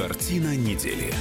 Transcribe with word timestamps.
Картина 0.00 0.56
недели. 0.56 1.12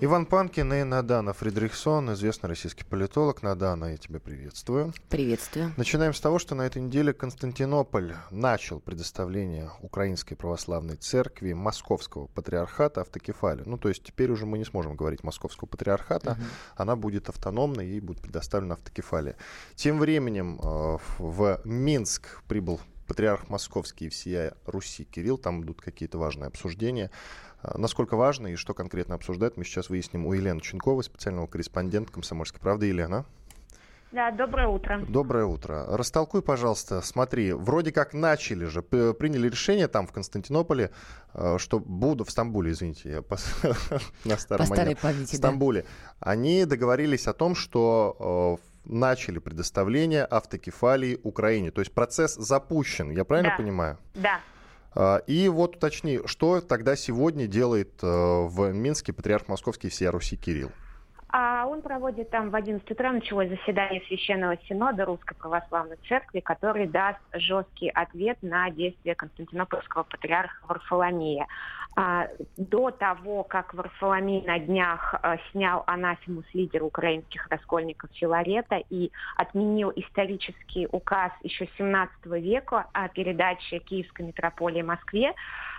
Иван 0.00 0.24
Панкин 0.24 0.72
и 0.72 0.82
Надана 0.82 1.34
Фридрихсон, 1.34 2.14
известный 2.14 2.48
российский 2.48 2.84
политолог. 2.84 3.42
Надана, 3.42 3.90
я 3.90 3.96
тебя 3.98 4.18
приветствую. 4.18 4.94
Приветствую. 5.10 5.74
Начинаем 5.76 6.14
с 6.14 6.20
того, 6.20 6.38
что 6.38 6.54
на 6.54 6.62
этой 6.62 6.80
неделе 6.80 7.12
Константинополь 7.12 8.14
начал 8.30 8.80
предоставление 8.80 9.72
Украинской 9.82 10.34
Православной 10.34 10.96
Церкви 10.96 11.52
Московского 11.52 12.28
Патриархата 12.28 13.02
автокефалию. 13.02 13.68
Ну, 13.68 13.76
то 13.76 13.90
есть 13.90 14.02
теперь 14.02 14.30
уже 14.30 14.46
мы 14.46 14.56
не 14.56 14.64
сможем 14.64 14.96
говорить 14.96 15.22
Московского 15.24 15.68
Патриархата, 15.68 16.32
угу. 16.32 16.40
она 16.76 16.96
будет 16.96 17.28
автономной, 17.28 17.88
ей 17.88 18.00
будет 18.00 18.22
предоставлена 18.22 18.76
автокефалия. 18.76 19.36
Тем 19.74 19.98
временем 19.98 20.58
э, 20.62 20.98
в 21.18 21.60
Минск 21.64 22.42
прибыл 22.48 22.80
патриарх 23.12 23.50
Московский 23.50 24.06
и 24.06 24.08
всея 24.08 24.54
Руси 24.64 25.04
Кирилл, 25.04 25.36
там 25.36 25.62
идут 25.62 25.82
какие-то 25.82 26.16
важные 26.16 26.46
обсуждения. 26.46 27.10
А, 27.60 27.76
насколько 27.76 28.16
важно 28.16 28.46
и 28.46 28.56
что 28.56 28.72
конкретно 28.72 29.16
обсуждают, 29.16 29.58
мы 29.58 29.64
сейчас 29.64 29.90
выясним 29.90 30.24
у 30.24 30.32
Елены 30.32 30.62
Ченковой, 30.62 31.04
специального 31.04 31.46
корреспондента 31.46 32.10
«Комсомольской 32.10 32.58
правды». 32.58 32.86
Елена. 32.86 33.26
Да, 34.12 34.30
доброе 34.30 34.66
утро. 34.66 35.04
Доброе 35.06 35.44
утро. 35.44 35.84
Растолкуй, 35.94 36.40
пожалуйста, 36.40 37.02
смотри, 37.02 37.52
вроде 37.52 37.92
как 37.92 38.14
начали 38.14 38.64
же, 38.64 38.80
приняли 38.80 39.50
решение 39.50 39.88
там 39.88 40.06
в 40.06 40.12
Константинополе, 40.12 40.90
а, 41.34 41.58
что 41.58 41.80
буду 41.80 42.24
в 42.24 42.30
Стамбуле, 42.30 42.72
извините, 42.72 43.10
я 43.10 43.20
по, 43.20 43.36
на 44.24 44.38
старом 44.38 44.66
по 44.66 44.74
старой 44.74 44.96
памяти, 44.96 45.34
в 45.34 45.36
Стамбуле. 45.36 45.82
Да. 45.82 46.32
Они 46.32 46.64
договорились 46.64 47.26
о 47.26 47.34
том, 47.34 47.54
что 47.54 48.58
а, 48.58 48.71
начали 48.84 49.38
предоставление 49.38 50.24
автокефалии 50.24 51.18
Украине. 51.22 51.70
То 51.70 51.80
есть 51.80 51.92
процесс 51.92 52.34
запущен, 52.34 53.10
я 53.10 53.24
правильно 53.24 53.50
да. 53.50 53.56
понимаю? 53.56 53.98
Да. 54.14 54.40
А, 54.94 55.18
и 55.26 55.48
вот 55.48 55.76
уточни, 55.76 56.20
что 56.26 56.60
тогда 56.60 56.96
сегодня 56.96 57.46
делает 57.46 58.02
э, 58.02 58.06
в 58.06 58.72
Минске 58.72 59.12
патриарх 59.12 59.48
Московский 59.48 59.88
всея 59.88 60.10
Руси 60.10 60.36
Кирилл? 60.36 60.70
А 61.34 61.64
он 61.66 61.80
проводит 61.80 62.28
там 62.28 62.50
в 62.50 62.54
11 62.54 62.90
утра 62.90 63.10
началось 63.10 63.48
заседание 63.48 64.02
Священного 64.06 64.58
Синода 64.68 65.06
Русской 65.06 65.34
Православной 65.34 65.96
Церкви, 66.06 66.40
который 66.40 66.86
даст 66.86 67.20
жесткий 67.32 67.88
ответ 67.88 68.36
на 68.42 68.68
действия 68.70 69.14
Константинопольского 69.14 70.02
патриарха 70.02 70.66
Варфоломея. 70.66 71.46
А, 71.94 72.28
до 72.56 72.90
того, 72.90 73.44
как 73.44 73.74
Варфоломей 73.74 74.42
на 74.46 74.58
днях 74.58 75.14
а, 75.14 75.36
снял 75.50 75.84
анафему 75.86 76.42
с 76.50 76.54
лидера 76.54 76.84
украинских 76.84 77.46
раскольников 77.48 78.10
Филарета 78.14 78.82
и 78.88 79.10
отменил 79.36 79.92
исторический 79.94 80.88
указ 80.90 81.32
еще 81.42 81.68
17 81.76 82.24
века 82.26 82.86
о 82.94 83.08
передаче 83.08 83.78
Киевской 83.80 84.22
митрополии 84.22 84.80
Москве, 84.80 85.34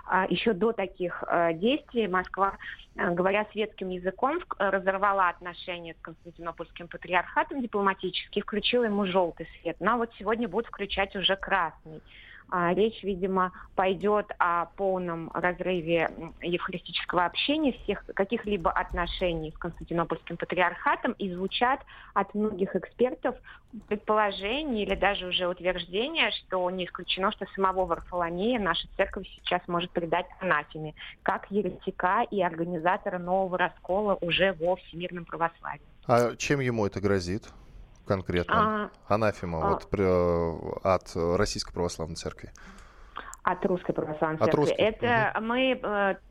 а, 0.06 0.26
еще 0.30 0.54
до 0.54 0.72
таких 0.72 1.24
а, 1.26 1.54
действий 1.54 2.08
Москва, 2.08 2.58
а, 2.96 3.10
говоря 3.10 3.48
светским 3.52 3.90
языком, 3.90 4.40
разорвала 4.60 5.30
отношения 5.30 5.96
с 5.96 6.02
Константинопольским 6.02 6.90
патриархатом 6.90 7.62
дипломатически, 7.62 8.42
включила 8.42 8.84
ему 8.84 9.08
желтый 9.08 9.48
свет. 9.62 9.78
Но 9.80 9.98
вот 9.98 10.12
сегодня 10.20 10.48
будут 10.48 10.68
включать 10.68 11.16
уже 11.16 11.36
красный. 11.36 12.02
А, 12.50 12.74
речь, 12.74 13.02
видимо, 13.04 13.52
пойдет 13.76 14.32
о 14.38 14.66
полном 14.78 15.32
разрыве 15.34 16.12
евхаристического 16.42 17.26
общения, 17.26 17.74
всех 17.84 18.06
каких-либо 18.06 18.72
отношений 18.72 19.52
с 19.52 19.58
Константинопольским 19.58 20.38
патриархатом, 20.38 21.14
и 21.14 21.34
звучат 21.34 21.80
от 22.14 22.34
многих 22.36 22.76
экспертов 22.76 23.36
предположения 23.88 24.84
или 24.84 24.96
даже 24.96 25.28
уже 25.28 25.48
утверждения, 25.48 26.32
что 26.32 26.70
не 26.70 26.86
исключено, 26.86 27.32
что 27.32 27.46
самого 27.56 27.86
Варфоломея 27.86 28.60
наша 28.60 28.88
церковь 28.98 29.28
сейчас 29.36 29.62
может 29.68 29.92
предать 29.92 30.28
анафеме, 30.40 30.94
как 31.24 31.50
еретика 31.50 32.26
и 32.30 32.42
организатора 32.42 33.18
нового 33.18 33.58
раскола 33.58 34.18
уже 34.22 34.54
во 34.54 34.76
всемирном 34.76 35.26
православии. 35.26 35.82
А 36.06 36.36
чем 36.36 36.60
ему 36.60 36.86
это 36.86 37.00
грозит? 37.00 37.44
Конкретно? 38.06 38.92
А, 39.08 39.14
Анафема 39.16 39.62
а, 39.62 39.70
вот, 39.72 39.90
при, 39.90 40.04
от 40.04 41.38
Российской 41.38 41.74
Православной 41.74 42.16
Церкви. 42.16 42.52
От 43.44 43.66
Русской 43.66 43.92
Православной 43.92 44.38
Церкви. 44.38 44.52
От 44.52 44.56
русской. 44.56 44.82
Это 44.82 45.34
угу. 45.36 45.46
мы 45.46 45.80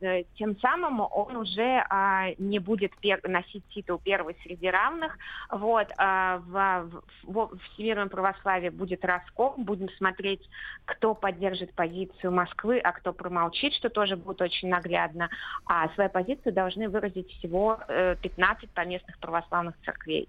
э, 0.01 0.23
тем 0.35 0.57
самым 0.59 0.99
он 0.99 1.35
уже 1.35 1.61
э, 1.61 2.33
не 2.39 2.57
будет 2.57 2.97
пер, 2.97 3.19
носить 3.23 3.63
титул 3.69 4.01
первый 4.03 4.35
среди 4.41 4.67
равных. 4.67 5.15
Вот 5.51 5.89
э, 5.91 6.39
в, 6.47 6.89
в, 7.23 7.55
в 7.55 7.59
Всемирном 7.59 8.09
православии 8.09 8.69
будет 8.69 9.05
раскол, 9.05 9.53
будем 9.57 9.89
смотреть, 9.97 10.41
кто 10.85 11.13
поддержит 11.13 11.75
позицию 11.75 12.31
Москвы, 12.31 12.79
а 12.79 12.91
кто 12.93 13.13
промолчит, 13.13 13.73
что 13.73 13.89
тоже 13.89 14.15
будет 14.15 14.41
очень 14.41 14.69
наглядно. 14.69 15.29
А 15.67 15.89
свою 15.89 16.09
позицию 16.09 16.53
должны 16.53 16.89
выразить 16.89 17.29
всего 17.33 17.77
э, 17.89 18.15
15 18.23 18.71
поместных 18.71 19.19
православных 19.19 19.75
церквей. 19.85 20.27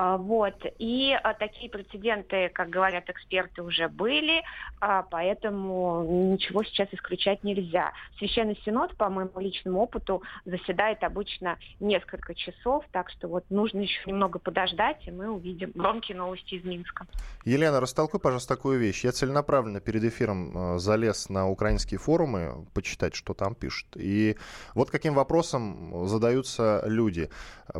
А, 0.00 0.16
вот. 0.16 0.54
И 0.78 1.12
а, 1.12 1.34
такие 1.34 1.68
прецеденты, 1.68 2.50
как 2.50 2.70
говорят 2.70 3.10
эксперты, 3.10 3.64
уже 3.64 3.88
были, 3.88 4.44
а, 4.80 5.02
поэтому 5.02 6.30
ничего 6.34 6.62
сейчас 6.62 6.88
исключать 6.92 7.42
нельзя. 7.42 7.92
Священный 8.16 8.56
Синод, 8.64 8.96
по 8.96 9.08
моему 9.08 9.40
личному 9.40 9.80
опыту, 9.80 10.22
заседает 10.44 11.02
обычно 11.02 11.58
несколько 11.80 12.32
часов, 12.36 12.84
так 12.92 13.10
что 13.10 13.26
вот 13.26 13.44
нужно 13.50 13.80
еще 13.80 14.00
немного 14.06 14.38
подождать, 14.38 15.04
и 15.08 15.10
мы 15.10 15.30
увидим 15.30 15.72
громкие 15.74 16.16
новости 16.16 16.54
из 16.54 16.64
Минска. 16.64 17.08
Елена, 17.44 17.80
растолкуй, 17.80 18.20
пожалуйста, 18.20 18.54
такую 18.54 18.78
вещь. 18.78 19.02
Я 19.02 19.10
целенаправленно 19.10 19.80
перед 19.80 20.04
эфиром 20.04 20.78
залез 20.78 21.28
на 21.28 21.48
украинские 21.48 21.98
форумы, 21.98 22.66
почитать, 22.72 23.16
что 23.16 23.34
там 23.34 23.56
пишут. 23.56 23.88
И 23.96 24.36
вот 24.74 24.92
каким 24.92 25.14
вопросом 25.14 26.06
задаются 26.06 26.84
люди. 26.86 27.30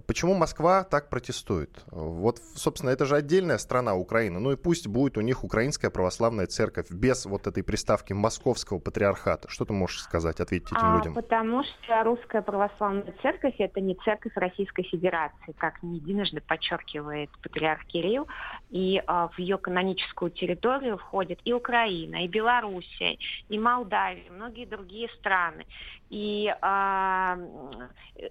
Почему 0.09 0.35
Москва 0.35 0.83
так 0.83 1.11
протестует? 1.11 1.85
Вот, 2.09 2.39
собственно, 2.55 2.91
это 2.91 3.05
же 3.05 3.17
отдельная 3.17 3.59
страна 3.59 3.95
Украина. 3.95 4.41
Ну 4.41 4.53
и 4.53 4.57
пусть 4.57 4.87
будет 4.87 5.17
у 5.19 5.21
них 5.21 5.45
украинская 5.45 5.91
православная 5.91 6.47
церковь 6.47 6.91
без 6.91 7.27
вот 7.27 7.47
этой 7.47 7.63
приставки 7.63 8.13
московского 8.13 8.79
патриархата. 8.79 9.49
Что 9.49 9.65
ты 9.65 9.73
можешь 9.73 10.01
сказать, 10.01 10.41
ответить 10.41 10.73
этим 10.73 10.93
а, 10.93 10.97
людям? 10.97 11.15
Потому 11.15 11.63
что 11.65 12.03
русская 12.05 12.43
православная 12.43 13.15
церковь 13.23 13.55
это 13.59 13.81
не 13.81 13.95
церковь 14.05 14.33
Российской 14.35 14.85
Федерации, 14.85 15.53
как 15.57 15.83
не 15.83 15.97
единожды 15.97 16.41
подчеркивает 16.41 17.31
патриарх 17.43 17.85
Кирилл. 17.87 18.27
И 18.71 19.03
а, 19.07 19.29
в 19.29 19.39
ее 19.39 19.59
каноническую 19.59 20.31
территорию 20.31 20.99
входит 20.99 21.41
и 21.45 21.53
Украина, 21.53 22.25
и 22.25 22.29
Белоруссия, 22.29 23.19
и 23.49 23.59
Молдавия, 23.59 24.25
и 24.25 24.31
многие 24.31 24.67
другие 24.67 25.09
страны. 25.19 25.67
И 26.11 26.55
а, 26.63 27.39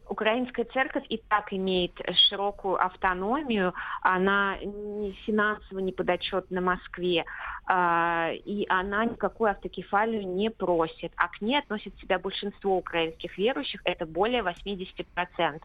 украинская 0.09 0.65
церковь 0.65 1.05
и 1.09 1.17
так 1.17 1.53
имеет 1.53 1.93
широкую 2.29 2.83
автономию, 2.83 3.73
она 4.01 4.57
не 4.57 5.11
финансово 5.25 5.79
не 5.79 5.91
подотчетна 5.91 6.61
Москве, 6.61 7.25
а, 7.65 8.31
и 8.31 8.65
она 8.69 9.05
никакую 9.05 9.51
автокефалию 9.51 10.27
не 10.27 10.49
просит, 10.49 11.11
а 11.17 11.27
к 11.27 11.41
ней 11.41 11.59
относит 11.59 11.97
себя 11.99 12.17
большинство 12.17 12.77
украинских 12.77 13.37
верующих, 13.37 13.81
это 13.83 14.05
более 14.05 14.41
80%. 14.41 15.61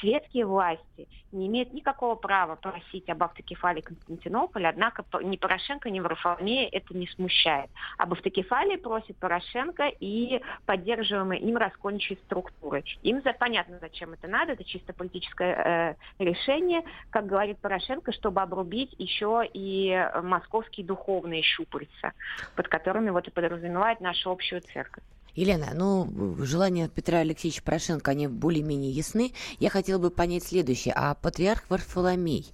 Светские 0.00 0.46
власти 0.46 1.08
не 1.32 1.46
имеют 1.46 1.72
никакого 1.72 2.14
права 2.14 2.56
просить 2.56 3.08
об 3.08 3.22
автокефалии 3.22 3.80
Константинополя, 3.80 4.68
однако 4.68 5.04
ни 5.22 5.36
Порошенко, 5.36 5.90
ни 5.90 6.00
Варфоломея 6.00 6.68
это 6.70 6.96
не 6.96 7.06
смущает. 7.08 7.70
Об 7.98 8.12
автокефалии 8.12 8.76
просит 8.76 9.16
Порошенко 9.18 9.90
и 10.00 10.40
поддерживаемые 10.66 11.40
им 11.54 11.56
раскольничьи 11.56 12.18
структуры. 12.24 12.84
Им 13.02 13.22
за, 13.22 13.32
понятно, 13.32 13.78
зачем 13.80 14.12
это 14.12 14.28
надо, 14.28 14.52
это 14.52 14.64
чисто 14.64 14.92
политическое 14.92 15.96
э, 16.18 16.22
решение, 16.24 16.82
как 17.10 17.26
говорит 17.26 17.58
Порошенко, 17.60 18.12
чтобы 18.12 18.42
обрубить 18.42 18.94
еще 18.98 19.42
и 19.52 20.08
московские 20.22 20.86
духовные 20.86 21.42
щупальца, 21.42 22.12
под 22.56 22.68
которыми 22.68 23.10
вот 23.10 23.28
и 23.28 23.30
подразумевает 23.30 24.00
нашу 24.00 24.30
общую 24.30 24.60
церковь. 24.60 25.04
Елена, 25.34 25.72
ну, 25.74 26.36
желания 26.44 26.88
Петра 26.88 27.18
Алексеевича 27.18 27.62
Порошенко, 27.62 28.12
они 28.12 28.28
более-менее 28.28 28.92
ясны. 28.92 29.32
Я 29.58 29.70
хотела 29.70 29.98
бы 29.98 30.10
понять 30.10 30.44
следующее. 30.44 30.94
А 30.96 31.14
патриарх 31.14 31.64
Варфоломей 31.68 32.52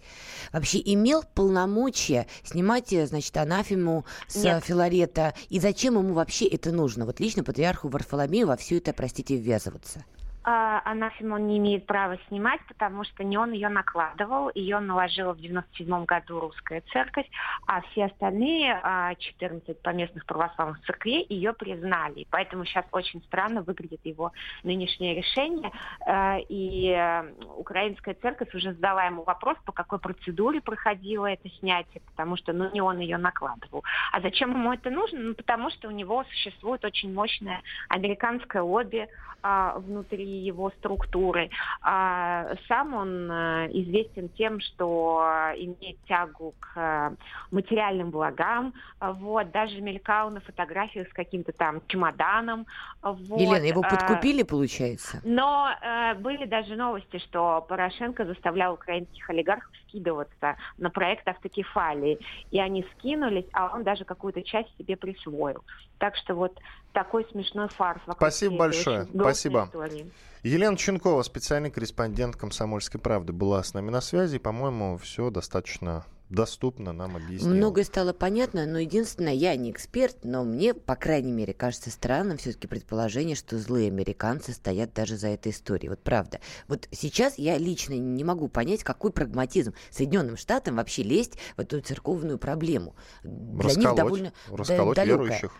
вообще 0.53 0.81
имел 0.85 1.23
полномочия 1.35 2.27
снимать, 2.43 2.88
значит, 2.88 3.37
анафему 3.37 4.05
с 4.29 4.37
Нет. 4.37 4.65
Филарета? 4.65 5.35
И 5.49 5.61
зачем 5.61 5.99
ему 5.99 6.15
вообще 6.15 6.47
это 6.47 6.73
нужно? 6.73 7.05
Вот 7.05 7.21
лично 7.21 7.44
патриарху 7.44 7.88
Варфоломею 7.88 8.47
во 8.47 8.56
все 8.56 8.79
это, 8.79 8.93
простите, 8.93 9.37
ввязываться? 9.37 10.05
А, 10.43 10.81
она 10.85 11.11
Симон 11.19 11.47
не 11.47 11.59
имеет 11.59 11.87
права 11.87 12.17
снимать, 12.29 12.61
потому 12.67 13.05
что 13.05 13.25
не 13.25 13.37
он 13.37 13.53
ее 13.53 13.69
накладывал, 13.69 14.51
ее 14.55 14.79
наложила 14.79 15.35
в 15.35 15.41
97 15.41 16.05
году 16.07 16.41
русская 16.41 16.83
церковь, 16.93 17.27
а 17.67 17.83
все 17.83 18.07
остальные 18.07 18.81
14 19.19 19.69
а, 19.69 19.75
поместных 19.83 20.25
православных 20.25 20.81
церквей 20.87 21.27
ее 21.29 21.53
признали. 21.53 22.27
Поэтому 22.31 22.65
сейчас 22.65 22.87
очень 22.93 23.23
странно 23.25 23.63
выглядит 23.63 24.01
его 24.05 24.33
нынешнее 24.63 25.15
решение. 25.15 25.71
А, 26.07 26.39
и 26.49 26.89
э, 26.89 27.33
украинская 27.57 28.15
церковь 28.15 28.55
уже 28.55 28.73
задала 28.73 29.05
ему 29.05 29.25
вопрос, 29.25 29.59
по 29.67 29.73
какой 29.73 29.99
процедуре 29.99 30.63
проходило 30.63 31.27
это 31.27 31.51
снятие, 31.59 32.01
потому 32.07 32.37
что 32.37 32.53
ну, 32.55 32.71
не 32.73 32.81
он 32.81 32.99
ее 32.99 33.19
накладывал. 33.19 33.85
А 34.11 34.21
зачем 34.23 34.53
ему 34.53 34.73
это 34.73 34.89
нужно? 34.91 35.19
Ну, 35.19 35.35
потому 35.35 35.71
что 35.71 35.89
у 35.89 35.91
него 35.91 36.25
существует 36.25 36.83
очень 36.85 37.13
мощное 37.13 37.61
американское 37.89 38.63
лобби 38.63 39.07
внутри 39.43 40.30
его 40.31 40.71
структуры. 40.79 41.50
А 41.82 42.55
сам 42.69 42.94
он 42.94 43.31
э, 43.31 43.69
известен 43.73 44.29
тем, 44.31 44.61
что 44.61 45.23
имеет 45.56 45.99
тягу 46.06 46.55
к 46.61 46.77
э, 46.77 47.11
материальным 47.50 48.11
благам. 48.11 48.75
Вот, 49.00 49.50
даже 49.50 49.81
мелькал 49.81 50.31
на 50.31 50.41
фотографиях 50.41 51.09
с 51.09 51.12
каким-то 51.12 51.53
там 51.53 51.82
чемоданом. 51.87 52.67
Вот. 53.03 53.41
Елена, 53.41 53.65
его 53.65 53.82
э, 53.85 53.88
подкупили, 53.88 54.43
получается? 54.43 55.21
Но 55.25 55.71
были 56.19 56.47
даже 56.47 56.77
новости, 56.77 57.19
что 57.19 57.65
Порошенко 57.69 58.25
заставлял 58.25 58.75
украинских 58.75 59.29
олигархов 59.31 59.71
скидываться 59.91 60.57
на 60.79 60.91
проект 60.91 61.29
автокефалии. 61.29 62.19
И 62.51 62.59
они 62.59 62.87
скинулись, 62.97 63.47
а 63.53 63.75
он 63.75 63.85
даже 63.85 64.05
какую-то 64.05 64.43
часть 64.43 64.75
себе 64.79 64.97
присвоил. 64.97 65.65
Так 65.99 66.17
что 66.17 66.35
вот 66.35 66.59
такой 66.93 67.27
смешной 67.31 67.69
фарс. 67.69 68.01
Спасибо 68.11 68.57
большое. 68.57 69.07
Спасибо. 69.15 69.65
Истории. 69.67 70.11
Елена 70.43 70.77
Ченкова, 70.77 71.23
специальный 71.23 71.71
корреспондент 71.71 72.35
«Комсомольской 72.35 72.99
правды», 72.99 73.35
была 73.35 73.63
с 73.63 73.75
нами 73.75 73.91
на 73.91 74.01
связи. 74.01 74.39
По-моему, 74.39 74.97
все 74.97 75.29
достаточно 75.29 76.07
доступно 76.31 76.93
нам 76.93 77.17
объяснила. 77.17 77.53
Многое 77.55 77.85
стало 77.85 78.12
понятно, 78.12 78.65
но 78.67 78.79
единственное, 78.79 79.35
я 79.35 79.55
не 79.56 79.71
эксперт, 79.71 80.25
но 80.25 80.44
мне, 80.44 80.73
по 80.73 80.97
крайней 80.97 81.32
мере, 81.32 81.53
кажется 81.53 81.91
странным 81.91 82.38
все-таки 82.38 82.67
предположение, 82.67 83.37
что 83.37 83.59
злые 83.59 83.88
американцы 83.88 84.53
стоят 84.53 84.94
даже 84.94 85.17
за 85.17 85.29
этой 85.29 85.53
историей. 85.53 85.91
Вот 85.91 86.00
правда. 86.03 86.41
Вот 86.69 86.88
сейчас 86.93 87.37
я 87.37 87.59
лично 87.59 87.94
не 87.94 88.25
могу 88.25 88.49
понять, 88.49 88.85
какой 88.85 89.12
прагматизм 89.12 89.75
Соединенным 89.91 90.37
Штатам 90.37 90.77
вообще 90.77 91.03
лезть 91.03 91.37
в 91.56 91.61
эту 91.61 91.81
церковную 91.81 92.38
проблему. 92.38 92.94
Для 93.23 93.65
расколоть, 93.65 93.77
них 93.77 93.94
довольно 93.94 94.32
расколоть 94.50 94.97
далекая. 94.97 95.19
верующих. 95.19 95.53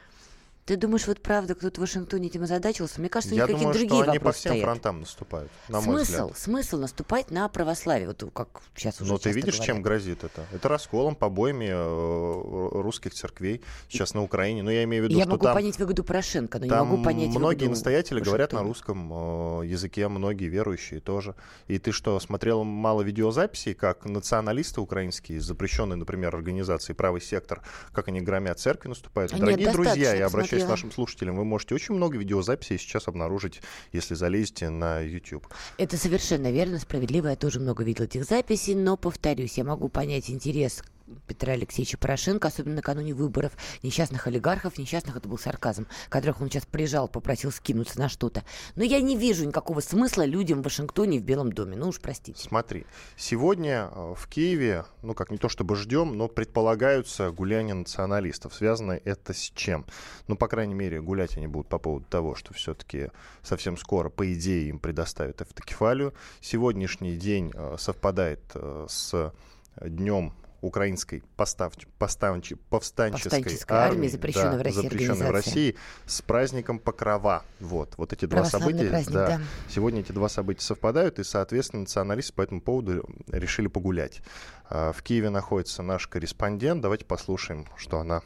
Ты 0.66 0.76
думаешь, 0.76 1.06
вот 1.06 1.20
правда 1.20 1.54
кто-то 1.54 1.80
в 1.80 1.82
Вашингтоне 1.82 2.28
этим 2.28 2.42
озадачился? 2.44 3.00
Мне 3.00 3.08
кажется, 3.08 3.34
у 3.34 3.38
них 3.38 3.46
какие-то 3.46 3.72
другие 3.72 4.04
вопросы 4.04 4.10
они 4.10 4.18
по 4.18 4.32
всем 4.32 4.50
стоят. 4.52 4.64
фронтам 4.64 5.00
наступают, 5.00 5.50
на 5.68 5.80
смысл, 5.80 5.90
мой 5.90 6.02
взгляд. 6.02 6.38
Смысл 6.38 6.78
наступать 6.78 7.30
на 7.30 7.48
православие, 7.48 8.06
вот 8.08 8.24
как 8.32 8.60
сейчас 8.76 9.00
уже 9.00 9.10
Но 9.10 9.18
ты 9.18 9.32
видишь, 9.32 9.54
говорят. 9.54 9.66
чем 9.66 9.82
грозит 9.82 10.22
это? 10.22 10.46
Это 10.52 10.68
расколом, 10.68 11.16
побоями 11.16 11.70
э, 11.70 12.80
русских 12.82 13.14
церквей 13.14 13.62
сейчас 13.88 14.14
на 14.14 14.22
Украине. 14.22 14.62
Но 14.62 14.70
я 14.70 14.84
имею 14.84 15.04
в 15.04 15.08
виду, 15.08 15.18
я 15.18 15.24
что 15.24 15.32
могу 15.32 15.44
там... 15.44 15.54
понять 15.54 15.78
выгоду 15.78 16.04
Порошенко, 16.04 16.58
но 16.60 16.64
не 16.66 16.70
могу 16.70 17.02
понять 17.02 17.30
многие 17.30 17.66
настоятели 17.66 18.20
Вашингтона. 18.20 18.30
говорят 18.30 18.52
на 18.52 18.62
русском 18.62 19.60
э, 19.62 19.66
языке, 19.66 20.06
многие 20.08 20.46
верующие 20.46 21.00
тоже. 21.00 21.34
И 21.66 21.78
ты 21.78 21.90
что, 21.90 22.18
смотрел 22.20 22.62
мало 22.62 23.02
видеозаписей, 23.02 23.74
как 23.74 24.04
националисты 24.04 24.80
украинские, 24.80 25.40
запрещенные, 25.40 25.96
например, 25.96 26.34
организации 26.34 26.92
«Правый 26.92 27.20
сектор», 27.20 27.62
как 27.92 28.08
они 28.08 28.20
громят 28.20 28.60
церкви, 28.60 28.88
наступают? 28.88 29.32
Нет, 29.32 29.40
Дорогие 29.40 29.72
друзья, 29.72 30.14
я 30.14 30.26
обращаюсь 30.26 30.50
посмотрела. 30.56 30.67
к 30.67 30.70
нашим 30.70 30.93
слушателям, 30.93 31.37
вы 31.37 31.44
можете 31.44 31.75
очень 31.75 31.94
много 31.94 32.19
видеозаписей 32.19 32.79
сейчас 32.79 33.08
обнаружить, 33.08 33.61
если 33.93 34.14
залезете 34.14 34.69
на 34.69 35.00
YouTube. 35.00 35.47
Это 35.79 35.97
совершенно 35.97 36.50
верно, 36.50 36.79
справедливо. 36.79 37.29
Я 37.29 37.37
тоже 37.37 37.61
много 37.61 37.85
видел 37.85 38.05
этих 38.05 38.25
записей, 38.25 38.75
но, 38.75 38.97
повторюсь, 38.97 39.58
я 39.58 39.64
могу 39.64 39.88
понять 39.88 40.31
интерес 40.31 40.82
Петра 41.26 41.52
Алексеевича 41.52 41.98
Порошенко, 41.98 42.48
особенно 42.48 42.76
накануне 42.76 43.14
выборов, 43.14 43.52
несчастных 43.82 44.26
олигархов, 44.26 44.78
несчастных, 44.78 45.16
это 45.16 45.28
был 45.28 45.38
сарказм, 45.38 45.86
которых 46.08 46.40
он 46.40 46.50
сейчас 46.50 46.66
приезжал, 46.66 47.08
попросил 47.08 47.50
скинуться 47.50 47.98
на 47.98 48.08
что-то. 48.08 48.44
Но 48.76 48.84
я 48.84 49.00
не 49.00 49.16
вижу 49.16 49.46
никакого 49.46 49.80
смысла 49.80 50.24
людям 50.24 50.60
в 50.60 50.64
Вашингтоне 50.64 51.18
в 51.18 51.22
Белом 51.22 51.52
доме. 51.52 51.76
Ну 51.76 51.88
уж 51.88 52.00
простите. 52.00 52.40
Смотри, 52.40 52.86
сегодня 53.16 53.90
э, 53.92 54.14
в 54.16 54.26
Киеве, 54.28 54.84
ну 55.02 55.14
как 55.14 55.30
не 55.30 55.38
то 55.38 55.48
чтобы 55.48 55.76
ждем, 55.76 56.16
но 56.16 56.28
предполагаются 56.28 57.30
гуляния 57.30 57.74
националистов. 57.74 58.54
Связано 58.54 58.92
это 58.92 59.32
с 59.32 59.52
чем? 59.54 59.86
Ну, 60.26 60.36
по 60.36 60.48
крайней 60.48 60.74
мере, 60.74 61.00
гулять 61.00 61.36
они 61.36 61.46
будут 61.46 61.68
по 61.68 61.78
поводу 61.78 62.06
того, 62.06 62.34
что 62.34 62.54
все-таки 62.54 63.10
совсем 63.42 63.76
скоро, 63.76 64.10
по 64.10 64.32
идее, 64.32 64.68
им 64.68 64.78
предоставят 64.78 65.42
автокефалию. 65.42 66.14
Сегодняшний 66.40 67.16
день 67.16 67.52
э, 67.54 67.76
совпадает 67.78 68.40
э, 68.54 68.86
с 68.88 69.32
днем 69.80 70.32
украинской 70.60 71.22
постав... 71.36 71.74
поставч... 71.98 72.54
повстанческой, 72.68 73.30
повстанческой 73.30 73.76
армии, 73.76 73.94
армии 73.94 74.08
запрещенной, 74.08 74.50
да, 74.52 74.58
в, 74.58 74.62
России 74.62 74.82
запрещенной 74.82 75.26
в 75.26 75.30
России, 75.30 75.76
с 76.06 76.22
праздником 76.22 76.78
Покрова. 76.78 77.44
Вот, 77.60 77.94
вот 77.96 78.12
эти 78.12 78.26
два 78.26 78.44
события. 78.44 78.88
Праздник, 78.88 79.14
да, 79.14 79.26
да. 79.26 79.40
Сегодня 79.68 80.00
эти 80.00 80.12
два 80.12 80.28
события 80.28 80.62
совпадают, 80.62 81.18
и, 81.18 81.24
соответственно, 81.24 81.80
националисты 81.80 82.32
по 82.32 82.42
этому 82.42 82.60
поводу 82.60 83.08
решили 83.28 83.68
погулять. 83.68 84.20
А, 84.68 84.92
в 84.92 85.02
Киеве 85.02 85.30
находится 85.30 85.82
наш 85.82 86.06
корреспондент. 86.06 86.80
Давайте 86.82 87.04
послушаем, 87.04 87.66
что 87.76 87.98
она 87.98 88.22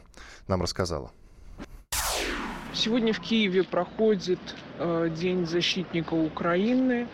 нам 0.47 0.61
рассказала. 0.61 1.11
Сегодня 2.73 3.13
в 3.13 3.19
Киеве 3.21 3.63
проходит 3.63 4.39
э, 4.79 5.09
День 5.15 5.47
защитника 5.47 6.13
Украины. 6.13 7.07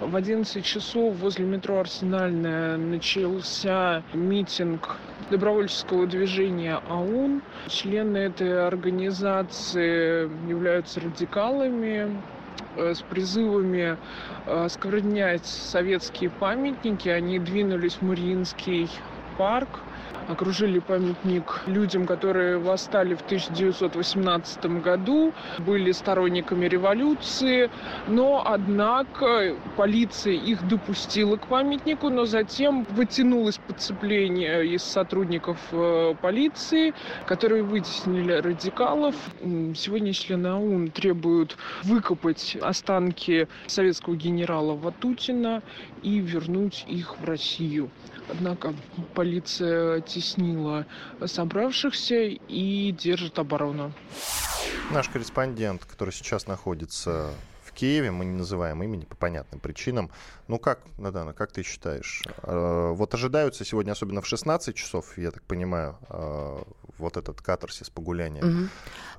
В 0.00 0.16
11 0.16 0.64
часов 0.64 1.14
возле 1.18 1.44
метро 1.44 1.78
«Арсенальная» 1.78 2.76
начался 2.76 4.02
митинг 4.12 4.96
добровольческого 5.30 6.08
движения 6.08 6.80
АУН. 6.88 7.42
Члены 7.68 8.18
этой 8.18 8.66
организации 8.66 10.28
являются 10.50 11.00
радикалами, 11.00 12.20
э, 12.76 12.94
с 12.94 13.02
призывами 13.02 13.96
э, 14.46 14.64
осквернять 14.64 15.46
советские 15.46 16.30
памятники. 16.30 17.08
Они 17.08 17.38
двинулись 17.38 17.94
в 17.94 18.02
Мариинский 18.02 18.90
парк, 19.38 19.78
окружили 20.28 20.78
памятник 20.78 21.62
людям, 21.66 22.06
которые 22.06 22.58
восстали 22.58 23.14
в 23.14 23.22
1918 23.22 24.66
году, 24.82 25.32
были 25.58 25.92
сторонниками 25.92 26.66
революции, 26.66 27.70
но, 28.08 28.42
однако, 28.46 29.56
полиция 29.76 30.34
их 30.34 30.66
допустила 30.68 31.36
к 31.36 31.46
памятнику, 31.46 32.08
но 32.08 32.24
затем 32.24 32.84
вытянулось 32.90 33.58
подцепление 33.58 34.66
из 34.66 34.82
сотрудников 34.82 35.58
э, 35.72 36.14
полиции, 36.20 36.94
которые 37.26 37.62
вытеснили 37.62 38.32
радикалов. 38.32 39.14
Сегодня 39.76 40.12
члены 40.12 40.48
АУН 40.48 40.90
требуют 40.90 41.56
выкопать 41.82 42.56
останки 42.60 43.48
советского 43.66 44.16
генерала 44.16 44.74
Ватутина 44.74 45.62
и 46.02 46.18
вернуть 46.18 46.84
их 46.88 47.18
в 47.18 47.24
Россию. 47.24 47.90
Однако 48.28 48.74
полиция 49.14 50.00
теснила 50.00 50.86
собравшихся 51.24 52.22
и 52.22 52.92
держит 52.92 53.38
оборону. 53.38 53.92
Наш 54.90 55.08
корреспондент, 55.08 55.84
который 55.84 56.10
сейчас 56.10 56.46
находится 56.46 57.30
в 57.64 57.72
Киеве, 57.72 58.10
мы 58.10 58.24
не 58.24 58.36
называем 58.36 58.82
имени 58.82 59.04
по 59.04 59.16
понятным 59.16 59.60
причинам. 59.60 60.10
Ну 60.48 60.58
как, 60.58 60.80
Надана, 60.98 61.32
как 61.32 61.52
ты 61.52 61.62
считаешь? 61.62 62.22
Э, 62.42 62.92
вот 62.94 63.14
ожидаются 63.14 63.64
сегодня, 63.64 63.92
особенно 63.92 64.20
в 64.20 64.26
16 64.26 64.74
часов, 64.74 65.18
я 65.18 65.30
так 65.30 65.42
понимаю, 65.42 65.98
э, 66.08 66.62
вот 66.98 67.16
этот 67.16 67.40
катарсис 67.40 67.90
погуляния. 67.90 68.44
Угу. 68.44 68.68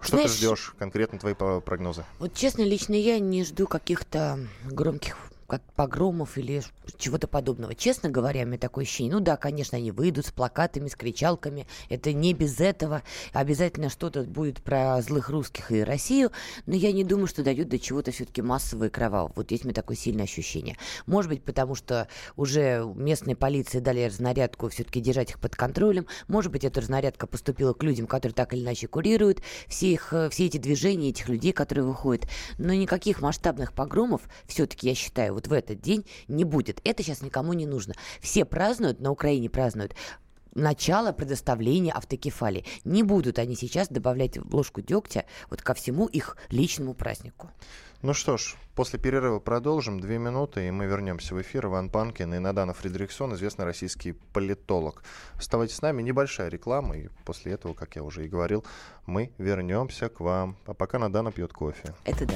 Что 0.02 0.18
Знаешь, 0.18 0.32
ты 0.32 0.38
ждешь? 0.38 0.74
Конкретно 0.80 1.20
твои 1.20 1.34
прогнозы? 1.34 2.06
Вот 2.20 2.34
честно, 2.34 2.62
лично 2.62 2.94
я 2.94 3.20
не 3.20 3.44
жду 3.44 3.68
каких-то 3.68 4.40
громких 4.64 5.18
как 5.48 5.62
погромов 5.74 6.38
или 6.38 6.64
чего-то 6.98 7.28
подобного. 7.28 7.76
Честно 7.76 8.10
говоря, 8.10 8.44
у 8.44 8.46
меня 8.46 8.58
такое 8.58 8.84
ощущение, 8.84 9.14
ну 9.14 9.20
да, 9.20 9.38
конечно, 9.38 9.78
они 9.78 9.92
выйдут 9.92 10.26
с 10.26 10.32
плакатами, 10.32 10.88
с 10.88 10.96
кричалками, 10.96 11.68
это 11.90 12.14
не 12.14 12.34
без 12.34 12.60
этого, 12.60 13.04
обязательно 13.34 13.90
что-то 13.90 14.24
будет 14.24 14.62
про 14.62 15.02
злых 15.02 15.30
русских 15.30 15.72
и 15.72 15.84
Россию, 15.84 16.32
но 16.66 16.76
я 16.76 16.92
не 16.92 17.04
думаю, 17.04 17.28
что 17.28 17.44
дойдет 17.44 17.70
до 17.70 17.78
чего-то 17.78 18.12
все-таки 18.12 18.42
массового 18.42 18.86
и 18.86 18.90
кровавого. 18.90 19.34
Вот 19.36 19.52
есть 19.52 19.66
у 19.66 19.68
меня 19.68 19.76
такое 19.76 19.98
сильное 19.98 20.24
ощущение. 20.24 20.78
Может 21.06 21.30
быть, 21.30 21.44
потому 21.44 21.76
что 21.76 22.08
уже 22.36 22.84
местные 22.96 23.36
полиции 23.36 23.80
дали 23.80 24.06
разнарядку 24.06 24.70
все-таки 24.70 25.00
держать 25.00 25.32
их 25.32 25.40
под 25.40 25.56
контролем, 25.56 26.08
может 26.28 26.52
быть, 26.52 26.64
эта 26.64 26.82
разнарядка 26.82 27.28
поступила 27.28 27.74
к 27.74 27.84
людям, 27.84 28.08
которые 28.08 28.34
так 28.34 28.54
или 28.54 28.62
иначе 28.62 28.88
курируют 28.88 29.42
все, 29.68 29.92
их, 29.92 30.14
все 30.32 30.46
эти 30.46 30.58
движения, 30.58 31.10
этих 31.10 31.30
людей, 31.30 31.52
которые 31.52 31.86
выходят, 31.86 32.28
но 32.58 32.74
никаких 32.74 33.22
масштабных 33.22 33.74
погромов 33.74 34.22
все-таки, 34.48 34.88
я 34.88 34.96
считаю, 34.96 35.35
вот 35.36 35.48
в 35.48 35.54
этот 35.54 35.80
день 35.82 36.06
не 36.28 36.44
будет. 36.44 36.82
Это 36.84 37.04
сейчас 37.04 37.22
никому 37.22 37.54
не 37.54 37.68
нужно. 37.68 37.94
Все 38.20 38.46
празднуют, 38.46 39.00
на 39.00 39.12
Украине 39.12 39.50
празднуют 39.50 39.96
начало 40.56 41.12
предоставления 41.12 41.92
автокефалии. 41.92 42.66
Не 42.84 43.04
будут 43.04 43.38
они 43.38 43.56
сейчас 43.56 43.90
добавлять 43.90 44.38
ложку 44.52 44.82
дегтя 44.82 45.26
вот 45.50 45.62
ко 45.62 45.74
всему 45.74 46.08
их 46.08 46.38
личному 46.50 46.94
празднику. 46.94 47.52
Ну 48.02 48.14
что 48.14 48.38
ж, 48.38 48.56
после 48.76 49.00
перерыва 49.00 49.40
продолжим. 49.40 50.00
Две 50.00 50.18
минуты, 50.18 50.68
и 50.68 50.72
мы 50.72 50.86
вернемся 50.86 51.34
в 51.34 51.42
эфир. 51.42 51.66
Иван 51.66 51.90
Панкин 51.90 52.34
и 52.36 52.40
Надана 52.40 52.74
Фредериксон, 52.74 53.34
известный 53.34 53.66
российский 53.66 54.12
политолог. 54.12 55.04
Оставайтесь 55.38 55.76
с 55.76 55.82
нами. 55.82 56.02
Небольшая 56.02 56.50
реклама, 56.50 56.98
и 56.98 57.10
после 57.26 57.54
этого, 57.54 57.74
как 57.74 57.96
я 57.96 58.04
уже 58.04 58.26
и 58.26 58.30
говорил, 58.30 58.64
мы 59.06 59.32
вернемся 59.38 60.10
к 60.10 60.20
вам. 60.20 60.56
А 60.66 60.74
пока 60.74 61.00
Надана 61.00 61.32
пьет 61.32 61.52
кофе. 61.52 61.96
Это 62.06 62.26
да. 62.26 62.36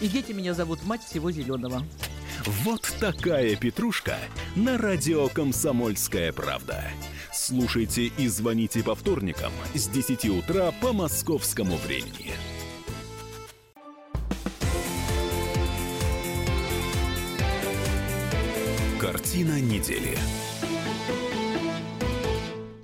И 0.00 0.08
дети 0.08 0.32
меня 0.32 0.54
зовут 0.54 0.84
мать 0.84 1.02
всего 1.02 1.30
зеленого. 1.30 1.84
Вот 2.46 2.92
такая 3.00 3.56
петрушка 3.56 4.16
на 4.56 4.76
радио 4.76 5.28
«Комсомольская 5.28 6.32
правда». 6.32 6.84
Слушайте 7.32 8.06
и 8.06 8.28
звоните 8.28 8.82
по 8.82 8.94
вторникам 8.94 9.52
с 9.74 9.88
10 9.88 10.26
утра 10.26 10.72
по 10.80 10.92
московскому 10.92 11.76
времени. 11.76 12.32
Картина 19.00 19.60
недели. 19.60 20.18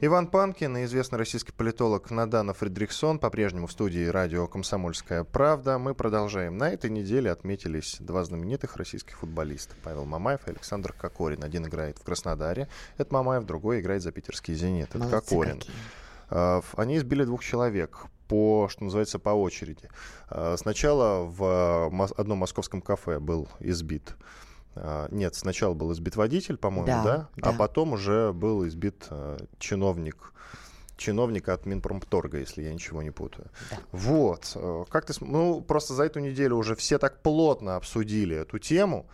Иван 0.03 0.29
Панкин 0.29 0.79
и 0.79 0.85
известный 0.85 1.19
российский 1.19 1.53
политолог 1.53 2.11
Надана 2.11 2.55
Фридрихсон 2.55 3.19
по-прежнему 3.19 3.67
в 3.67 3.73
студии 3.73 4.07
радио 4.07 4.47
«Комсомольская 4.47 5.25
правда». 5.25 5.77
Мы 5.79 5.95
продолжаем. 5.95 6.57
На 6.57 6.71
этой 6.71 6.89
неделе 6.89 7.31
отметились 7.31 7.97
два 8.01 8.25
знаменитых 8.25 8.77
российских 8.77 9.19
футболиста. 9.19 9.75
Павел 9.85 10.07
Мамаев 10.07 10.41
и 10.47 10.51
Александр 10.53 10.95
Кокорин. 10.95 11.45
Один 11.45 11.67
играет 11.67 11.99
в 11.99 12.03
Краснодаре, 12.03 12.69
это 12.97 13.13
Мамаев, 13.13 13.45
другой 13.45 13.81
играет 13.81 14.03
за 14.03 14.11
питерский 14.11 14.55
«Зенит», 14.55 14.89
это 14.89 14.99
Молодцы 15.01 15.21
Кокорин. 15.29 15.59
какие. 15.59 15.75
А, 16.31 16.63
Они 16.77 16.97
избили 16.97 17.25
двух 17.25 17.45
человек 17.45 18.07
по, 18.27 18.69
что 18.71 18.85
называется, 18.85 19.19
по 19.19 19.31
очереди. 19.31 19.91
А, 20.31 20.57
Сначала 20.57 21.25
в 21.27 21.91
мос- 21.93 22.15
одном 22.17 22.39
московском 22.39 22.81
кафе 22.81 23.19
был 23.19 23.49
избит 23.59 24.15
а, 24.15 24.23
Нет, 25.11 25.35
сначала 25.35 25.75
был 25.75 25.93
избит 25.93 26.17
водитель, 26.17 26.57
по-моему, 26.57 26.87
Да, 26.87 27.03
да, 27.05 27.29
а 27.43 27.53
да. 27.53 27.59
потом 27.59 27.93
уже 27.95 28.33
был 28.33 28.67
избит 28.69 29.07
а, 29.11 29.37
чиновник 29.59 30.33
чиновник 30.97 31.49
от 31.49 31.65
Минпромторга, 31.67 32.39
если 32.39 32.63
я 32.63 32.73
ничего 32.75 33.03
не 33.03 33.11
путаю. 33.11 33.49
Да. 33.71 33.79
Вот. 33.91 34.53
э, 34.55 34.85
Как 34.91 35.07
ты... 35.07 35.15
Ну, 35.21 35.63
просто 35.63 35.95
за 35.95 36.05
эту 36.05 36.21
неделю 36.21 36.57
уже 36.57 36.77
все 36.77 36.99
так 36.99 37.23
плотно 37.23 37.77
обсудили 37.77 38.37
эту 38.37 38.59
тему. 38.59 39.07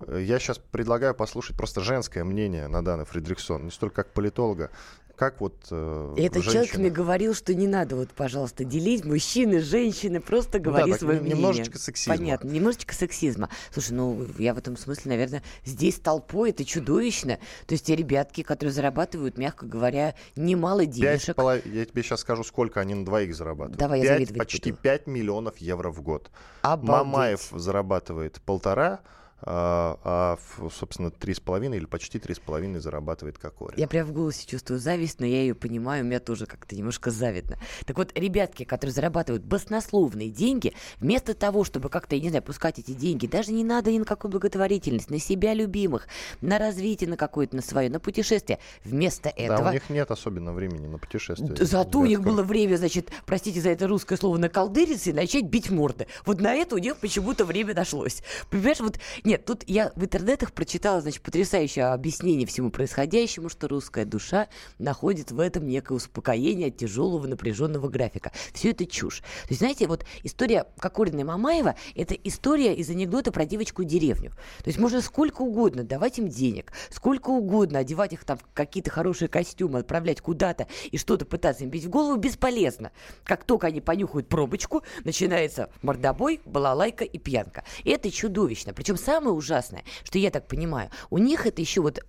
Э, 0.00 0.18
Я 0.18 0.38
сейчас 0.38 0.58
предлагаю 0.58 1.14
послушать 1.14 1.54
просто 1.56 1.82
женское 1.82 2.24
мнение 2.24 2.68
Наданы 2.68 3.04
Фридриксон, 3.04 3.66
не 3.66 3.70
столько 3.70 3.96
как 3.96 4.14
политолога, 4.14 4.70
как 5.16 5.40
вот 5.40 5.54
э, 5.70 6.14
этот 6.18 6.42
человек 6.44 6.62
женщина. 6.64 6.80
мне 6.80 6.90
говорил, 6.90 7.34
что 7.34 7.54
не 7.54 7.66
надо 7.66 7.96
вот, 7.96 8.10
пожалуйста, 8.10 8.64
делить 8.64 9.04
мужчины, 9.04 9.60
женщины, 9.60 10.20
просто 10.20 10.58
Ну 10.58 10.64
да, 10.64 10.70
говори 10.70 10.92
свое 10.94 11.20
мнение. 11.20 11.36
немножечко 11.36 11.78
сексизма. 11.78 12.16
Понятно, 12.16 12.48
немножечко 12.48 12.94
сексизма. 12.94 13.48
Слушай, 13.72 13.92
ну 13.92 14.26
я 14.38 14.54
в 14.54 14.58
этом 14.58 14.76
смысле, 14.76 15.10
наверное, 15.12 15.42
здесь 15.64 15.96
толпой 15.98 16.50
это 16.50 16.64
чудовищно. 16.64 17.38
То 17.66 17.72
есть 17.72 17.86
те 17.86 17.96
ребятки, 17.96 18.42
которые 18.42 18.72
зарабатывают, 18.72 19.38
мягко 19.38 19.66
говоря, 19.66 20.14
немало 20.36 20.86
денежек. 20.86 21.36
поло- 21.36 21.60
Я 21.64 21.84
тебе 21.86 22.02
сейчас 22.02 22.20
скажу, 22.20 22.44
сколько 22.44 22.80
они 22.80 22.94
на 22.94 23.04
двоих 23.04 23.34
зарабатывают. 23.34 23.78
Давай, 23.78 24.00
я 24.00 24.04
Пять- 24.06 24.14
завидовать 24.18 24.38
почти 24.38 24.70
буду. 24.70 24.82
5 24.82 25.06
миллионов 25.06 25.56
евро 25.58 25.90
в 25.90 26.02
год. 26.02 26.30
Обалдеть. 26.62 26.88
Мамаев 26.90 27.48
зарабатывает 27.52 28.40
полтора, 28.42 29.00
а, 29.46 29.98
а, 30.02 30.68
собственно, 30.70 31.10
три 31.10 31.32
с 31.32 31.40
половиной 31.40 31.78
или 31.78 31.86
почти 31.86 32.18
три 32.18 32.34
с 32.34 32.38
половиной 32.40 32.80
зарабатывает 32.80 33.38
Кокорин. 33.38 33.78
Я 33.78 33.86
прям 33.86 34.06
в 34.06 34.12
голосе 34.12 34.46
чувствую 34.46 34.80
зависть, 34.80 35.20
но 35.20 35.26
я 35.26 35.40
ее 35.40 35.54
понимаю, 35.54 36.02
у 36.04 36.06
меня 36.06 36.18
тоже 36.18 36.46
как-то 36.46 36.74
немножко 36.74 37.12
завидно. 37.12 37.58
Так 37.84 37.96
вот, 37.96 38.10
ребятки, 38.18 38.64
которые 38.64 38.92
зарабатывают 38.92 39.44
баснословные 39.44 40.30
деньги, 40.30 40.74
вместо 40.98 41.32
того, 41.34 41.62
чтобы 41.62 41.88
как-то, 41.88 42.16
я 42.16 42.22
не 42.22 42.28
знаю, 42.30 42.42
пускать 42.42 42.80
эти 42.80 42.90
деньги, 42.90 43.26
даже 43.26 43.52
не 43.52 43.62
надо 43.62 43.92
ни 43.92 43.98
на 43.98 44.04
какую 44.04 44.32
благотворительность, 44.32 45.10
на 45.10 45.20
себя 45.20 45.54
любимых, 45.54 46.08
на 46.40 46.58
развитие 46.58 47.08
на 47.08 47.16
какое-то, 47.16 47.54
на 47.54 47.62
свое, 47.62 47.88
на 47.88 48.00
путешествие. 48.00 48.58
Вместо 48.84 49.32
Да, 49.36 49.42
этого... 49.42 49.68
у 49.68 49.72
них 49.72 49.88
нет 49.90 50.10
особенно 50.10 50.52
времени 50.52 50.88
на 50.88 50.98
путешествия. 50.98 51.46
Д- 51.46 51.64
Зато 51.64 52.00
у 52.00 52.06
них 52.06 52.20
было 52.20 52.42
время, 52.42 52.76
значит, 52.76 53.10
простите 53.26 53.60
за 53.60 53.70
это 53.70 53.86
русское 53.86 54.16
слово, 54.16 54.38
наколдыриться 54.38 55.10
и 55.10 55.12
начать 55.12 55.44
бить 55.44 55.70
морды. 55.70 56.08
Вот 56.24 56.40
на 56.40 56.52
это 56.54 56.74
у 56.74 56.78
них 56.78 56.96
почему-то 56.96 57.44
время 57.44 57.74
нашлось. 57.74 58.22
Понимаешь, 58.50 58.80
вот, 58.80 58.98
нет, 59.24 59.35
тут 59.38 59.64
я 59.66 59.92
в 59.96 60.02
интернетах 60.02 60.52
прочитала, 60.52 61.00
значит, 61.00 61.22
потрясающее 61.22 61.86
объяснение 61.86 62.46
всему 62.46 62.70
происходящему, 62.70 63.48
что 63.48 63.68
русская 63.68 64.04
душа 64.04 64.48
находит 64.78 65.30
в 65.30 65.40
этом 65.40 65.66
некое 65.66 65.94
успокоение 65.94 66.68
от 66.68 66.76
тяжелого 66.76 67.26
напряженного 67.26 67.88
графика. 67.88 68.32
Все 68.52 68.70
это 68.70 68.86
чушь. 68.86 69.20
То 69.20 69.48
есть, 69.50 69.60
знаете, 69.60 69.86
вот 69.86 70.04
история 70.22 70.66
Кокорина 70.78 71.20
и 71.20 71.24
Мамаева– 71.24 71.76
это 71.94 72.14
история 72.14 72.74
из 72.74 72.90
анекдота 72.90 73.32
про 73.32 73.44
девочку 73.44 73.84
деревню. 73.84 74.30
То 74.58 74.68
есть 74.68 74.78
можно 74.78 75.00
сколько 75.00 75.42
угодно 75.42 75.84
давать 75.84 76.18
им 76.18 76.28
денег, 76.28 76.72
сколько 76.90 77.30
угодно 77.30 77.78
одевать 77.78 78.12
их 78.12 78.24
там 78.24 78.38
в 78.38 78.44
какие-то 78.54 78.90
хорошие 78.90 79.28
костюмы, 79.28 79.80
отправлять 79.80 80.20
куда-то 80.20 80.66
и 80.90 80.98
что-то 80.98 81.24
пытаться 81.24 81.64
им 81.64 81.70
бить 81.70 81.84
в 81.84 81.90
голову 81.90 82.16
бесполезно. 82.16 82.92
Как 83.24 83.44
только 83.44 83.68
они 83.68 83.80
понюхают 83.80 84.28
пробочку, 84.28 84.82
начинается 85.04 85.70
мордобой, 85.82 86.40
балалайка 86.44 87.04
и 87.04 87.18
пьянка. 87.18 87.64
И 87.84 87.90
это 87.90 88.10
чудовищно. 88.10 88.72
Причем 88.72 88.96
самое 89.16 89.34
ужасное, 89.34 89.84
что 90.04 90.18
я 90.18 90.30
так 90.30 90.46
понимаю, 90.46 90.90
у 91.10 91.18
них 91.18 91.46
это 91.46 91.60
еще 91.60 91.80
вот... 91.80 92.04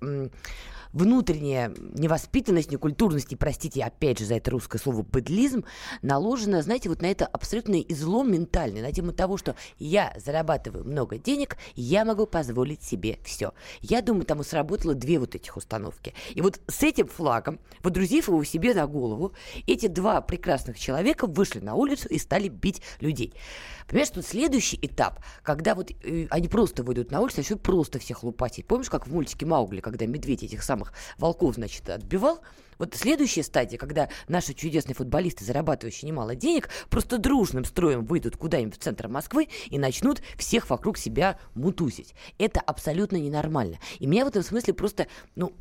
внутренняя 0.94 1.74
невоспитанность, 1.94 2.72
некультурность, 2.72 3.32
и, 3.32 3.36
простите, 3.36 3.84
опять 3.84 4.20
же, 4.20 4.26
за 4.26 4.36
это 4.36 4.52
русское 4.52 4.78
слово 4.78 5.04
«быдлизм», 5.04 5.64
наложена, 6.02 6.62
знаете, 6.62 6.90
вот 6.90 7.02
на 7.02 7.08
это 7.08 7.26
абсолютный 7.26 7.86
излом 7.88 8.32
ментальный, 8.32 8.82
на 8.82 8.92
тему 8.92 9.12
того, 9.12 9.38
что 9.38 9.56
я 9.80 10.14
зарабатываю 10.18 10.86
много 10.86 11.18
денег, 11.18 11.58
я 11.76 12.06
могу 12.06 12.26
позволить 12.26 12.84
себе 12.84 13.20
все. 13.24 13.54
Я 13.82 14.02
думаю, 14.02 14.26
там 14.26 14.44
сработало 14.44 14.94
две 14.94 15.20
вот 15.20 15.36
этих 15.36 15.58
установки. 15.58 16.14
И 16.34 16.42
вот 16.42 16.60
с 16.68 16.84
этим 16.84 17.08
флагом, 17.08 17.60
водрузив 17.84 18.28
его 18.28 18.44
себе 18.44 18.74
на 18.74 18.88
голову, 18.88 19.34
эти 19.66 19.88
два 19.88 20.22
прекрасных 20.22 20.80
человека 20.80 21.28
вышли 21.28 21.60
на 21.60 21.76
улицу 21.76 22.08
и 22.10 22.18
стали 22.18 22.48
бить 22.48 22.82
людей. 23.00 23.34
Понимаешь, 23.88 24.10
тут 24.10 24.26
следующий 24.26 24.78
этап, 24.82 25.22
когда 25.44 25.74
вот 25.74 25.92
э, 26.04 26.28
они 26.30 26.50
просто 26.50 26.84
выйдут 26.84 27.10
на 27.10 27.22
улицу, 27.22 27.38
начнут 27.38 27.62
просто 27.62 28.00
всех 28.00 28.24
лупатить. 28.24 28.66
Помнишь, 28.66 28.90
как 28.90 29.08
в 29.08 29.14
мультике 29.14 29.46
Маугли, 29.46 29.80
когда 29.80 30.06
медведь 30.06 30.44
этих 30.44 30.62
самых 30.62 30.77
волков, 31.18 31.56
значит, 31.56 31.90
отбивал? 31.90 32.40
Вот 32.78 32.94
следующая 32.96 33.44
стадия, 33.44 33.78
когда 33.78 34.10
наши 34.28 34.54
чудесные 34.54 34.96
футболисты, 34.96 35.44
зарабатывающие 35.44 36.08
немало 36.08 36.36
денег, 36.36 36.70
просто 36.90 37.18
дружным 37.18 37.66
строем 37.66 38.06
выйдут 38.06 38.38
куда-нибудь 38.38 38.76
в 38.76 38.84
центр 38.84 39.08
Москвы 39.08 39.50
и 39.70 39.80
начнут 39.80 40.22
всех 40.38 40.70
вокруг 40.70 40.98
себя 40.98 41.40
мутузить. 41.56 42.14
Это 42.38 42.60
абсолютно 42.60 43.18
ненормально. 43.18 43.80
И 44.00 44.06
меня 44.06 44.26
в 44.26 44.28
этом 44.28 44.44
смысле 44.44 44.74
просто, 44.74 45.08
ну, 45.36 45.54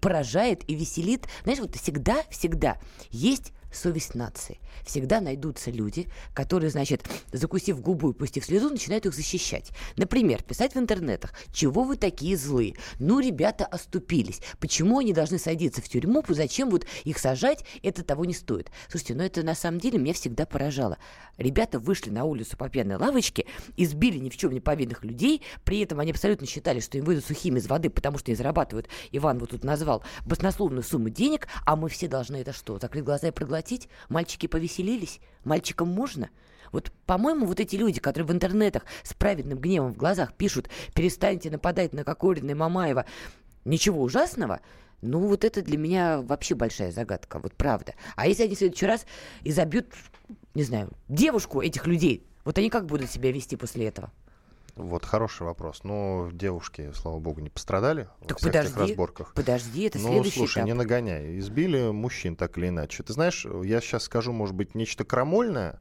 поражает 0.00 0.68
и 0.68 0.74
веселит. 0.74 1.26
Знаешь, 1.42 1.60
вот 1.60 1.74
всегда, 1.76 2.22
всегда 2.30 2.78
есть 3.10 3.52
совесть 3.72 4.14
нации. 4.14 4.58
Всегда 4.84 5.20
найдутся 5.20 5.70
люди, 5.70 6.08
которые, 6.34 6.70
значит, 6.70 7.04
закусив 7.32 7.80
губу 7.80 8.10
и 8.10 8.14
пустив 8.14 8.44
слезу, 8.44 8.70
начинают 8.70 9.06
их 9.06 9.14
защищать. 9.14 9.70
Например, 9.96 10.42
писать 10.42 10.74
в 10.74 10.78
интернетах, 10.78 11.32
чего 11.52 11.84
вы 11.84 11.96
такие 11.96 12.36
злые? 12.36 12.76
Ну, 12.98 13.20
ребята 13.20 13.66
оступились. 13.66 14.40
Почему 14.60 14.98
они 14.98 15.12
должны 15.12 15.38
садиться 15.38 15.82
в 15.82 15.88
тюрьму? 15.88 16.22
Зачем 16.28 16.70
вот 16.70 16.86
их 17.04 17.18
сажать? 17.18 17.64
Это 17.82 18.02
того 18.02 18.24
не 18.24 18.34
стоит. 18.34 18.70
Слушайте, 18.88 19.14
ну 19.14 19.22
это 19.22 19.42
на 19.42 19.54
самом 19.54 19.80
деле 19.80 19.98
меня 19.98 20.14
всегда 20.14 20.46
поражало. 20.46 20.98
Ребята 21.36 21.78
вышли 21.78 22.10
на 22.10 22.24
улицу 22.24 22.56
по 22.56 22.68
пьяной 22.68 22.96
лавочке, 22.96 23.46
избили 23.76 24.18
ни 24.18 24.28
в 24.28 24.36
чем 24.36 24.52
не 24.52 24.60
повинных 24.60 25.04
людей, 25.04 25.42
при 25.64 25.80
этом 25.80 26.00
они 26.00 26.10
абсолютно 26.10 26.46
считали, 26.46 26.80
что 26.80 26.98
им 26.98 27.04
выйдут 27.04 27.24
сухими 27.24 27.58
из 27.58 27.66
воды, 27.66 27.90
потому 27.90 28.18
что 28.18 28.30
они 28.30 28.36
зарабатывают, 28.36 28.88
Иван 29.12 29.38
вот 29.38 29.50
тут 29.50 29.64
назвал, 29.64 30.02
баснословную 30.26 30.82
сумму 30.82 31.10
денег, 31.10 31.46
а 31.64 31.76
мы 31.76 31.88
все 31.88 32.08
должны 32.08 32.36
это 32.36 32.52
что, 32.52 32.78
закрыть 32.78 33.04
глаза 33.04 33.28
и 33.28 33.30
проглотить? 33.30 33.57
Мальчики 34.08 34.46
повеселились? 34.46 35.20
Мальчикам 35.44 35.88
можно? 35.88 36.30
Вот, 36.72 36.92
по-моему, 37.06 37.46
вот 37.46 37.60
эти 37.60 37.76
люди, 37.76 38.00
которые 38.00 38.26
в 38.26 38.32
интернетах 38.32 38.84
с 39.02 39.14
праведным 39.14 39.58
гневом 39.58 39.92
в 39.92 39.96
глазах 39.96 40.34
пишут 40.34 40.68
«перестаньте 40.94 41.50
нападать 41.50 41.92
на 41.92 42.04
Кокорина 42.04 42.50
и 42.50 42.54
Мамаева», 42.54 43.06
ничего 43.64 44.02
ужасного, 44.02 44.60
ну, 45.00 45.20
вот 45.20 45.44
это 45.44 45.62
для 45.62 45.78
меня 45.78 46.20
вообще 46.20 46.54
большая 46.54 46.90
загадка, 46.90 47.38
вот 47.38 47.54
правда. 47.54 47.94
А 48.16 48.26
если 48.26 48.44
они 48.44 48.54
в 48.54 48.58
следующий 48.58 48.86
раз 48.86 49.06
и 49.42 49.52
забьют, 49.52 49.86
не 50.54 50.64
знаю, 50.64 50.90
девушку 51.08 51.62
этих 51.62 51.86
людей, 51.86 52.26
вот 52.44 52.58
они 52.58 52.68
как 52.68 52.86
будут 52.86 53.10
себя 53.10 53.30
вести 53.30 53.56
после 53.56 53.86
этого? 53.86 54.10
Вот 54.78 55.04
хороший 55.04 55.42
вопрос. 55.42 55.80
Ну, 55.82 56.30
девушки, 56.32 56.92
слава 56.94 57.18
богу, 57.18 57.40
не 57.40 57.50
пострадали 57.50 58.08
Так 58.26 58.30
во 58.30 58.36
всех 58.38 58.54
этих 58.54 58.70
подожди, 58.72 58.92
разборках. 58.92 59.34
подожди, 59.34 59.82
это 59.82 59.98
ну, 59.98 60.08
следующий 60.08 60.38
слушай, 60.38 60.58
этап. 60.58 60.66
не 60.66 60.72
нагоняй. 60.72 61.38
Избили 61.40 61.90
мужчин 61.90 62.36
так 62.36 62.56
или 62.58 62.68
иначе. 62.68 63.02
Ты 63.02 63.12
знаешь, 63.12 63.44
я 63.64 63.80
сейчас 63.80 64.04
скажу, 64.04 64.32
может 64.32 64.54
быть, 64.54 64.76
нечто 64.76 65.04
крамольное, 65.04 65.80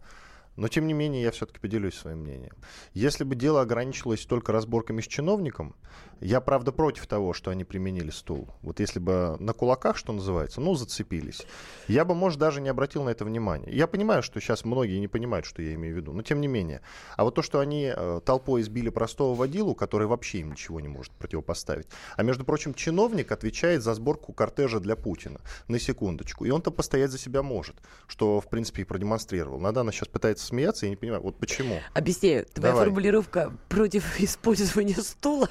но 0.57 0.67
тем 0.67 0.87
не 0.87 0.93
менее 0.93 1.23
я 1.23 1.31
все-таки 1.31 1.59
поделюсь 1.59 1.95
своим 1.95 2.19
мнением. 2.19 2.55
Если 2.93 3.23
бы 3.23 3.35
дело 3.35 3.61
ограничилось 3.61 4.25
только 4.25 4.51
разборками 4.51 5.01
с 5.01 5.07
чиновником, 5.07 5.75
я, 6.19 6.41
правда, 6.41 6.71
против 6.71 7.05
того, 7.05 7.33
что 7.33 7.51
они 7.51 7.63
применили 7.63 8.09
стул. 8.09 8.49
Вот 8.61 8.79
если 8.79 8.99
бы 8.99 9.37
на 9.39 9.53
кулаках, 9.53 9.97
что 9.97 10.13
называется, 10.13 10.61
ну, 10.61 10.73
зацепились, 10.73 11.45
я 11.87 12.05
бы, 12.05 12.15
может, 12.15 12.39
даже 12.39 12.59
не 12.59 12.69
обратил 12.69 13.03
на 13.03 13.09
это 13.09 13.23
внимания. 13.23 13.71
Я 13.71 13.87
понимаю, 13.87 14.23
что 14.23 14.39
сейчас 14.39 14.65
многие 14.65 14.97
не 14.97 15.07
понимают, 15.07 15.45
что 15.45 15.61
я 15.61 15.75
имею 15.75 15.93
в 15.93 15.97
виду, 15.97 16.13
но 16.13 16.23
тем 16.23 16.41
не 16.41 16.47
менее. 16.47 16.81
А 17.15 17.23
вот 17.23 17.35
то, 17.35 17.43
что 17.43 17.59
они 17.59 17.91
э, 17.95 18.21
толпой 18.25 18.61
избили 18.61 18.89
простого 18.89 19.35
водилу, 19.35 19.75
который 19.75 20.07
вообще 20.07 20.39
им 20.39 20.51
ничего 20.51 20.79
не 20.79 20.87
может 20.87 21.13
противопоставить. 21.13 21.87
А, 22.15 22.23
между 22.23 22.45
прочим, 22.45 22.73
чиновник 22.73 23.31
отвечает 23.31 23.83
за 23.83 23.93
сборку 23.93 24.33
кортежа 24.33 24.79
для 24.79 24.95
Путина. 24.95 25.39
На 25.67 25.79
секундочку. 25.79 26.45
И 26.45 26.49
он-то 26.49 26.71
постоять 26.71 27.11
за 27.11 27.19
себя 27.19 27.43
может, 27.43 27.75
что, 28.07 28.41
в 28.41 28.49
принципе, 28.49 28.81
и 28.81 28.85
продемонстрировал. 28.85 29.59
Надана 29.59 29.91
сейчас 29.91 30.07
пытается 30.07 30.46
смеяться, 30.47 30.85
я 30.85 30.89
не 30.89 30.95
понимаю, 30.95 31.21
вот 31.21 31.37
почему. 31.37 31.79
Объясняю, 31.93 32.45
твоя 32.45 32.71
Давай. 32.73 32.85
формулировка 32.85 33.53
против 33.69 34.19
использования 34.19 34.95
стула 34.95 35.49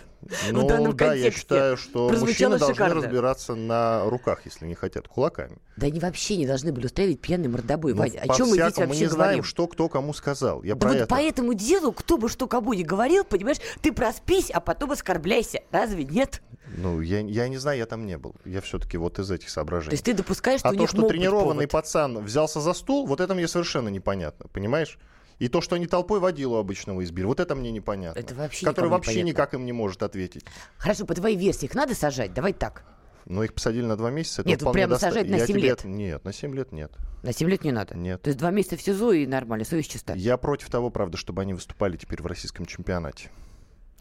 Ну, 0.50 0.64
в 0.64 0.68
данном 0.68 0.96
да, 0.96 1.06
я 1.06 1.12
контексте 1.12 1.40
считаю, 1.40 1.76
что 1.76 2.08
мужчины 2.10 2.58
должны 2.58 2.74
шикарно. 2.74 3.02
разбираться 3.02 3.54
на 3.54 4.04
руках, 4.08 4.40
если 4.44 4.66
не 4.66 4.74
хотят, 4.74 5.08
кулаками. 5.08 5.58
Да 5.76 5.88
они 5.88 6.00
вообще 6.00 6.36
не 6.36 6.46
должны 6.46 6.72
были 6.72 6.86
устраивать 6.86 7.20
пьяный 7.20 7.48
мордобой. 7.48 7.92
Ну, 7.92 7.98
Вадя, 8.00 8.20
о 8.20 8.34
чем 8.34 8.48
мы 8.48 8.54
здесь 8.54 8.64
вообще 8.64 8.86
мы 8.86 8.96
не 8.96 9.06
знаем, 9.06 9.16
говорим? 9.16 9.44
что 9.44 9.66
кто 9.66 9.88
кому 9.88 10.14
сказал. 10.14 10.62
Я 10.62 10.74
Да 10.74 10.88
вот 10.88 10.96
это. 10.96 11.06
по 11.06 11.20
этому 11.20 11.52
делу, 11.52 11.92
кто 11.92 12.16
бы 12.16 12.28
что 12.30 12.46
кому 12.46 12.72
ни 12.72 12.82
говорил, 12.82 13.24
понимаешь, 13.24 13.58
ты 13.82 13.92
проспись, 13.92 14.50
а 14.50 14.60
потом 14.60 14.92
оскорбляйся. 14.92 15.60
Разве 15.70 16.04
нет? 16.04 16.40
Ну, 16.78 17.00
я, 17.00 17.20
я 17.20 17.48
не 17.48 17.58
знаю, 17.58 17.78
я 17.78 17.86
там 17.86 18.06
не 18.06 18.16
был. 18.16 18.34
Я 18.46 18.60
все-таки 18.62 18.96
вот 18.96 19.18
из 19.18 19.30
этих 19.30 19.50
соображений. 19.50 19.90
То 19.90 19.94
есть 19.94 20.04
ты 20.04 20.14
допускаешь, 20.14 20.60
что 20.60 20.70
а 20.70 20.72
у 20.72 20.74
то, 20.74 20.80
них 20.80 20.88
что 20.88 21.00
мог 21.02 21.10
быть 21.10 21.18
тренированный 21.18 21.68
пацан 21.68 22.24
взялся 22.24 22.60
за 22.60 22.72
стул, 22.72 23.06
вот 23.06 23.20
это 23.20 23.34
мне 23.34 23.46
совершенно 23.46 23.88
непонятно, 23.88 24.46
понимаешь? 24.52 24.98
И 25.38 25.48
то, 25.48 25.60
что 25.60 25.76
они 25.76 25.86
толпой 25.86 26.18
водилу 26.18 26.56
обычного 26.56 27.04
избили, 27.04 27.26
вот 27.26 27.40
это 27.40 27.54
мне 27.54 27.70
непонятно. 27.70 28.18
Это 28.18 28.34
вообще 28.34 28.64
Который 28.64 28.88
вообще 28.88 29.10
непонятно. 29.10 29.28
никак 29.28 29.54
им 29.54 29.66
не 29.66 29.72
может 29.72 30.02
ответить. 30.02 30.46
Хорошо, 30.78 31.04
по 31.04 31.14
твоей 31.14 31.36
версии, 31.36 31.66
их 31.66 31.74
надо 31.74 31.94
сажать? 31.94 32.32
Давай 32.32 32.54
так. 32.54 32.84
Но 33.26 33.42
их 33.42 33.52
посадили 33.54 33.84
на 33.84 33.96
два 33.96 34.10
месяца. 34.10 34.42
Нет, 34.46 34.60
прямо 34.72 34.90
доста- 34.94 35.08
сажать 35.10 35.28
на 35.28 35.36
Я 35.36 35.46
семь 35.46 35.56
тебе 35.56 35.68
лет. 35.68 35.78
это- 35.80 35.88
Нет, 35.88 36.24
на 36.24 36.32
7 36.32 36.54
лет 36.54 36.72
нет. 36.72 36.92
На 37.22 37.32
7 37.32 37.48
лет 37.50 37.64
не 37.64 37.72
надо? 37.72 37.96
Нет. 37.96 38.22
То 38.22 38.28
есть 38.28 38.38
два 38.38 38.50
месяца 38.52 38.76
в 38.76 38.82
СИЗО 38.82 39.12
и 39.12 39.26
нормально, 39.26 39.64
совесть 39.64 39.90
чиста. 39.90 40.14
Я 40.14 40.36
против 40.36 40.70
того, 40.70 40.90
правда, 40.90 41.16
чтобы 41.16 41.42
они 41.42 41.52
выступали 41.52 41.96
теперь 41.96 42.22
в 42.22 42.26
российском 42.26 42.66
чемпионате. 42.66 43.30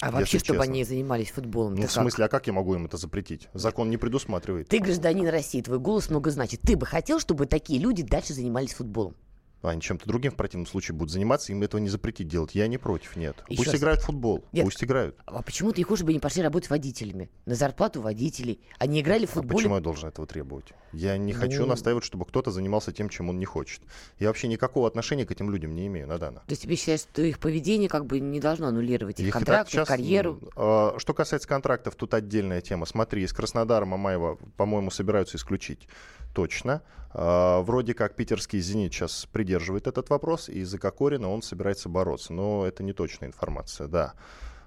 А 0.01 0.11
вообще, 0.11 0.35
если 0.35 0.45
чтобы 0.45 0.59
честно. 0.59 0.73
они 0.73 0.83
занимались 0.83 1.31
футболом? 1.31 1.73
Ну, 1.73 1.81
в 1.81 1.85
как? 1.85 1.91
смысле, 1.91 2.25
а 2.25 2.27
как 2.27 2.45
я 2.47 2.53
могу 2.53 2.75
им 2.75 2.85
это 2.85 2.97
запретить? 2.97 3.47
Закон 3.53 3.89
не 3.89 3.97
предусматривает. 3.97 4.67
Ты 4.67 4.79
гражданин 4.79 5.27
России, 5.27 5.61
твой 5.61 5.79
голос 5.79 6.09
много 6.09 6.29
значит. 6.31 6.61
Ты 6.61 6.75
бы 6.75 6.85
хотел, 6.85 7.19
чтобы 7.19 7.45
такие 7.45 7.79
люди 7.79 8.03
дальше 8.03 8.33
занимались 8.33 8.73
футболом? 8.73 9.15
А 9.61 9.69
они 9.69 9.81
чем-то 9.81 10.05
другим 10.07 10.31
в 10.31 10.35
противном 10.35 10.67
случае 10.67 10.95
будут 10.95 11.11
заниматься, 11.11 11.51
им 11.51 11.63
этого 11.63 11.81
не 11.81 11.89
запретить 11.89 12.27
делать. 12.27 12.53
Я 12.53 12.67
не 12.67 12.77
против, 12.77 13.15
нет. 13.15 13.37
Еще 13.47 13.57
Пусть 13.63 13.71
раз. 13.71 13.81
играют 13.81 14.01
в 14.01 14.05
футбол, 14.05 14.45
Нет. 14.51 14.63
пусть 14.65 14.83
играют. 14.83 15.17
А 15.25 15.41
почему 15.41 15.71
ты 15.71 15.79
не 15.79 15.83
хочешь, 15.83 15.99
чтобы 16.01 16.11
они 16.11 16.19
пошли 16.19 16.43
работать 16.43 16.69
водителями? 16.69 17.31
На 17.47 17.55
зарплату 17.55 17.99
водителей. 18.01 18.61
Они 18.77 19.01
играли 19.01 19.25
в 19.25 19.31
А 19.31 19.33
футбол. 19.33 19.57
почему 19.57 19.75
я 19.75 19.81
должен 19.81 20.07
этого 20.09 20.27
требовать? 20.27 20.73
Я 20.93 21.17
не 21.17 21.33
хочу 21.33 21.61
Ну. 21.61 21.67
настаивать, 21.67 22.03
чтобы 22.03 22.25
кто-то 22.25 22.51
занимался 22.51 22.91
тем, 22.91 23.09
чем 23.09 23.29
он 23.29 23.39
не 23.39 23.45
хочет. 23.45 23.81
Я 24.19 24.27
вообще 24.27 24.47
никакого 24.47 24.87
отношения 24.87 25.25
к 25.25 25.31
этим 25.31 25.49
людям 25.49 25.73
не 25.73 25.87
имею, 25.87 26.07
Надана. 26.07 26.41
То 26.41 26.51
есть 26.51 26.61
тебе 26.61 26.75
считаешь, 26.75 26.99
что 27.01 27.23
их 27.23 27.39
поведение 27.39 27.89
как 27.89 28.05
бы 28.05 28.19
не 28.19 28.39
должно 28.39 28.67
аннулировать 28.67 29.19
их, 29.19 29.27
Их 29.27 29.33
контракт, 29.33 29.71
сейчас, 29.71 29.83
их 29.83 29.87
карьеру? 29.87 30.39
а, 30.55 30.95
Что 30.99 31.13
касается 31.15 31.47
контрактов, 31.47 31.95
тут 31.95 32.13
отдельная 32.13 32.61
тема. 32.61 32.85
Смотри, 32.85 33.23
из 33.23 33.33
Краснодара 33.33 33.85
Мамаева, 33.85 34.37
по-моему, 34.57 34.91
собираются 34.91 35.37
исключить. 35.37 35.87
Точно. 36.35 36.81
А, 37.11 37.61
Вроде 37.61 37.93
как 37.93 38.15
питерский 38.15 38.59
«Зенит» 38.59 38.93
сейчас 38.93 39.25
придерживает 39.31 39.87
этот 39.87 40.09
вопрос, 40.09 40.49
и 40.49 40.63
за 40.65 40.77
Кокорина 40.77 41.29
он 41.29 41.41
собирается 41.41 41.87
бороться. 41.87 42.33
Но 42.33 42.67
это 42.67 42.83
не 42.83 42.91
точная 42.91 43.29
информация, 43.29 43.87
да. 43.87 44.13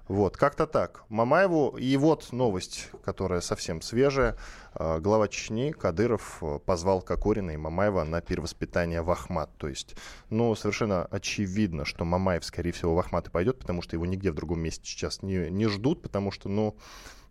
Вот, 0.07 0.35
как-то 0.35 0.65
так. 0.65 1.03
Мамаеву, 1.09 1.77
и 1.77 1.95
вот 1.95 2.31
новость, 2.31 2.89
которая 3.05 3.41
совсем 3.41 3.83
свежая. 3.83 4.35
А, 4.73 4.99
Глава 4.99 5.27
Чечни 5.27 5.71
Кадыров 5.71 6.39
э, 6.41 6.57
позвал 6.65 7.03
Кокорина 7.03 7.51
и 7.51 7.57
Мамаева 7.57 8.03
на 8.03 8.19
перевоспитание 8.19 9.03
в 9.03 9.11
Ахмат. 9.11 9.51
То 9.57 9.67
есть, 9.67 9.95
ну, 10.31 10.55
совершенно 10.55 11.05
очевидно, 11.05 11.85
что 11.85 12.03
Мамаев, 12.03 12.43
скорее 12.43 12.71
всего, 12.71 12.95
в 12.95 12.99
Ахмат 12.99 13.27
и 13.27 13.29
пойдет, 13.29 13.59
потому 13.59 13.83
что 13.83 13.95
его 13.95 14.07
нигде 14.07 14.31
в 14.31 14.35
другом 14.35 14.59
месте 14.59 14.85
сейчас 14.85 15.21
не, 15.21 15.51
не 15.51 15.67
ждут, 15.67 16.01
потому 16.01 16.31
что, 16.31 16.49
ну, 16.49 16.75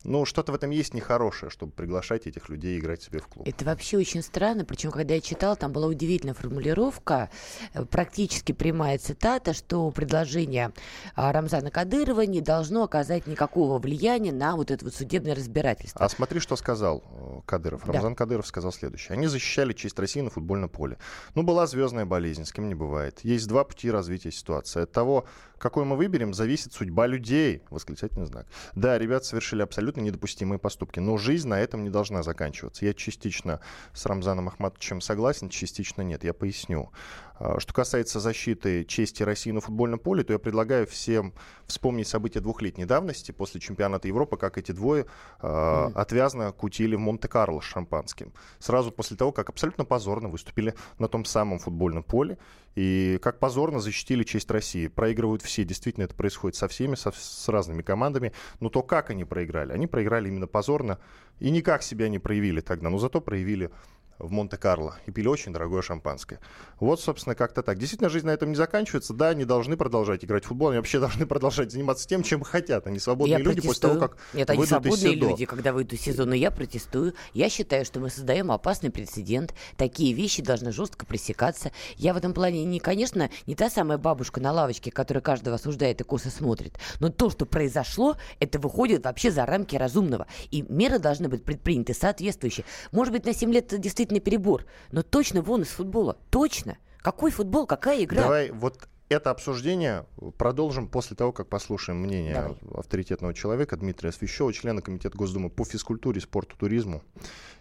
ну, 0.04 0.24
что-то 0.24 0.52
в 0.52 0.54
этом 0.54 0.70
есть 0.70 0.94
нехорошее, 0.94 1.50
чтобы 1.50 1.72
приглашать 1.72 2.26
этих 2.26 2.48
людей 2.48 2.78
играть 2.78 3.02
себе 3.02 3.18
в 3.18 3.26
клуб. 3.26 3.46
Это 3.48 3.64
вообще 3.64 3.98
очень 3.98 4.22
странно, 4.22 4.64
причем, 4.64 4.90
когда 4.90 5.14
я 5.14 5.20
читала, 5.20 5.56
там 5.56 5.72
была 5.72 5.86
удивительная 5.86 6.34
формулировка, 6.34 7.30
э, 7.74 7.84
практически 7.84 8.52
прямая 8.52 8.98
цитата, 8.98 9.52
что 9.52 9.90
предложение 9.90 10.72
а, 11.14 11.32
Рамзана 11.32 11.70
Кадырова 11.70 12.22
не 12.22 12.40
должно 12.40 12.84
оказать 12.84 13.26
никакого 13.26 13.78
влияния 13.78 14.32
на 14.32 14.56
вот 14.56 14.70
это 14.70 14.84
вот 14.84 14.94
судебное 14.94 15.34
разбирательство. 15.34 16.04
А 16.04 16.08
смотри, 16.08 16.40
что 16.40 16.56
сказал 16.56 17.02
э, 17.10 17.40
Кадыров. 17.44 17.84
Да. 17.84 17.94
Рамзан 17.94 18.14
Кадыров 18.14 18.46
сказал 18.46 18.72
следующее. 18.72 19.16
Они 19.16 19.26
защищали 19.26 19.72
честь 19.72 19.98
России 19.98 20.20
на 20.20 20.30
футбольном 20.30 20.68
поле. 20.68 20.98
Ну, 21.34 21.42
была 21.42 21.66
звездная 21.66 22.06
болезнь, 22.06 22.44
с 22.44 22.52
кем 22.52 22.68
не 22.68 22.74
бывает. 22.74 23.20
Есть 23.24 23.48
два 23.48 23.64
пути 23.64 23.90
развития 23.90 24.30
ситуации. 24.30 24.82
От 24.82 24.92
того, 24.92 25.26
какой 25.58 25.84
мы 25.84 25.96
выберем, 25.96 26.32
зависит 26.34 26.72
судьба 26.72 27.06
людей. 27.06 27.62
Восклицательный 27.70 28.26
знак. 28.26 28.46
Да, 28.74 28.96
ребята 28.96 29.26
совершили 29.26 29.62
абсолютно 29.62 29.87
недопустимые 29.96 30.58
поступки, 30.58 31.00
но 31.00 31.16
жизнь 31.16 31.48
на 31.48 31.58
этом 31.58 31.84
не 31.84 31.90
должна 31.90 32.22
заканчиваться. 32.22 32.84
Я 32.84 32.94
частично 32.94 33.60
с 33.92 34.04
Рамзаном 34.06 34.48
Ахматовичем 34.48 35.00
согласен, 35.00 35.48
частично 35.48 36.02
нет. 36.02 36.24
Я 36.24 36.34
поясню. 36.34 36.90
А, 37.38 37.60
Что 37.60 37.72
касается 37.72 38.20
защиты 38.20 38.84
чести 38.84 39.22
России 39.22 39.50
на 39.50 39.60
футбольном 39.60 39.98
поле, 39.98 40.24
то 40.24 40.32
я 40.32 40.38
предлагаю 40.38 40.86
всем 40.86 41.32
вспомнить 41.66 42.08
события 42.08 42.40
двухлетней 42.40 42.84
давности 42.84 43.32
после 43.32 43.60
чемпионата 43.60 44.08
Европы, 44.08 44.36
как 44.36 44.58
эти 44.58 44.72
двое 44.72 45.06
э, 45.40 45.90
отвязно 45.94 46.52
кутили 46.52 46.96
в 46.96 47.00
Монте-Карло 47.00 47.60
с 47.60 47.64
шампанским. 47.64 48.32
Сразу 48.58 48.90
после 48.90 49.16
того, 49.16 49.32
как 49.32 49.48
абсолютно 49.50 49.84
позорно 49.84 50.28
выступили 50.28 50.74
на 50.98 51.08
том 51.08 51.24
самом 51.24 51.58
футбольном 51.58 52.02
поле 52.02 52.38
и 52.74 53.18
как 53.22 53.38
позорно 53.38 53.80
защитили 53.80 54.24
честь 54.24 54.50
России. 54.50 54.88
Проигрывают 54.88 55.42
все, 55.42 55.64
действительно 55.64 56.04
это 56.04 56.14
происходит 56.14 56.56
со 56.56 56.68
всеми, 56.68 56.94
со- 56.94 57.12
с 57.12 57.48
разными 57.48 57.82
командами. 57.82 58.32
Но 58.60 58.68
то, 58.68 58.82
как 58.82 59.10
они 59.10 59.24
проиграли, 59.24 59.72
они 59.72 59.86
проиграли 59.86 60.28
именно 60.28 60.46
позорно 60.46 60.98
и 61.40 61.50
никак 61.50 61.82
себя 61.82 62.08
не 62.08 62.18
проявили 62.18 62.60
тогда, 62.60 62.88
но 62.88 62.98
зато 62.98 63.20
проявили 63.20 63.70
в 64.18 64.30
Монте-Карло 64.30 64.96
и 65.06 65.10
пили 65.10 65.28
очень 65.28 65.52
дорогое 65.52 65.82
шампанское. 65.82 66.40
Вот, 66.80 67.00
собственно, 67.00 67.34
как-то 67.34 67.62
так. 67.62 67.78
Действительно, 67.78 68.10
жизнь 68.10 68.26
на 68.26 68.30
этом 68.30 68.50
не 68.50 68.56
заканчивается. 68.56 69.14
Да, 69.14 69.28
они 69.28 69.44
должны 69.44 69.76
продолжать 69.76 70.24
играть 70.24 70.44
в 70.44 70.48
футбол, 70.48 70.68
они 70.68 70.78
вообще 70.78 71.00
должны 71.00 71.26
продолжать 71.26 71.72
заниматься 71.72 72.06
тем, 72.06 72.22
чем 72.22 72.42
хотят. 72.42 72.86
Они 72.86 72.98
свободные 72.98 73.38
Я 73.38 73.44
люди 73.44 73.60
после 73.60 73.88
того, 73.88 74.00
как 74.00 74.16
Нет, 74.34 74.50
они 74.50 74.66
свободные 74.66 75.14
люди, 75.14 75.44
когда 75.44 75.72
выйдут 75.72 75.94
из 75.94 76.00
сезона. 76.00 76.34
Я 76.34 76.50
протестую. 76.50 77.14
Я 77.32 77.48
считаю, 77.48 77.84
что 77.84 78.00
мы 78.00 78.10
создаем 78.10 78.50
опасный 78.50 78.90
прецедент. 78.90 79.54
Такие 79.76 80.12
вещи 80.12 80.42
должны 80.42 80.72
жестко 80.72 81.06
пресекаться. 81.06 81.72
Я 81.96 82.14
в 82.14 82.16
этом 82.16 82.32
плане, 82.32 82.64
не, 82.64 82.80
конечно, 82.80 83.30
не 83.46 83.54
та 83.54 83.70
самая 83.70 83.98
бабушка 83.98 84.40
на 84.40 84.52
лавочке, 84.52 84.90
которая 84.90 85.22
каждого 85.22 85.56
осуждает 85.56 86.00
и 86.00 86.04
косо 86.04 86.30
смотрит. 86.30 86.78
Но 87.00 87.10
то, 87.10 87.30
что 87.30 87.46
произошло, 87.46 88.16
это 88.40 88.58
выходит 88.58 89.04
вообще 89.04 89.30
за 89.30 89.46
рамки 89.46 89.76
разумного. 89.76 90.26
И 90.50 90.62
меры 90.62 90.98
должны 90.98 91.28
быть 91.28 91.44
предприняты 91.44 91.94
соответствующие. 91.94 92.64
Может 92.92 93.12
быть, 93.12 93.24
на 93.24 93.32
7 93.32 93.52
лет 93.52 93.68
это 94.08 94.14
действительно 94.14 94.20
перебор. 94.20 94.64
Но 94.90 95.02
точно 95.02 95.42
вон 95.42 95.62
из 95.62 95.68
футбола. 95.68 96.16
Точно. 96.30 96.78
Какой 96.98 97.30
футбол, 97.30 97.66
какая 97.66 98.04
игра? 98.04 98.22
Давай 98.22 98.50
вот 98.50 98.88
это 99.08 99.30
обсуждение 99.30 100.06
продолжим 100.36 100.88
после 100.88 101.16
того, 101.16 101.32
как 101.32 101.48
послушаем 101.48 102.00
мнение 102.00 102.34
Давай. 102.34 102.56
авторитетного 102.74 103.34
человека 103.34 103.76
Дмитрия 103.76 104.12
Свящева, 104.12 104.52
члена 104.52 104.82
Комитета 104.82 105.16
Госдумы 105.16 105.48
по 105.48 105.64
физкультуре, 105.64 106.20
спорту, 106.20 106.56
туризму 106.56 107.02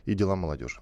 и 0.05 0.13
делам 0.13 0.39
молодежи. 0.39 0.81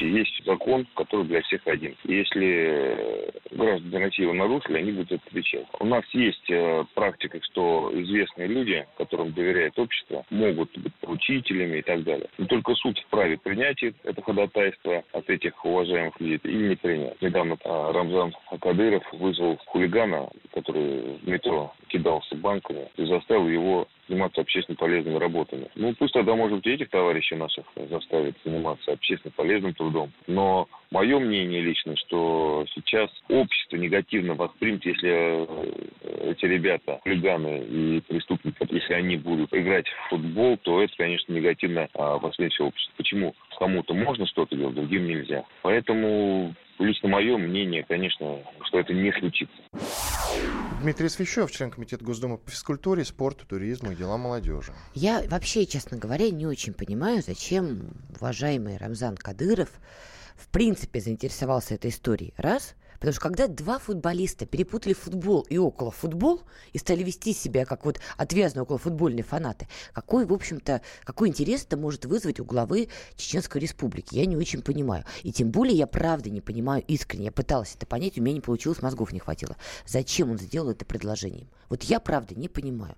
Есть 0.00 0.44
закон, 0.44 0.86
который 0.94 1.26
для 1.26 1.42
всех 1.42 1.66
один. 1.66 1.94
Если 2.04 2.46
э, 2.46 3.30
граждане 3.50 4.04
России 4.04 4.22
его 4.22 4.32
нарушили, 4.32 4.78
они 4.78 4.92
будут 4.92 5.12
отвечать. 5.26 5.66
У 5.80 5.86
нас 5.86 6.04
есть 6.12 6.50
э, 6.50 6.84
практика, 6.94 7.38
что 7.42 7.90
известные 7.94 8.48
люди, 8.48 8.86
которым 8.96 9.32
доверяет 9.32 9.78
общество, 9.78 10.24
могут 10.30 10.76
быть 10.78 10.94
поручителями 10.96 11.78
и 11.78 11.82
так 11.82 12.02
далее. 12.04 12.28
Но 12.38 12.46
только 12.46 12.74
суд 12.74 12.98
вправе 12.98 13.38
принять 13.38 13.82
это 13.82 14.22
ходатайство 14.22 15.04
от 15.12 15.28
этих 15.28 15.64
уважаемых 15.64 16.18
людей 16.20 16.40
или 16.44 16.68
не 16.70 16.76
принять. 16.76 17.20
Недавно 17.20 17.56
э, 17.64 17.92
Рамзан 17.92 18.34
Кадыров 18.60 19.04
вызвал 19.12 19.58
хулигана, 19.66 20.28
который 20.54 21.18
в 21.18 21.28
метро 21.28 21.72
кидался 21.88 22.36
банками 22.36 22.88
и 22.96 23.04
заставил 23.04 23.48
его 23.48 23.88
заниматься 24.08 24.40
общественно 24.40 24.76
полезными 24.76 25.16
работами. 25.16 25.68
Ну, 25.74 25.94
пусть 25.98 26.14
тогда, 26.14 26.34
может 26.34 26.58
быть, 26.58 26.66
этих 26.66 26.90
товарищей 26.90 27.36
наших 27.36 27.64
заставит 27.90 28.36
заниматься 28.44 28.92
общественно 28.92 29.32
полезным 29.36 29.74
трудом. 29.74 30.12
Но 30.26 30.68
мое 30.90 31.18
мнение 31.18 31.60
лично, 31.60 31.96
что 31.96 32.64
сейчас 32.74 33.10
общество 33.28 33.76
негативно 33.76 34.34
воспримет, 34.34 34.84
если 34.84 35.10
э, 35.10 36.30
эти 36.30 36.46
ребята, 36.46 37.00
хулиганы 37.02 37.64
и 37.68 38.00
преступники, 38.00 38.56
если 38.70 38.94
они 38.94 39.16
будут 39.16 39.52
играть 39.52 39.86
в 39.86 40.08
футбол, 40.10 40.56
то 40.58 40.82
это, 40.82 40.92
конечно, 40.96 41.32
негативно 41.32 41.88
а, 41.94 42.18
воспримет 42.18 42.52
все 42.52 42.66
общество. 42.66 42.94
Почему? 42.96 43.34
Кому-то 43.58 43.94
можно 43.94 44.26
что-то 44.26 44.56
делать, 44.56 44.74
другим 44.74 45.06
нельзя. 45.06 45.44
Поэтому 45.62 46.54
лично 46.78 47.08
мое 47.08 47.36
мнение, 47.36 47.84
конечно, 47.88 48.38
что 48.64 48.80
это 48.80 48.92
не 48.92 49.12
случится. 49.12 49.56
Дмитрий 50.80 51.08
Свящев, 51.08 51.50
член 51.50 51.70
Комитета 51.70 52.04
Госдумы 52.04 52.38
по 52.38 52.50
физкультуре, 52.50 53.04
спорту, 53.04 53.46
туризму 53.46 53.92
и 53.92 53.96
делам 53.96 54.20
молодежи. 54.20 54.72
Я 54.94 55.22
вообще, 55.28 55.66
честно 55.66 55.98
говоря, 55.98 56.30
не 56.30 56.46
очень 56.46 56.72
понимаю, 56.72 57.22
зачем 57.22 57.90
уважаемый 58.20 58.76
Рамзан 58.76 59.16
Кадыров 59.16 59.70
в 60.36 60.48
принципе 60.50 61.00
заинтересовался 61.00 61.74
этой 61.74 61.90
историей. 61.90 62.32
Раз– 62.36 62.76
Потому 62.98 63.12
что 63.12 63.20
когда 63.20 63.46
два 63.46 63.78
футболиста 63.78 64.46
перепутали 64.46 64.92
футбол 64.92 65.42
и 65.42 65.56
около 65.56 65.90
футбол 65.90 66.42
и 66.72 66.78
стали 66.78 67.02
вести 67.02 67.32
себя 67.32 67.64
как 67.64 67.84
вот 67.84 68.00
отвязные 68.16 68.62
около 68.62 68.78
футбольные 68.78 69.22
фанаты, 69.22 69.68
какой, 69.92 70.26
в 70.26 70.32
общем-то, 70.32 70.82
какой 71.04 71.28
интерес 71.28 71.64
это 71.64 71.76
может 71.76 72.04
вызвать 72.06 72.40
у 72.40 72.44
главы 72.44 72.88
Чеченской 73.16 73.60
Республики? 73.60 74.16
Я 74.16 74.26
не 74.26 74.36
очень 74.36 74.62
понимаю. 74.62 75.04
И 75.22 75.32
тем 75.32 75.50
более 75.50 75.76
я 75.76 75.86
правда 75.86 76.30
не 76.30 76.40
понимаю 76.40 76.82
искренне. 76.86 77.26
Я 77.26 77.32
пыталась 77.32 77.74
это 77.74 77.86
понять, 77.86 78.18
у 78.18 78.22
меня 78.22 78.34
не 78.34 78.40
получилось, 78.40 78.82
мозгов 78.82 79.12
не 79.12 79.20
хватило. 79.20 79.56
Зачем 79.86 80.30
он 80.30 80.38
сделал 80.38 80.70
это 80.70 80.84
предложением? 80.84 81.48
Вот 81.68 81.84
я 81.84 82.00
правда 82.00 82.34
не 82.34 82.48
понимаю. 82.48 82.96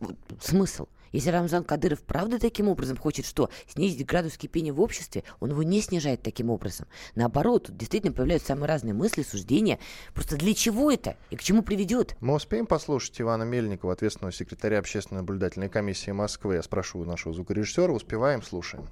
Вот, 0.00 0.16
смысл– 0.40 0.86
если 1.12 1.30
Рамзан 1.30 1.64
Кадыров 1.64 2.02
правда 2.02 2.38
таким 2.38 2.68
образом 2.68 2.96
хочет 2.96 3.26
что? 3.26 3.50
Снизить 3.66 4.06
градус 4.06 4.36
кипения 4.36 4.72
в 4.72 4.80
обществе, 4.80 5.24
он 5.40 5.50
его 5.50 5.62
не 5.62 5.80
снижает 5.80 6.22
таким 6.22 6.50
образом. 6.50 6.86
Наоборот, 7.14 7.66
тут 7.66 7.76
действительно 7.76 8.12
появляются 8.12 8.48
самые 8.48 8.68
разные 8.68 8.94
мысли, 8.94 9.22
суждения. 9.22 9.78
Просто 10.14 10.36
для 10.36 10.54
чего 10.54 10.90
это 10.90 11.16
и 11.30 11.36
к 11.36 11.42
чему 11.42 11.62
приведет? 11.62 12.16
Мы 12.20 12.34
успеем 12.34 12.66
послушать 12.66 13.20
Ивана 13.20 13.44
Мельникова, 13.44 13.92
ответственного 13.92 14.32
секретаря 14.32 14.78
общественной 14.78 15.20
наблюдательной 15.20 15.68
комиссии 15.68 16.10
Москвы. 16.10 16.54
Я 16.54 16.62
спрошу 16.62 17.04
нашего 17.04 17.34
звукорежиссера. 17.34 17.92
Успеваем, 17.92 18.42
слушаем. 18.42 18.86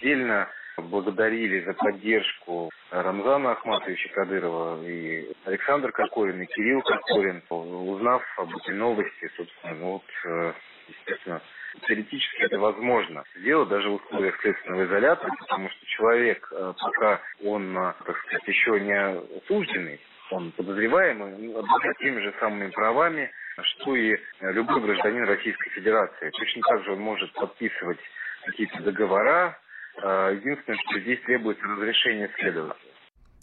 Сильно 0.00 0.48
благодарили 0.80 1.64
за 1.64 1.74
поддержку 1.74 2.70
Рамзана 2.90 3.52
Ахматовича 3.52 4.08
Кадырова 4.14 4.82
и 4.84 5.32
Александр 5.44 5.92
Кокорин 5.92 6.40
и 6.40 6.46
Кирилл 6.46 6.82
Кокорин, 6.82 7.42
узнав 7.50 8.22
об 8.38 8.48
этой 8.56 8.74
новости, 8.74 9.30
собственно, 9.36 9.74
ну 9.74 9.92
вот 9.92 10.02
э, 10.24 10.52
естественно, 10.98 11.40
теоретически 11.86 12.42
это 12.42 12.58
возможно 12.58 13.24
сделать 13.36 13.68
даже 13.68 13.88
в 13.88 13.94
условиях 13.94 14.40
следственного 14.40 14.86
изолятора, 14.86 15.32
потому 15.40 15.68
что 15.70 15.86
человек, 15.86 16.48
э, 16.52 16.72
пока 16.80 17.20
он, 17.44 17.76
э, 17.76 17.92
так 18.04 18.18
сказать, 18.18 18.46
еще 18.48 18.80
не 18.80 19.38
осужденный, 19.38 20.00
он 20.30 20.52
подозреваемый, 20.52 21.54
обладает 21.54 21.98
теми 21.98 22.20
же 22.20 22.34
самыми 22.38 22.70
правами, 22.70 23.30
что 23.62 23.96
и 23.96 24.16
любой 24.40 24.80
гражданин 24.80 25.24
Российской 25.24 25.70
Федерации. 25.70 26.30
Точно 26.30 26.62
так 26.62 26.84
же 26.84 26.92
он 26.92 27.00
может 27.00 27.32
подписывать 27.32 27.98
какие-то 28.44 28.82
договора. 28.82 29.58
Э, 30.02 30.32
единственное, 30.34 30.78
что 30.88 31.00
здесь 31.00 31.20
требуется 31.22 31.64
разрешение 31.66 32.30
следователя. 32.38 32.90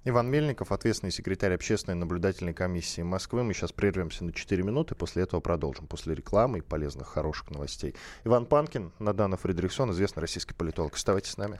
Иван 0.10 0.32
Мельников, 0.32 0.72
ответственный 0.72 1.12
секретарь 1.12 1.54
общественной 1.54 1.96
наблюдательной 1.96 2.54
комиссии 2.54 3.02
Москвы. 3.02 3.44
Мы 3.44 3.54
сейчас 3.54 3.74
прервемся 3.74 4.24
на 4.24 4.32
4 4.32 4.64
минуты, 4.64 4.96
после 4.96 5.24
этого 5.24 5.42
продолжим. 5.42 5.86
После 5.86 6.16
рекламы 6.16 6.60
и 6.60 6.62
полезных, 6.62 7.10
хороших 7.10 7.52
новостей. 7.52 7.94
Иван 8.24 8.46
Панкин, 8.46 8.94
Надана 9.00 9.36
Фредериксон, 9.36 9.92
известный 9.92 10.22
российский 10.22 10.54
политолог. 10.54 10.96
Оставайтесь 10.96 11.32
с 11.32 11.38
нами. 11.38 11.60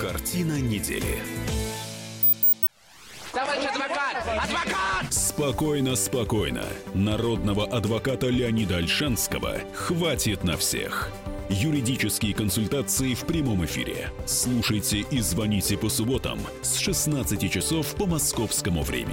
Картина 0.00 0.60
недели. 0.60 1.18
Товарищ 3.32 3.66
адвокат! 3.66 4.16
Адвокат! 4.26 5.12
Спокойно, 5.12 5.94
спокойно. 5.94 6.64
Народного 6.92 7.66
адвоката 7.66 8.26
Леонида 8.26 8.78
Альшанского 8.78 9.60
хватит 9.72 10.42
на 10.42 10.56
всех. 10.56 11.12
Юридические 11.52 12.32
консультации 12.32 13.12
в 13.14 13.26
прямом 13.26 13.64
эфире. 13.64 14.12
Слушайте 14.24 15.00
и 15.10 15.18
звоните 15.18 15.76
по 15.76 15.88
субботам 15.88 16.38
с 16.62 16.78
16 16.78 17.50
часов 17.50 17.92
по 17.96 18.06
московскому 18.06 18.82
времени. 18.84 19.10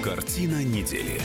Картина 0.00 0.62
недели. 0.62 1.20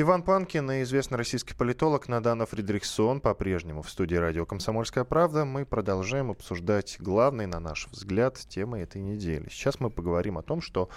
Иван 0.00 0.22
Панкин 0.22 0.70
и 0.70 0.82
известный 0.84 1.18
российский 1.18 1.52
политолог 1.52 2.08
Надана 2.08 2.46
Фридрихсон 2.46 3.20
по-прежнему 3.20 3.82
в 3.82 3.90
студии 3.90 4.14
радио 4.14 4.46
«Комсомольская 4.46 5.04
правда». 5.04 5.44
Мы 5.44 5.66
продолжаем 5.66 6.30
обсуждать 6.30 6.96
главные, 7.00 7.46
на 7.46 7.60
наш 7.60 7.86
взгляд, 7.88 8.38
темы 8.48 8.78
этой 8.78 9.02
недели. 9.02 9.46
Сейчас 9.50 9.78
мы 9.78 9.90
поговорим 9.90 10.38
о 10.38 10.42
том, 10.42 10.62
что 10.62 10.88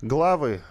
главы 0.00 0.62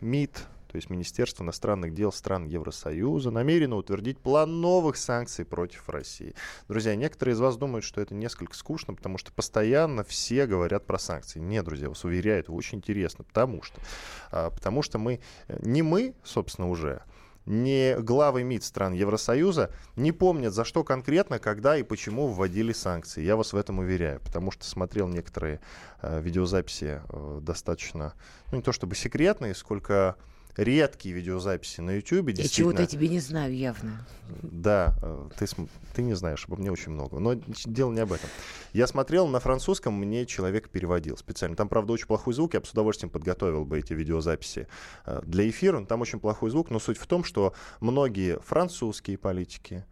МИД, 0.00 0.32
то 0.32 0.76
есть 0.76 0.88
Министерство 0.88 1.44
иностранных 1.44 1.92
дел 1.92 2.10
стран 2.10 2.46
Евросоюза, 2.46 3.30
намерено 3.30 3.76
утвердить 3.76 4.18
план 4.18 4.62
новых 4.62 4.96
санкций 4.96 5.44
против 5.44 5.90
России. 5.90 6.34
Друзья, 6.68 6.96
некоторые 6.96 7.34
из 7.34 7.40
вас 7.40 7.58
думают, 7.58 7.84
что 7.84 8.00
это 8.00 8.14
несколько 8.14 8.54
скучно, 8.54 8.94
потому 8.94 9.18
что 9.18 9.30
постоянно 9.30 10.04
все 10.04 10.46
говорят 10.46 10.86
про 10.86 10.98
санкции. 10.98 11.38
Нет, 11.38 11.66
друзья, 11.66 11.90
вас 11.90 12.02
уверяю, 12.02 12.40
это 12.40 12.52
очень 12.52 12.78
интересно, 12.78 13.24
потому 13.24 13.60
что, 13.60 13.78
а, 14.30 14.48
потому 14.48 14.80
что 14.80 14.96
мы, 14.96 15.20
э, 15.48 15.58
не 15.60 15.82
мы, 15.82 16.14
собственно, 16.24 16.70
уже, 16.70 17.02
не 17.46 17.96
главы 17.98 18.42
МИД 18.42 18.64
стран 18.64 18.92
Евросоюза 18.92 19.70
не 19.94 20.12
помнят, 20.12 20.52
за 20.52 20.64
что 20.64 20.84
конкретно, 20.84 21.38
когда 21.38 21.76
и 21.76 21.82
почему 21.82 22.26
вводили 22.28 22.72
санкции. 22.72 23.22
Я 23.22 23.36
вас 23.36 23.52
в 23.52 23.56
этом 23.56 23.78
уверяю, 23.78 24.20
потому 24.20 24.50
что 24.50 24.64
смотрел 24.64 25.08
некоторые 25.08 25.60
э, 26.02 26.20
видеозаписи 26.20 27.00
э, 27.08 27.38
достаточно, 27.40 28.14
ну 28.50 28.58
не 28.58 28.62
то 28.62 28.72
чтобы 28.72 28.94
секретные, 28.96 29.54
сколько 29.54 30.16
редкие 30.56 31.14
видеозаписи 31.14 31.80
на 31.80 31.96
YouTube. 31.96 32.30
Я 32.30 32.48
чего-то 32.48 32.86
тебе 32.86 33.08
не 33.08 33.20
знаю 33.20 33.54
явно. 33.54 34.06
Да, 34.42 34.94
э, 35.02 35.28
ты, 35.38 35.46
ты 35.94 36.02
не 36.02 36.14
знаешь, 36.14 36.44
обо 36.46 36.56
мне 36.56 36.72
очень 36.72 36.92
много. 36.92 37.18
Но 37.18 37.34
дело 37.64 37.92
не 37.92 38.00
об 38.00 38.12
этом. 38.12 38.28
Я 38.72 38.86
смотрел 38.86 39.28
на 39.28 39.38
французском, 39.38 39.94
мне 39.94 40.26
человек 40.26 40.68
переводил 40.68 41.16
специально. 41.16 41.56
Там, 41.56 41.68
правда, 41.68 41.92
очень 41.92 42.06
плохой 42.06 42.34
звук. 42.34 42.54
Я 42.54 42.60
бы 42.60 42.66
с 42.66 42.70
удовольствием 42.70 43.10
подготовил 43.10 43.64
бы 43.64 43.78
эти 43.78 43.92
видеозаписи 43.92 44.66
э, 45.04 45.20
для 45.24 45.48
эфира. 45.48 45.84
Там 45.84 46.00
очень 46.00 46.20
плохой 46.20 46.50
звук, 46.50 46.70
но 46.70 46.78
суть 46.78 46.98
в 46.98 47.06
том, 47.06 47.22
что 47.22 47.54
многие 47.80 48.38
французские 48.40 49.18
политики 49.18 49.84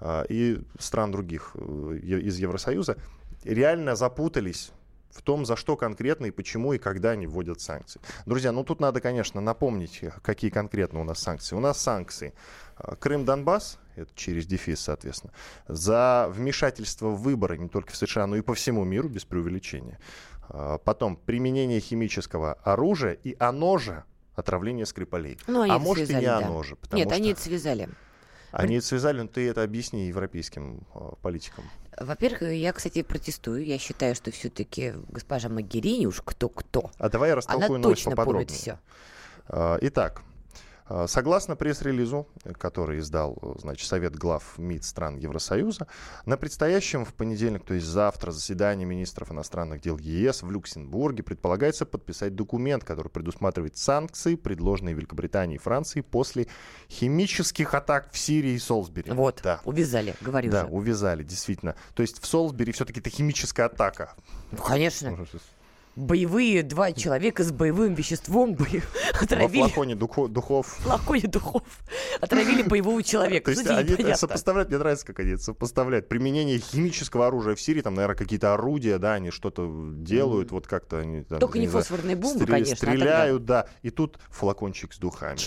э, 0.00 0.24
и 0.28 0.60
стран 0.78 1.12
других 1.12 1.54
из 1.56 2.38
Евросоюза 2.38 2.96
реально 3.44 3.96
запутались 3.96 4.72
в 5.12 5.22
том, 5.22 5.44
за 5.44 5.56
что 5.56 5.76
конкретно 5.76 6.26
и 6.26 6.30
почему 6.30 6.72
и 6.72 6.78
когда 6.78 7.10
они 7.10 7.26
вводят 7.26 7.60
санкции. 7.60 8.00
Друзья, 8.26 8.52
ну 8.52 8.64
тут 8.64 8.80
надо, 8.80 9.00
конечно, 9.00 9.40
напомнить, 9.40 10.00
какие 10.22 10.50
конкретно 10.50 11.00
у 11.00 11.04
нас 11.04 11.20
санкции. 11.20 11.54
У 11.54 11.60
нас 11.60 11.80
санкции 11.80 12.34
э, 12.78 12.94
Крым-Донбасс, 12.98 13.78
это 13.96 14.10
через 14.14 14.46
дефис, 14.46 14.80
соответственно, 14.80 15.32
за 15.68 16.28
вмешательство 16.30 17.08
в 17.08 17.22
выборы 17.22 17.58
не 17.58 17.68
только 17.68 17.92
в 17.92 17.96
США, 17.96 18.26
но 18.26 18.36
и 18.36 18.40
по 18.40 18.54
всему 18.54 18.84
миру, 18.84 19.08
без 19.08 19.24
преувеличения. 19.24 19.98
Э, 20.48 20.78
потом 20.82 21.16
применение 21.16 21.80
химического 21.80 22.54
оружия 22.64 23.12
и 23.12 23.36
оно 23.38 23.78
же 23.78 24.04
отравление 24.34 24.86
Скрипалей. 24.86 25.38
Ну, 25.46 25.70
а 25.70 25.78
может 25.78 26.06
связали, 26.06 26.24
и 26.24 26.26
не 26.26 26.26
да. 26.26 26.38
оно 26.38 26.62
же. 26.62 26.76
Нет, 26.92 27.08
что... 27.08 27.16
они 27.16 27.32
это 27.32 27.40
связали. 27.40 27.88
Они 28.52 28.76
это 28.76 28.86
связали, 28.86 29.22
но 29.22 29.28
ты 29.28 29.48
это 29.48 29.62
объясни 29.62 30.08
европейским 30.08 30.86
э, 30.94 30.98
политикам. 31.22 31.64
Во-первых, 31.98 32.42
я, 32.42 32.72
кстати, 32.72 33.02
протестую. 33.02 33.64
Я 33.64 33.78
считаю, 33.78 34.14
что 34.14 34.30
все-таки 34.30 34.94
госпожа 35.08 35.48
Магерини 35.48 36.06
уж 36.06 36.20
кто-кто. 36.22 36.90
А 36.98 37.08
давай 37.08 37.30
я 37.30 37.36
растолкую 37.36 37.66
Она 37.66 37.78
новость 37.78 38.04
точно 38.04 38.10
поподробнее. 38.12 38.46
помнит 38.46 38.60
все. 38.60 38.78
А, 39.48 39.78
итак, 39.80 40.22
а, 40.24 40.31
Согласно 41.06 41.56
пресс-релизу, 41.56 42.26
который 42.58 42.98
издал 42.98 43.38
значит, 43.58 43.88
Совет 43.88 44.14
глав 44.16 44.58
МИД 44.58 44.84
стран 44.84 45.16
Евросоюза, 45.16 45.86
на 46.26 46.36
предстоящем 46.36 47.04
в 47.04 47.14
понедельник, 47.14 47.64
то 47.64 47.74
есть 47.74 47.86
завтра, 47.86 48.30
заседании 48.30 48.84
министров 48.84 49.30
иностранных 49.30 49.80
дел 49.80 49.96
ЕС 49.96 50.42
в 50.42 50.50
Люксембурге 50.50 51.22
предполагается 51.22 51.86
подписать 51.86 52.34
документ, 52.34 52.84
который 52.84 53.08
предусматривает 53.08 53.76
санкции, 53.76 54.34
предложенные 54.34 54.94
Великобританией 54.94 55.56
и 55.56 55.60
Францией 55.60 56.02
после 56.02 56.46
химических 56.90 57.74
атак 57.74 58.10
в 58.12 58.18
Сирии 58.18 58.52
и 58.52 58.58
Солсбери. 58.58 59.10
Вот, 59.12 59.40
да. 59.42 59.60
увязали, 59.64 60.14
говорю 60.20 60.50
Да, 60.50 60.62
же. 60.62 60.66
увязали, 60.66 61.22
действительно. 61.22 61.76
То 61.94 62.02
есть 62.02 62.20
в 62.20 62.26
Солсбери 62.26 62.72
все-таки 62.72 63.00
это 63.00 63.08
химическая 63.08 63.66
атака. 63.66 64.14
Ну, 64.50 64.58
конечно. 64.58 65.26
Боевые 65.96 66.62
два 66.62 66.92
человека 66.92 67.44
с 67.44 67.52
боевым 67.52 67.94
веществом 67.94 68.54
бо... 68.56 68.64
Во 68.64 69.22
отравили 69.22 69.62
флаконе 69.62 69.94
духо- 69.94 70.28
духов. 70.28 70.66
в 70.66 70.82
флаконе 70.82 71.22
духов, 71.22 71.62
отравили 72.20 72.62
боевого 72.62 73.02
человека. 73.02 73.52
То 73.54 73.60
есть 73.60 73.66
они 73.66 74.14
сопоставляют, 74.14 74.70
мне 74.70 74.78
нравится, 74.78 75.06
как 75.06 75.20
они 75.20 75.36
сопоставляют. 75.36 76.08
Применение 76.08 76.58
химического 76.58 77.26
оружия 77.26 77.54
в 77.54 77.60
Сирии, 77.60 77.82
там, 77.82 77.94
наверное, 77.94 78.16
какие-то 78.16 78.54
орудия, 78.54 78.98
да, 78.98 79.14
они 79.14 79.30
что-то 79.30 79.70
делают, 79.96 80.50
вот 80.50 80.66
как-то 80.66 80.98
они 80.98 81.22
Только 81.24 81.58
не 81.58 81.68
фосфорные 81.68 82.16
бомбы, 82.16 82.46
конечно, 82.46 82.74
а 82.74 82.76
Стреляют, 82.76 83.44
да. 83.44 83.66
И 83.82 83.90
тут 83.90 84.18
флакончик 84.30 84.92
с 84.92 84.98
духами. 84.98 85.38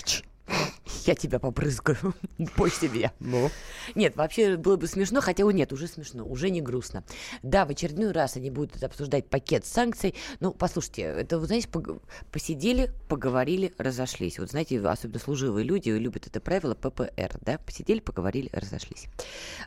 Я 1.04 1.14
тебя 1.14 1.38
побрызгаю. 1.38 2.14
Пой 2.56 2.70
себе. 2.70 3.12
Ну, 3.20 3.50
Нет, 3.94 4.16
вообще 4.16 4.56
было 4.56 4.76
бы 4.76 4.86
смешно, 4.86 5.20
хотя 5.20 5.44
нет, 5.50 5.72
уже 5.72 5.86
смешно, 5.86 6.24
уже 6.24 6.50
не 6.50 6.60
грустно. 6.60 7.04
Да, 7.42 7.66
в 7.66 7.70
очередной 7.70 8.12
раз 8.12 8.36
они 8.36 8.50
будут 8.50 8.82
обсуждать 8.82 9.28
пакет 9.28 9.66
санкций. 9.66 10.14
Ну, 10.40 10.52
послушайте, 10.52 11.02
это, 11.02 11.38
вы 11.38 11.46
знаете, 11.46 11.68
посидели, 12.32 12.92
поговорили, 13.08 13.72
разошлись. 13.78 14.38
Вот 14.38 14.50
знаете, 14.50 14.80
особенно 14.80 15.18
служивые 15.18 15.64
люди 15.64 15.90
любят 15.90 16.26
это 16.26 16.40
правило 16.40 16.74
ППР, 16.74 17.38
да? 17.40 17.58
Посидели, 17.58 18.00
поговорили, 18.00 18.48
разошлись. 18.52 19.06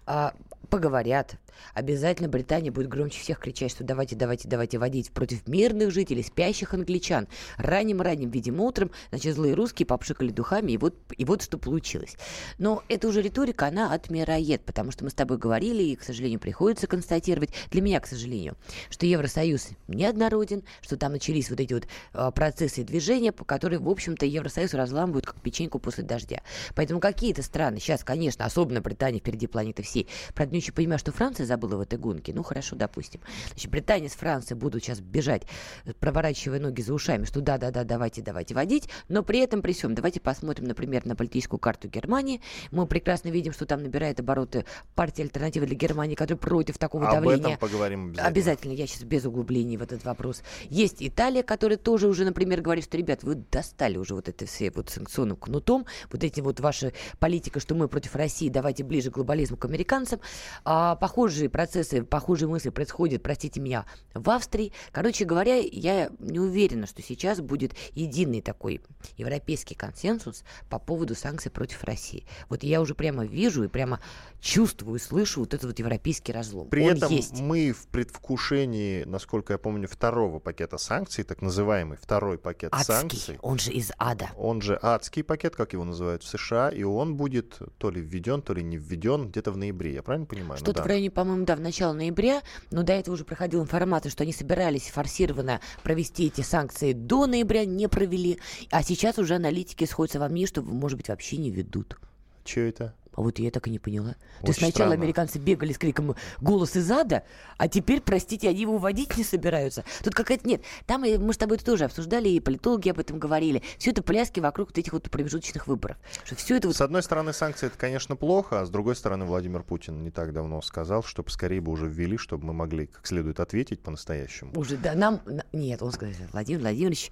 А, 0.05 0.33
поговорят. 0.69 1.35
Обязательно 1.73 2.29
Британия 2.29 2.71
будет 2.71 2.87
громче 2.87 3.19
всех 3.19 3.39
кричать, 3.39 3.71
что 3.71 3.83
давайте, 3.83 4.15
давайте, 4.15 4.47
давайте 4.47 4.77
водить 4.77 5.11
против 5.11 5.47
мирных 5.47 5.91
жителей, 5.91 6.23
спящих 6.23 6.73
англичан. 6.73 7.27
Ранним-ранним, 7.57 8.29
видимо, 8.29 8.63
утром, 8.63 8.91
значит, 9.09 9.35
злые 9.35 9.53
русские 9.53 9.85
попшикали 9.85 10.29
духами, 10.29 10.73
и 10.73 10.77
вот, 10.77 10.95
и 11.17 11.25
вот 11.25 11.43
что 11.43 11.57
получилось. 11.57 12.15
Но 12.57 12.83
эта 12.87 13.07
уже 13.07 13.21
риторика, 13.21 13.67
она 13.67 13.93
отмирает, 13.93 14.63
потому 14.65 14.91
что 14.91 15.03
мы 15.03 15.09
с 15.09 15.13
тобой 15.13 15.37
говорили, 15.37 15.83
и, 15.83 15.95
к 15.95 16.03
сожалению, 16.03 16.39
приходится 16.39 16.87
констатировать, 16.87 17.49
для 17.71 17.81
меня, 17.81 17.99
к 17.99 18.07
сожалению, 18.07 18.57
что 18.89 19.05
Евросоюз 19.05 19.69
неоднороден, 19.87 20.63
что 20.81 20.97
там 20.97 21.13
начались 21.13 21.49
вот 21.49 21.59
эти 21.59 21.73
вот 21.73 21.87
а, 22.13 22.31
процессы 22.31 22.83
движения, 22.83 23.31
по 23.31 23.45
которым, 23.45 23.83
в 23.83 23.89
общем-то, 23.89 24.25
Евросоюз 24.25 24.73
разламывают 24.73 25.25
как 25.25 25.41
печеньку 25.41 25.79
после 25.79 26.03
дождя. 26.03 26.41
Поэтому 26.75 26.99
какие-то 26.99 27.43
страны, 27.43 27.79
сейчас, 27.79 28.03
конечно, 28.03 28.45
особенно 28.45 28.81
Британия 28.81 29.19
впереди 29.19 29.47
планеты 29.47 29.83
всей, 29.83 30.07
правда, 30.33 30.53
не 30.53 30.59
очень 30.59 30.73
понимаю, 30.73 30.99
что 30.99 31.11
Франция 31.11 31.45
забыла 31.49 31.75
в 31.75 31.81
этой 31.81 31.99
гонке, 31.99 32.33
ну, 32.33 32.43
хорошо, 32.43 32.75
допустим. 32.75 33.19
Значит, 33.49 33.69
Британия 33.69 34.07
с 34.07 34.13
Францией 34.13 34.57
будут 34.57 34.83
сейчас 34.83 35.01
бежать, 35.01 35.43
э, 35.85 35.93
проворачивая 35.93 36.59
ноги 36.59 36.81
за 36.81 36.93
ушами, 36.93 37.25
что 37.25 37.41
да-да-да, 37.41 37.83
давайте, 37.83 38.21
давайте 38.21 38.55
водить, 38.55 38.89
но 39.09 39.23
при 39.23 39.39
этом, 39.39 39.61
при 39.61 39.73
всем, 39.73 39.95
давайте 39.95 40.21
посмотрим, 40.21 40.65
например, 40.65 41.05
на 41.05 41.15
политическую 41.15 41.59
карту 41.59 41.89
Германии. 41.89 42.41
Мы 42.71 42.85
прекрасно 42.87 43.29
видим, 43.29 43.51
что 43.51 43.65
там 43.65 43.83
набирает 43.83 44.19
обороты 44.19 44.65
партия 44.95 45.23
альтернативы 45.23 45.65
для 45.65 45.75
Германии, 45.75 46.15
которая 46.15 46.39
против 46.39 46.77
такого 46.77 47.07
об 47.07 47.15
давления. 47.15 47.55
этом 47.55 47.57
поговорим 47.57 48.05
обязательно. 48.05 48.27
Обязательно, 48.27 48.71
я 48.73 48.87
сейчас 48.87 49.03
без 49.03 49.25
углублений 49.25 49.77
в 49.77 49.81
этот 49.81 50.05
вопрос. 50.05 50.43
Есть 50.69 50.97
Италия, 50.99 51.43
которая 51.43 51.77
тоже 51.77 52.07
уже, 52.07 52.23
например, 52.23 52.61
говорит, 52.61 52.85
что, 52.85 52.97
ребят, 52.97 53.23
вы 53.23 53.35
достали 53.35 53.97
уже 53.97 54.13
вот 54.13 54.29
это 54.29 54.45
все 54.45 54.71
вот 54.71 54.89
санкционным 54.89 55.37
кнутом, 55.37 55.85
вот 56.11 56.23
эти 56.23 56.41
вот 56.41 56.59
ваши 56.59 56.93
политика, 57.19 57.59
что 57.59 57.75
мы 57.75 57.87
против 57.87 58.15
России, 58.15 58.49
давайте 58.49 58.83
ближе 58.83 59.09
к 59.11 59.15
глобализму, 59.15 59.57
к 59.57 59.65
американцам. 59.65 60.19
А, 60.63 60.95
похожие 61.39 61.49
процессы, 61.49 62.03
похожие 62.03 62.49
мысли 62.49 62.69
происходят, 62.69 63.23
простите 63.23 63.61
меня, 63.61 63.85
в 64.13 64.29
Австрии. 64.29 64.73
Короче 64.91 65.23
говоря, 65.23 65.55
я 65.55 66.09
не 66.19 66.39
уверена, 66.39 66.85
что 66.85 67.01
сейчас 67.01 67.39
будет 67.39 67.73
единый 67.93 68.41
такой 68.41 68.81
европейский 69.15 69.75
консенсус 69.75 70.43
по 70.69 70.79
поводу 70.79 71.15
санкций 71.15 71.49
против 71.49 71.83
России. 71.85 72.25
Вот 72.49 72.63
я 72.63 72.81
уже 72.81 72.93
прямо 72.93 73.25
вижу 73.25 73.63
и 73.63 73.67
прямо 73.69 74.01
чувствую 74.41 74.97
и 74.97 75.01
слышу 75.01 75.41
вот 75.41 75.53
этот 75.53 75.67
вот 75.67 75.79
европейский 75.79 76.33
разлом. 76.33 76.67
При 76.67 76.83
Он 76.83 76.97
этом 76.97 77.11
есть. 77.11 77.39
мы 77.39 77.71
в 77.71 77.87
предвкушении, 77.87 79.03
насколько 79.05 79.53
я 79.53 79.57
помню, 79.57 79.87
второго 79.87 80.39
пакета 80.39 80.77
санкций, 80.77 81.23
так 81.23 81.41
называемый 81.41 81.97
второй 81.97 82.37
пакет 82.37 82.73
Адский, 82.73 82.93
санкций, 82.93 83.37
он 83.41 83.59
же 83.59 83.71
из 83.71 83.91
ада. 83.97 84.29
он 84.35 84.61
же 84.61 84.77
адский 84.81 85.23
пакет, 85.23 85.55
как 85.55 85.71
его 85.71 85.85
называют 85.85 86.23
в 86.23 86.27
США, 86.27 86.69
и 86.69 86.83
он 86.83 87.15
будет 87.15 87.59
то 87.77 87.89
ли 87.91 88.01
введен, 88.01 88.41
то 88.41 88.53
ли 88.53 88.61
не 88.61 88.77
введен 88.77 89.29
где-то 89.29 89.51
в 89.51 89.57
ноябре. 89.57 89.93
Я 89.93 90.03
правильно 90.03 90.25
понимаю? 90.25 90.51
Ну 90.51 90.57
Что-то 90.57 90.79
да. 90.79 90.83
в 90.83 90.87
районе, 90.87 91.11
по-моему, 91.19 91.43
да, 91.43 91.57
в 91.57 91.59
начало 91.59 91.91
ноября, 91.91 92.43
но 92.71 92.81
до 92.81 92.93
этого 92.93 93.15
уже 93.15 93.25
проходила 93.25 93.61
информация, 93.61 94.09
что 94.09 94.23
они 94.23 94.31
собирались 94.31 94.87
форсированно 94.87 95.59
провести 95.83 96.27
эти 96.27 96.39
санкции 96.39 96.93
до 96.93 97.25
ноября, 97.25 97.65
не 97.65 97.89
провели, 97.89 98.39
а 98.71 98.83
сейчас 98.83 99.17
уже 99.17 99.35
аналитики 99.35 99.83
сходятся 99.83 100.21
во 100.21 100.29
мне, 100.29 100.47
что, 100.47 100.61
может 100.61 100.97
быть, 100.97 101.09
вообще 101.09 101.35
не 101.35 101.51
ведут. 101.51 101.97
Че 102.45 102.69
это? 102.69 102.95
А 103.19 103.21
вот 103.21 103.37
я 103.37 103.51
так 103.51 103.67
и 103.67 103.69
не 103.69 103.79
поняла. 103.79 104.13
То 104.13 104.47
есть 104.47 104.59
Очень 104.59 104.71
сначала 104.71 104.91
странно. 104.91 104.93
американцы 104.93 105.39
бегали 105.39 105.73
с 105.73 105.77
криком 105.77 106.15
«Голос 106.39 106.77
из 106.77 106.89
ада», 106.89 107.23
а 107.57 107.67
теперь, 107.67 107.99
простите, 107.99 108.47
они 108.47 108.61
его 108.61 108.77
вводить 108.77 109.17
не 109.17 109.25
собираются. 109.25 109.83
Тут 110.05 110.15
какая-то... 110.15 110.47
Нет, 110.47 110.61
там 110.85 111.03
и 111.03 111.17
мы 111.17 111.33
с 111.33 111.37
тобой 111.37 111.57
это 111.57 111.65
тоже 111.65 111.83
обсуждали, 111.83 112.29
и 112.29 112.39
политологи 112.39 112.87
об 112.87 112.97
этом 112.97 113.19
говорили. 113.19 113.61
Все 113.77 113.91
это 113.91 114.01
пляски 114.03 114.39
вокруг 114.39 114.69
вот 114.69 114.77
этих 114.77 114.93
вот 114.93 115.11
промежуточных 115.11 115.67
выборов. 115.67 115.97
Что 116.23 116.37
все 116.37 116.55
это 116.55 116.69
вот 116.69 116.77
С 116.77 116.79
одной 116.79 117.03
стороны, 117.03 117.33
санкции 117.33 117.67
это, 117.67 117.77
конечно, 117.77 118.15
плохо, 118.15 118.61
а 118.61 118.65
с 118.65 118.69
другой 118.69 118.95
стороны, 118.95 119.25
Владимир 119.25 119.63
Путин 119.63 120.01
не 120.01 120.11
так 120.11 120.31
давно 120.31 120.61
сказал, 120.61 121.03
что 121.03 121.21
поскорее 121.21 121.59
бы 121.59 121.73
уже 121.73 121.87
ввели, 121.89 122.15
чтобы 122.15 122.45
мы 122.45 122.53
могли 122.53 122.87
как 122.87 123.05
следует 123.05 123.41
ответить 123.41 123.81
по-настоящему. 123.81 124.57
Уже, 124.57 124.77
да, 124.77 124.95
нам... 124.95 125.19
на- 125.25 125.43
Нет, 125.51 125.83
он 125.83 125.91
сказал, 125.91 126.15
Владимир 126.31 126.61
Владимирович, 126.61 127.11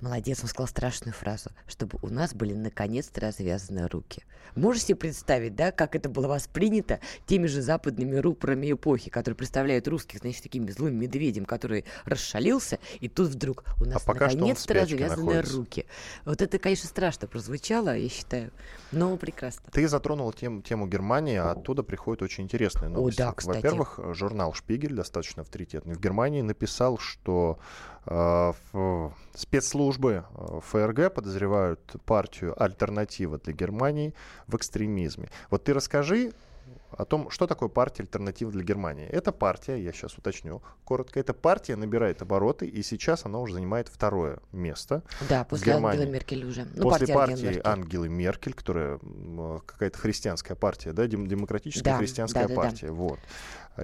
молодец, 0.00 0.38
он 0.42 0.48
сказал 0.48 0.66
страшную 0.66 1.12
фразу, 1.12 1.50
чтобы 1.66 1.98
у 2.00 2.08
нас 2.08 2.32
были 2.32 2.54
наконец-то 2.54 3.20
развязаны 3.20 3.86
руки. 3.88 4.24
Можете 4.54 4.86
себе 4.86 4.96
представить, 4.96 5.41
да, 5.50 5.72
как 5.72 5.94
это 5.96 6.08
было 6.08 6.28
воспринято 6.28 7.00
теми 7.26 7.46
же 7.46 7.62
западными 7.62 8.16
рупорами 8.16 8.72
эпохи, 8.72 9.10
которые 9.10 9.36
представляют 9.36 9.88
русских, 9.88 10.20
значит, 10.20 10.42
таким 10.42 10.68
злым 10.70 10.96
медведем, 10.96 11.44
который 11.44 11.84
расшалился, 12.04 12.78
и 13.00 13.08
тут 13.08 13.28
вдруг 13.28 13.64
у 13.80 13.84
нас 13.84 14.02
А 14.06 14.12
наконец-то 14.12 14.74
развязаны 14.74 15.24
находится. 15.24 15.56
руки. 15.56 15.86
Вот 16.24 16.42
это, 16.42 16.58
конечно, 16.58 16.88
страшно 16.88 17.28
прозвучало, 17.28 17.96
я 17.96 18.08
считаю, 18.08 18.50
но 18.92 19.16
прекрасно. 19.16 19.62
Ты 19.72 19.88
затронул 19.88 20.32
тем, 20.32 20.62
тему 20.62 20.86
Германии, 20.86 21.36
а 21.36 21.52
оттуда 21.52 21.82
приходят 21.82 22.22
очень 22.22 22.44
интересные 22.44 22.88
новости. 22.88 23.18
да, 23.18 23.32
кстати. 23.32 23.56
Во-первых, 23.56 24.00
журнал 24.14 24.52
«Шпигель», 24.54 24.94
достаточно 24.94 25.42
авторитетный 25.42 25.94
в 25.94 26.00
Германии, 26.00 26.42
написал, 26.42 26.98
что 26.98 27.58
э, 28.06 28.52
в- 28.72 29.12
спецслужбы 29.34 30.24
э, 30.34 30.60
ФРГ 30.62 31.14
подозревают 31.14 31.80
партию 32.04 32.60
«Альтернатива 32.62 33.38
для 33.38 33.52
Германии» 33.52 34.14
в 34.46 34.56
экстремизме. 34.56 35.28
Вот 35.50 35.64
ты 35.64 35.74
расскажи 35.74 36.32
о 36.96 37.06
том, 37.06 37.30
что 37.30 37.46
такое 37.46 37.70
партия 37.70 38.02
«Альтернатива 38.02 38.52
для 38.52 38.62
Германии». 38.62 39.06
Эта 39.06 39.32
партия, 39.32 39.76
я 39.82 39.92
сейчас 39.92 40.16
уточню 40.18 40.62
коротко, 40.84 41.18
эта 41.18 41.32
партия 41.32 41.74
набирает 41.74 42.20
обороты, 42.20 42.66
и 42.66 42.82
сейчас 42.82 43.24
она 43.24 43.38
уже 43.38 43.54
занимает 43.54 43.88
второе 43.88 44.40
место. 44.52 45.02
Да, 45.28 45.44
после. 45.44 45.72
Ангела 45.72 46.04
Меркель 46.04 46.44
уже. 46.44 46.66
Ну, 46.74 46.82
После 46.82 47.06
партия 47.06 47.14
партии 47.14 47.32
Ангелы 47.32 47.48
Меркель. 47.54 47.62
Ангелы 47.64 48.08
Меркель, 48.10 48.54
которая 48.54 49.00
какая-то 49.66 49.98
христианская 49.98 50.54
партия, 50.54 50.92
да, 50.92 51.06
дем- 51.06 51.26
демократическая 51.26 51.92
Да, 51.92 51.96
христианская 51.96 52.42
да-да-да. 52.42 52.60
партия, 52.60 52.90
вот. 52.90 53.18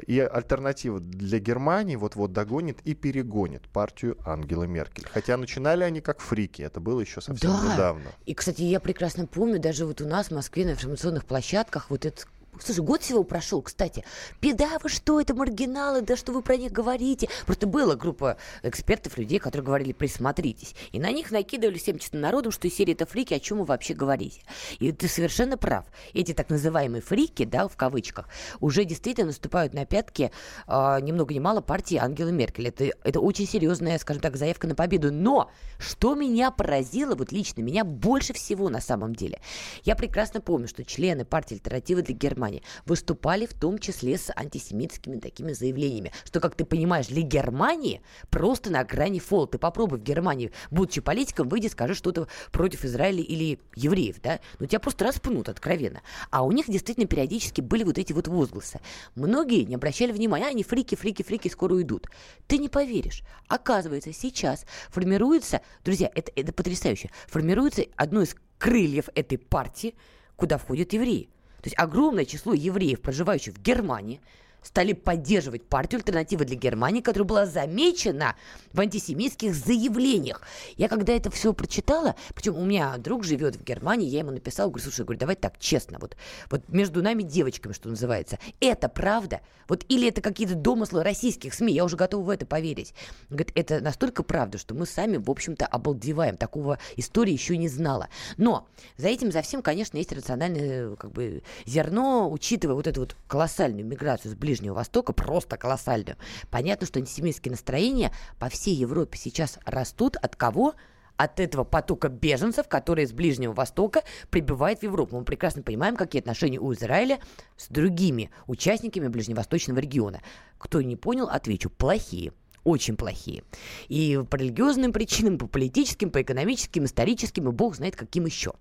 И 0.06 0.18
альтернатива 0.20 1.00
для 1.00 1.38
Германии 1.38 1.96
вот-вот 1.96 2.32
догонит 2.32 2.80
и 2.82 2.94
перегонит 2.94 3.68
партию 3.68 4.16
Ангелы 4.26 4.66
Меркель. 4.68 5.06
Хотя 5.10 5.36
начинали 5.36 5.82
они 5.84 6.00
как 6.00 6.20
фрики, 6.20 6.62
это 6.62 6.80
было 6.80 7.00
еще 7.00 7.20
совсем 7.20 7.50
Да. 7.52 7.72
недавно. 7.74 8.12
И, 8.26 8.34
кстати, 8.34 8.62
я 8.62 8.80
прекрасно 8.80 9.26
помню, 9.26 9.58
даже 9.58 9.86
вот 9.86 10.00
у 10.00 10.06
нас 10.06 10.28
в 10.28 10.34
Москве 10.34 10.66
на 10.66 10.70
информационных 10.72 11.24
площадках 11.24 11.90
вот 11.90 12.04
этот 12.04 12.26
Слушай, 12.60 12.80
год 12.80 13.02
всего 13.02 13.22
прошел, 13.22 13.62
кстати. 13.62 14.04
Беда, 14.42 14.78
вы 14.82 14.88
что, 14.88 15.20
это 15.20 15.34
маргиналы, 15.34 16.02
да 16.02 16.16
что 16.16 16.32
вы 16.32 16.42
про 16.42 16.56
них 16.56 16.72
говорите? 16.72 17.28
Просто 17.46 17.66
была 17.66 17.94
группа 17.94 18.36
экспертов, 18.62 19.16
людей, 19.16 19.38
которые 19.38 19.64
говорили, 19.64 19.92
присмотритесь. 19.92 20.74
И 20.90 20.98
на 20.98 21.12
них 21.12 21.30
накидывали 21.30 21.78
всем 21.78 21.98
честным 21.98 22.22
народом, 22.22 22.50
что 22.50 22.66
из 22.66 22.74
серии 22.74 22.94
это 22.94 23.06
фрики, 23.06 23.34
о 23.34 23.38
чем 23.40 23.58
вы 23.58 23.64
вообще 23.64 23.94
говорите. 23.94 24.40
И 24.80 24.90
ты 24.90 25.06
совершенно 25.08 25.56
прав. 25.56 25.86
Эти 26.14 26.32
так 26.32 26.50
называемые 26.50 27.00
фрики, 27.00 27.44
да, 27.44 27.68
в 27.68 27.76
кавычках, 27.76 28.28
уже 28.60 28.84
действительно 28.84 29.28
наступают 29.28 29.72
на 29.72 29.86
пятки 29.86 30.32
а, 30.66 31.00
ни 31.00 31.12
много 31.12 31.34
ни 31.34 31.38
мало 31.38 31.60
партии 31.60 31.96
Ангелы 31.96 32.32
Меркель. 32.32 32.68
Это, 32.68 32.90
это 33.04 33.20
очень 33.20 33.46
серьезная, 33.46 33.98
скажем 33.98 34.20
так, 34.20 34.36
заявка 34.36 34.66
на 34.66 34.74
победу. 34.74 35.12
Но 35.12 35.50
что 35.78 36.14
меня 36.16 36.50
поразило, 36.50 37.14
вот 37.14 37.30
лично 37.30 37.60
меня 37.60 37.84
больше 37.84 38.32
всего 38.32 38.68
на 38.68 38.80
самом 38.80 39.14
деле, 39.14 39.40
я 39.84 39.94
прекрасно 39.94 40.40
помню, 40.40 40.66
что 40.66 40.84
члены 40.84 41.24
партии 41.24 41.54
«Альтернатива 41.54 42.02
для 42.02 42.14
Германии» 42.14 42.47
выступали 42.86 43.46
в 43.46 43.54
том 43.54 43.78
числе 43.78 44.18
с 44.18 44.32
антисемитскими 44.34 45.18
такими 45.18 45.52
заявлениями, 45.52 46.12
что, 46.24 46.40
как 46.40 46.54
ты 46.54 46.64
понимаешь, 46.64 47.06
для 47.06 47.22
Германии 47.22 48.02
просто 48.30 48.70
на 48.70 48.84
грани 48.84 49.18
фол. 49.18 49.46
Ты 49.46 49.58
попробуй 49.58 49.98
в 49.98 50.02
Германии, 50.02 50.52
будучи 50.70 51.00
политиком, 51.00 51.48
выйди, 51.48 51.68
скажи 51.68 51.94
что-то 51.94 52.28
против 52.52 52.84
Израиля 52.84 53.22
или 53.22 53.58
евреев, 53.74 54.20
да? 54.22 54.40
Ну, 54.58 54.66
тебя 54.66 54.80
просто 54.80 55.04
распнут 55.04 55.48
откровенно. 55.48 56.02
А 56.30 56.44
у 56.44 56.52
них 56.52 56.66
действительно 56.68 57.06
периодически 57.06 57.60
были 57.60 57.84
вот 57.84 57.98
эти 57.98 58.12
вот 58.12 58.28
возгласы. 58.28 58.80
Многие 59.14 59.64
не 59.64 59.74
обращали 59.74 60.12
внимания, 60.12 60.46
«А, 60.46 60.48
они 60.48 60.62
фрики, 60.62 60.94
фрики, 60.94 61.22
фрики, 61.22 61.48
скоро 61.48 61.74
уйдут. 61.74 62.08
Ты 62.46 62.58
не 62.58 62.68
поверишь. 62.68 63.22
Оказывается, 63.48 64.12
сейчас 64.12 64.64
формируется, 64.90 65.60
друзья, 65.84 66.10
это, 66.14 66.32
это 66.34 66.52
потрясающе, 66.52 67.10
формируется 67.26 67.84
одно 67.96 68.22
из 68.22 68.34
крыльев 68.58 69.08
этой 69.14 69.38
партии, 69.38 69.94
куда 70.36 70.58
входят 70.58 70.92
евреи. 70.92 71.30
То 71.68 71.70
есть 71.70 71.78
огромное 71.78 72.24
число 72.24 72.54
евреев, 72.54 73.02
проживающих 73.02 73.52
в 73.52 73.60
Германии, 73.60 74.22
стали 74.62 74.92
поддерживать 74.92 75.64
партию 75.64 75.98
«Альтернатива 75.98 76.44
для 76.44 76.56
Германии», 76.56 77.00
которая 77.00 77.28
была 77.28 77.46
замечена 77.46 78.36
в 78.72 78.80
антисемитских 78.80 79.54
заявлениях. 79.54 80.42
Я 80.76 80.88
когда 80.88 81.12
это 81.12 81.30
все 81.30 81.52
прочитала, 81.52 82.16
причем 82.34 82.56
у 82.56 82.64
меня 82.64 82.96
друг 82.98 83.24
живет 83.24 83.56
в 83.56 83.64
Германии, 83.64 84.08
я 84.08 84.20
ему 84.20 84.30
написала, 84.30 84.68
говорю, 84.68 84.84
слушай, 84.84 85.04
говорю, 85.04 85.18
давай 85.18 85.36
так 85.36 85.58
честно, 85.58 85.98
вот, 86.00 86.16
вот 86.50 86.68
между 86.68 87.02
нами 87.02 87.22
девочками, 87.22 87.72
что 87.72 87.88
называется, 87.88 88.38
это 88.60 88.88
правда? 88.88 89.40
Вот 89.68 89.84
или 89.88 90.08
это 90.08 90.20
какие-то 90.22 90.54
домыслы 90.54 91.04
российских 91.04 91.54
СМИ, 91.54 91.74
я 91.74 91.84
уже 91.84 91.96
готова 91.96 92.22
в 92.22 92.30
это 92.30 92.46
поверить. 92.46 92.94
Говорит, 93.28 93.52
это 93.54 93.80
настолько 93.80 94.22
правда, 94.22 94.58
что 94.58 94.74
мы 94.74 94.86
сами, 94.86 95.18
в 95.18 95.30
общем-то, 95.30 95.66
обалдеваем, 95.66 96.36
такого 96.36 96.78
истории 96.96 97.32
еще 97.32 97.56
не 97.56 97.68
знала. 97.68 98.08
Но 98.36 98.66
за 98.96 99.08
этим, 99.08 99.30
за 99.30 99.42
всем, 99.42 99.62
конечно, 99.62 99.98
есть 99.98 100.12
рациональное 100.12 100.96
как 100.96 101.12
бы, 101.12 101.42
зерно, 101.66 102.30
учитывая 102.30 102.74
вот 102.74 102.86
эту 102.86 103.00
вот 103.00 103.16
колоссальную 103.26 103.84
миграцию 103.84 104.32
с 104.32 104.34
Ближнего 104.48 104.72
Востока, 104.72 105.12
просто 105.12 105.58
колоссальную. 105.58 106.16
Понятно, 106.50 106.86
что 106.86 106.98
антисемитские 106.98 107.50
настроения 107.50 108.12
по 108.38 108.48
всей 108.48 108.74
Европе 108.74 109.18
сейчас 109.18 109.58
растут. 109.66 110.16
От 110.16 110.36
кого? 110.36 110.74
от 111.18 111.40
этого 111.40 111.64
потока 111.64 112.08
беженцев, 112.08 112.68
которые 112.68 113.04
из 113.04 113.12
Ближнего 113.12 113.52
Востока 113.52 114.04
прибывают 114.30 114.78
в 114.78 114.82
Европу. 114.84 115.18
Мы 115.18 115.24
прекрасно 115.24 115.64
понимаем, 115.64 115.96
какие 115.96 116.20
отношения 116.20 116.60
у 116.60 116.72
Израиля 116.72 117.18
с 117.56 117.66
другими 117.66 118.30
участниками 118.46 119.08
Ближневосточного 119.08 119.80
региона. 119.80 120.20
Кто 120.58 120.80
не 120.80 120.94
понял, 120.94 121.28
отвечу, 121.28 121.70
плохие 121.70 122.32
очень 122.62 122.96
плохие. 122.96 123.42
И 123.88 124.22
по 124.30 124.36
религиозным 124.36 124.92
причинам, 124.92 125.38
по 125.38 125.48
политическим, 125.48 126.10
по 126.10 126.22
экономическим, 126.22 126.84
историческим, 126.84 127.48
и 127.48 127.52
бог 127.52 127.74
знает 127.74 127.96
каким 127.96 128.26
еще. 128.26 128.52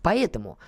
Поэтому 0.00 0.58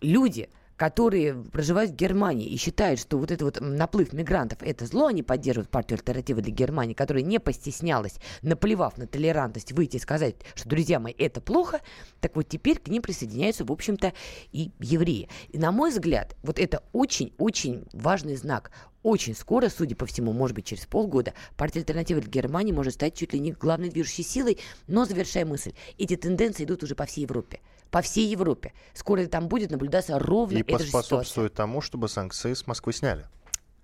люди, 0.00 0.48
которые 0.76 1.34
проживают 1.34 1.92
в 1.92 1.96
Германии 1.96 2.46
и 2.46 2.56
считают, 2.56 3.00
что 3.00 3.18
вот 3.18 3.30
этот 3.30 3.42
вот 3.42 3.60
наплыв 3.60 4.12
мигрантов– 4.12 4.58
это 4.60 4.86
зло, 4.86 5.06
они 5.06 5.22
поддерживают 5.22 5.70
партию 5.70 5.98
альтернативы 5.98 6.42
для 6.42 6.52
Германии, 6.52 6.94
которая 6.94 7.22
не 7.22 7.40
постеснялась, 7.40 8.16
наплевав 8.42 8.98
на 8.98 9.06
толерантность, 9.06 9.72
выйти 9.72 9.96
и 9.96 10.00
сказать, 10.00 10.36
что, 10.54 10.68
друзья 10.68 11.00
мои, 11.00 11.14
это 11.16 11.40
плохо, 11.40 11.80
так 12.20 12.36
вот 12.36 12.48
теперь 12.48 12.78
к 12.78 12.88
ним 12.88 13.02
присоединяются, 13.02 13.64
в 13.64 13.72
общем-то, 13.72 14.12
и 14.52 14.70
евреи. 14.80 15.28
И, 15.48 15.58
на 15.58 15.72
мой 15.72 15.90
взгляд, 15.90 16.36
вот 16.42 16.58
это 16.58 16.82
очень-очень 16.92 17.86
важный 17.92 18.36
знак. 18.36 18.70
Очень 19.06 19.36
скоро, 19.36 19.68
судя 19.68 19.94
по 19.94 20.04
всему, 20.04 20.32
может 20.32 20.56
быть, 20.56 20.66
через 20.66 20.84
полгода, 20.84 21.32
партия 21.56 21.78
альтернативы 21.78 22.22
для 22.22 22.28
Германии 22.28 22.72
может 22.72 22.94
стать 22.94 23.14
чуть 23.14 23.34
ли 23.34 23.38
не 23.38 23.52
главной 23.52 23.88
движущей 23.88 24.24
силой, 24.24 24.58
но, 24.88 25.04
завершая 25.04 25.44
мысль, 25.44 25.74
эти 25.96 26.16
тенденции 26.16 26.64
идут 26.64 26.82
уже 26.82 26.96
по 26.96 27.06
всей 27.06 27.20
Европе 27.20 27.60
по 27.92 28.02
всей 28.02 28.26
Европе. 28.26 28.72
Скоро 28.94 29.24
там 29.26 29.46
будет 29.46 29.70
наблюдаться 29.70 30.18
ровно 30.18 30.58
и 30.58 30.62
эта 30.62 30.80
же 30.80 30.90
поспособствует 30.90 31.54
тому, 31.54 31.80
чтобы 31.80 32.08
санкции 32.08 32.52
с 32.52 32.66
Москвы 32.66 32.92
сняли. 32.92 33.26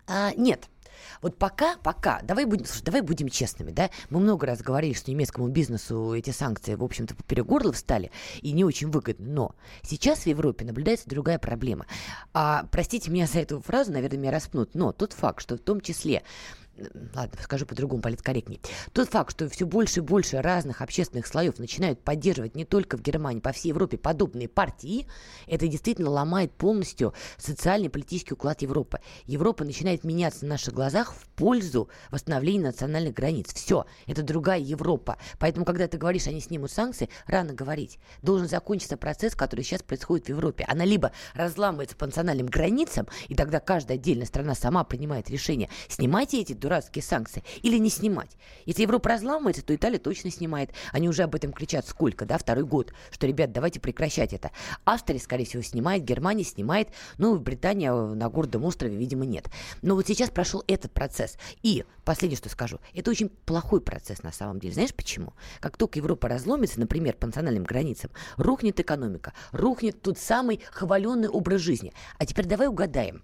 А, 0.09 0.33
нет. 0.35 0.69
Вот 1.21 1.37
пока, 1.39 1.77
пока, 1.79 2.21
давай 2.23 2.45
будем, 2.45 2.65
слушай, 2.65 2.85
давай 2.85 3.01
будем 3.01 3.29
честными, 3.29 3.71
да, 3.71 3.91
мы 4.11 4.21
много 4.21 4.47
раз 4.47 4.61
говорили, 4.61 4.93
что 4.93 5.11
немецкому 5.11 5.49
бизнесу 5.49 6.15
эти 6.15 6.31
санкции, 6.31 6.75
в 6.75 6.85
общем-то, 6.85 7.15
поперек 7.15 7.47
горла 7.47 7.73
встали 7.73 8.11
и 8.41 8.53
не 8.53 8.65
очень 8.65 8.91
выгодно, 8.91 9.27
но 9.27 9.55
сейчас 9.83 10.21
в 10.21 10.27
Европе 10.27 10.65
наблюдается 10.65 11.09
другая 11.09 11.39
проблема. 11.39 11.87
А, 12.33 12.67
простите 12.71 13.11
меня 13.11 13.27
за 13.27 13.41
эту 13.41 13.61
фразу, 13.61 13.93
наверное, 13.93 14.19
меня 14.19 14.31
распнут, 14.31 14.75
но 14.75 14.93
тот 14.93 15.13
факт, 15.13 15.41
что 15.41 15.57
в 15.57 15.61
том 15.61 15.81
числе 15.81 16.23
ладно, 17.15 17.39
скажу 17.43 17.67
по-другому, 17.67 18.03
политкорректней. 18.03 18.61
Тот 18.93 19.09
факт, 19.09 19.33
что 19.33 19.49
все 19.49 19.67
больше 19.67 20.01
и 20.01 20.03
больше 20.03 20.41
разных 20.41 20.81
общественных 20.81 21.27
слоев 21.27 21.59
начинают 21.59 22.03
поддерживать 22.03 22.55
не 22.55 22.65
только 22.65 22.97
в 22.97 23.03
Германии, 23.03 23.41
по 23.41 23.53
всей 23.53 23.69
Европе 23.69 23.99
подобные 23.99 24.49
партии, 24.49 25.07
это 25.47 25.69
действительно 25.69 26.11
ломает 26.11 26.53
полностью 26.53 27.15
социальный 27.37 27.87
и 27.87 27.91
политический 27.91 28.35
уклад 28.35 28.63
Европы. 28.63 29.01
Европа 29.27 29.65
начинает 29.65 30.05
меняться 30.05 30.45
на 30.45 30.51
наших 30.51 30.75
глазах 30.75 31.15
в 31.15 31.29
пользу 31.31 31.89
восстановления 32.11 32.67
национальных 32.67 33.15
границ. 33.15 33.53
Все, 33.53 33.87
это 34.07 34.23
другая 34.23 34.61
Европа. 34.61 35.17
Поэтому, 35.39 35.65
когда 35.65 35.89
ты 35.89 35.99
говоришь, 35.99 36.27
они 36.27 36.41
снимут 36.41 36.71
санкции, 36.71 37.09
рано 37.27 37.53
говорить. 37.53 37.99
Должен 38.23 38.49
закончиться 38.49 38.97
процесс, 38.97 39.35
который 39.35 39.65
сейчас 39.65 39.83
происходит 39.83 40.27
в 40.27 40.31
Европе. 40.31 40.65
Она 40.69 40.85
либо 40.85 41.13
разламывается 41.35 41.97
по 41.97 42.07
национальным 42.07 42.47
границам, 42.47 43.07
и 43.29 43.35
тогда 43.35 43.61
каждая 43.61 43.99
отдельная 43.99 44.27
страна 44.27 44.55
сама 44.55 44.85
принимает 44.85 45.31
решение, 45.31 45.69
снимайте 45.89 46.41
эти 46.41 46.53
дурацкие 46.53 46.72
санкции 46.81 47.45
или 47.63 47.79
не 47.79 47.91
снимать. 47.91 48.37
Если 48.67 48.83
Европа 48.83 49.11
разламывается, 49.11 49.65
то 49.65 49.75
Италия 49.75 49.99
точно 49.99 50.31
снимает. 50.31 50.71
Они 50.93 51.09
уже 51.09 51.23
об 51.25 51.35
этом 51.35 51.53
кричат 51.53 51.87
сколько, 51.87 52.25
да, 52.25 52.39
второй 52.39 52.65
год, 52.65 52.93
что, 53.11 53.27
ребят, 53.27 53.53
давайте 53.53 53.81
прекращать 53.81 54.33
это. 54.33 54.51
Австрия, 54.85 55.19
скорее 55.19 55.45
всего, 55.45 55.63
снимает, 55.63 56.05
Германия 56.05 56.45
снимает, 56.45 56.89
ну, 57.19 57.39
Британия 57.39 57.93
на 57.93 58.29
гордом 58.29 58.65
острове, 58.65 58.97
видимо, 58.97 59.25
нет. 59.25 59.51
Но 59.83 59.95
вот 59.95 60.07
сейчас 60.07 60.31
прошел 60.31 60.65
этот 60.67 60.93
процесс. 60.93 61.37
И 61.63 61.85
последнее, 62.05 62.39
что 62.39 62.49
скажу, 62.49 62.79
это 62.95 63.11
очень 63.11 63.29
плохой 63.29 63.81
процесс 63.81 64.23
на 64.23 64.33
самом 64.33 64.61
деле. 64.61 64.75
Знаешь 64.75 64.95
почему? 64.95 65.35
Как 65.61 65.77
только 65.77 65.99
Европа 65.99 66.29
разломится, 66.29 66.81
например, 66.81 67.15
по 67.15 67.27
национальным 67.27 67.65
границам, 67.65 68.11
рухнет 68.37 68.79
экономика, 68.81 69.33
рухнет 69.53 70.01
тот 70.01 70.19
самый 70.19 70.63
хваленный 70.71 71.29
образ 71.29 71.61
жизни. 71.61 71.93
А 72.19 72.27
теперь 72.27 72.47
давай 72.47 72.69
угадаем, 72.69 73.23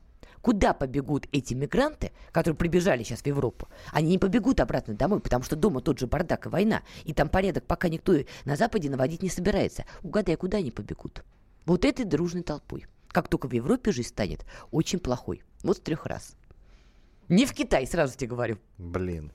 Куда 0.49 0.73
побегут 0.73 1.27
эти 1.31 1.53
мигранты, 1.53 2.11
которые 2.33 2.57
прибежали 2.57 3.03
сейчас 3.03 3.21
в 3.21 3.27
Европу? 3.27 3.69
Они 3.93 4.13
не 4.13 4.19
побегут 4.19 4.61
обратно 4.61 4.95
домой, 4.95 5.21
потому 5.21 5.45
что 5.45 5.57
дома 5.57 5.83
тот 5.83 5.99
же 5.99 6.07
бардак 6.07 6.47
и 6.47 6.49
война, 6.49 6.81
и 7.05 7.13
там 7.13 7.29
порядок 7.29 7.67
пока 7.67 7.91
никто 7.91 8.15
на 8.47 8.57
Западе 8.57 8.89
наводить 8.89 9.23
не 9.23 9.29
собирается. 9.29 9.85
Угадай, 10.03 10.37
куда 10.37 10.57
они 10.57 10.71
побегут? 10.71 11.23
Вот 11.67 11.85
этой 11.85 12.07
дружной 12.07 12.45
толпой. 12.45 12.87
Как 13.09 13.29
только 13.29 13.47
в 13.47 13.53
Европе 13.53 13.93
жизнь 13.93 14.09
станет 14.09 14.47
очень 14.71 15.01
плохой. 15.01 15.43
Вот 15.63 15.77
с 15.77 15.81
трех 15.81 16.07
раз. 16.07 16.35
Не 17.29 17.45
в 17.45 17.53
Китай, 17.53 17.87
сразу 17.87 18.17
тебе 18.17 18.29
говорю. 18.29 18.57
Блин. 18.79 19.33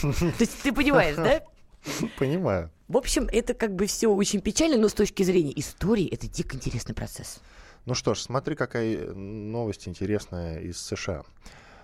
То 0.00 0.08
есть 0.40 0.60
ты 0.60 0.72
понимаешь, 0.72 1.14
да? 1.14 1.42
Понимаю. 2.18 2.72
В 2.88 2.96
общем, 2.96 3.28
это 3.30 3.54
как 3.54 3.76
бы 3.76 3.86
все 3.86 4.08
очень 4.08 4.40
печально, 4.40 4.76
но 4.76 4.88
с 4.88 4.92
точки 4.92 5.22
зрения 5.22 5.52
истории 5.56 6.12
это 6.12 6.26
дико 6.26 6.56
интересный 6.56 6.96
процесс. 6.96 7.40
Ну 7.84 7.94
что 7.94 8.14
ж, 8.14 8.20
смотри, 8.20 8.54
какая 8.54 9.12
новость 9.12 9.88
интересная 9.88 10.60
из 10.60 10.80
США. 10.80 11.24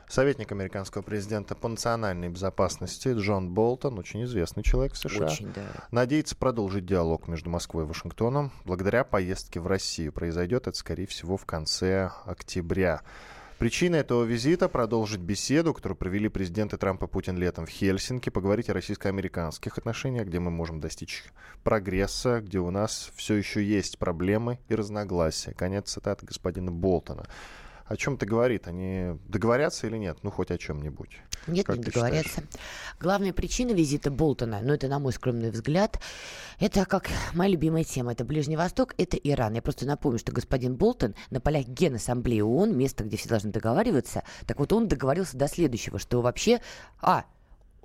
Советник 0.08 0.50
американского 0.52 1.02
президента 1.02 1.54
по 1.54 1.68
национальной 1.68 2.30
безопасности 2.30 3.08
Джон 3.08 3.50
Болтон, 3.50 3.98
очень 3.98 4.24
известный 4.24 4.62
человек 4.62 4.94
в 4.94 4.96
США, 4.96 5.26
очень, 5.26 5.52
да. 5.52 5.66
надеется 5.90 6.34
продолжить 6.34 6.86
диалог 6.86 7.28
между 7.28 7.50
Москвой 7.50 7.84
и 7.84 7.86
Вашингтоном 7.86 8.50
благодаря 8.64 9.04
поездке 9.04 9.60
в 9.60 9.66
Россию. 9.66 10.12
Произойдет 10.12 10.66
это, 10.66 10.76
скорее 10.78 11.06
всего, 11.06 11.36
в 11.36 11.44
конце 11.44 12.10
октября. 12.24 13.02
Причина 13.58 13.96
этого 13.96 14.22
визита– 14.22 14.68
продолжить 14.68 15.18
беседу, 15.18 15.74
которую 15.74 15.96
провели 15.96 16.28
президенты 16.28 16.76
Трамп 16.76 17.02
и 17.02 17.06
Путин 17.08 17.36
летом 17.36 17.66
в 17.66 17.70
Хельсинки, 17.70 18.30
поговорить 18.30 18.70
о 18.70 18.72
российско-американских 18.72 19.78
отношениях, 19.78 20.28
где 20.28 20.38
мы 20.38 20.52
можем 20.52 20.78
достичь 20.78 21.24
прогресса, 21.64 22.40
где 22.40 22.60
у 22.60 22.70
нас 22.70 23.10
все 23.16 23.34
еще 23.34 23.64
есть 23.64 23.98
проблемы 23.98 24.60
и 24.68 24.76
разногласия. 24.76 25.54
Конец 25.54 25.90
цитаты 25.90 26.24
господина 26.24 26.70
Болтона 26.70 27.26
о 27.88 27.96
чем 27.96 28.14
это 28.14 28.26
говорит? 28.26 28.68
Они 28.68 29.18
договорятся 29.28 29.86
или 29.86 29.96
нет? 29.96 30.18
Ну, 30.22 30.30
хоть 30.30 30.50
о 30.50 30.58
чем-нибудь. 30.58 31.20
Нет, 31.46 31.66
как 31.66 31.78
не 31.78 31.84
договорятся. 31.84 32.28
Считаешь? 32.28 32.50
Главная 33.00 33.32
причина 33.32 33.72
визита 33.72 34.10
Болтона, 34.10 34.60
ну, 34.62 34.74
это 34.74 34.88
на 34.88 34.98
мой 34.98 35.12
скромный 35.12 35.50
взгляд, 35.50 35.98
это 36.60 36.84
как 36.84 37.08
моя 37.32 37.50
любимая 37.50 37.84
тема. 37.84 38.12
Это 38.12 38.24
Ближний 38.24 38.56
Восток, 38.56 38.94
это 38.98 39.16
Иран. 39.16 39.54
Я 39.54 39.62
просто 39.62 39.86
напомню, 39.86 40.18
что 40.18 40.32
господин 40.32 40.76
Болтон 40.76 41.14
на 41.30 41.40
полях 41.40 41.66
Генассамблеи 41.66 42.42
ООН, 42.42 42.76
место, 42.76 43.04
где 43.04 43.16
все 43.16 43.28
должны 43.28 43.50
договариваться, 43.50 44.22
так 44.46 44.58
вот 44.58 44.72
он 44.72 44.86
договорился 44.86 45.36
до 45.36 45.48
следующего, 45.48 45.98
что 45.98 46.20
вообще... 46.20 46.60
А, 47.00 47.24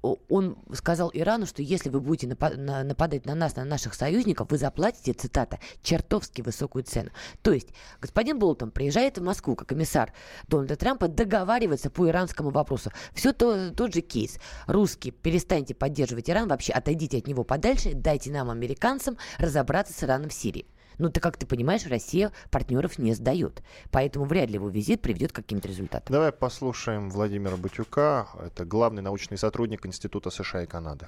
он 0.03 0.57
сказал 0.73 1.09
Ирану, 1.13 1.45
что 1.45 1.61
если 1.61 1.89
вы 1.89 2.01
будете 2.01 2.27
нападать 2.27 3.25
на 3.25 3.35
нас, 3.35 3.55
на 3.55 3.63
наших 3.63 3.93
союзников, 3.93 4.51
вы 4.51 4.57
заплатите, 4.57 5.13
цитата, 5.13 5.59
чертовски 5.81 6.41
высокую 6.41 6.83
цену. 6.83 7.09
То 7.41 7.53
есть 7.53 7.69
господин 8.01 8.37
Болтон 8.37 8.71
приезжает 8.71 9.17
в 9.17 9.23
Москву 9.23 9.55
как 9.55 9.69
комиссар 9.69 10.13
Дональда 10.47 10.75
Трампа 10.75 11.07
договариваться 11.07 11.89
по 11.89 12.07
иранскому 12.07 12.49
вопросу. 12.49 12.91
Все 13.13 13.31
то, 13.33 13.71
тот 13.71 13.93
же 13.93 14.01
кейс. 14.01 14.39
Русские, 14.67 15.13
перестаньте 15.13 15.73
поддерживать 15.73 16.29
Иран, 16.29 16.47
вообще 16.47 16.73
отойдите 16.73 17.17
от 17.19 17.27
него 17.27 17.43
подальше, 17.43 17.93
дайте 17.93 18.31
нам, 18.31 18.49
американцам, 18.49 19.17
разобраться 19.37 19.93
с 19.93 20.03
Ираном 20.03 20.29
в 20.29 20.33
Сирии. 20.33 20.65
Ну, 20.97 21.09
ты 21.09 21.19
как 21.19 21.37
ты 21.37 21.45
понимаешь, 21.45 21.85
Россия 21.85 22.31
партнеров 22.51 22.97
не 22.97 23.13
сдает. 23.13 23.63
Поэтому 23.91 24.25
вряд 24.25 24.49
ли 24.49 24.55
его 24.55 24.69
визит 24.69 25.01
приведет 25.01 25.31
к 25.31 25.35
каким-то 25.35 25.67
результатам. 25.67 26.11
Давай 26.13 26.31
послушаем 26.31 27.09
Владимира 27.09 27.57
Батюка. 27.57 28.27
Это 28.45 28.65
главный 28.65 29.01
научный 29.01 29.37
сотрудник 29.37 29.85
Института 29.85 30.29
США 30.29 30.63
и 30.63 30.65
Канады. 30.65 31.07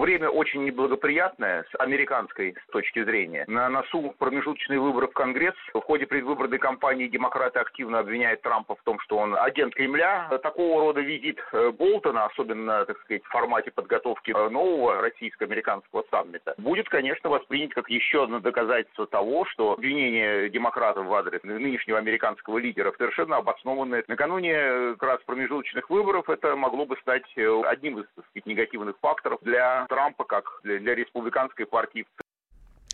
Время 0.00 0.30
очень 0.30 0.64
неблагоприятное 0.64 1.66
с 1.70 1.78
американской 1.78 2.56
точки 2.72 3.04
зрения. 3.04 3.44
На 3.48 3.68
носу 3.68 4.14
промежуточные 4.18 4.80
выборы 4.80 5.08
в 5.08 5.12
Конгресс. 5.12 5.54
В 5.74 5.80
ходе 5.82 6.06
предвыборной 6.06 6.56
кампании 6.56 7.06
демократы 7.06 7.58
активно 7.58 7.98
обвиняют 7.98 8.40
Трампа 8.40 8.76
в 8.76 8.82
том, 8.82 8.98
что 9.00 9.18
он 9.18 9.36
агент 9.36 9.74
Кремля. 9.74 10.30
Такого 10.42 10.80
рода 10.80 11.02
визит 11.02 11.38
э, 11.52 11.70
Болтона, 11.72 12.24
особенно, 12.24 12.86
так 12.86 12.98
сказать, 13.00 13.22
в 13.24 13.28
формате 13.28 13.72
подготовки 13.72 14.30
э, 14.34 14.48
нового 14.48 15.02
российско-американского 15.02 16.02
саммита, 16.10 16.54
будет, 16.56 16.88
конечно, 16.88 17.28
воспринят 17.28 17.74
как 17.74 17.90
еще 17.90 18.24
одно 18.24 18.40
доказательство 18.40 19.06
того, 19.06 19.44
что 19.44 19.72
обвинения 19.72 20.48
демократов 20.48 21.08
в 21.08 21.14
адрес 21.14 21.42
нынешнего 21.42 21.98
американского 21.98 22.56
лидера 22.56 22.94
совершенно 22.96 23.36
обоснованные. 23.36 24.04
Накануне 24.08 24.54
э, 24.54 24.94
как 24.98 25.10
раз 25.10 25.20
промежуточных 25.26 25.90
выборов 25.90 26.30
это 26.30 26.56
могло 26.56 26.86
бы 26.86 26.96
стать 27.02 27.30
одним 27.66 27.98
из 27.98 28.06
так 28.16 28.24
сказать, 28.30 28.46
негативных 28.46 28.96
факторов 29.02 29.40
для 29.42 29.86
Трампа, 29.90 30.24
как 30.24 30.44
для, 30.62 30.78
для 30.78 30.94
республиканской 30.94 31.66
партии 31.66 32.06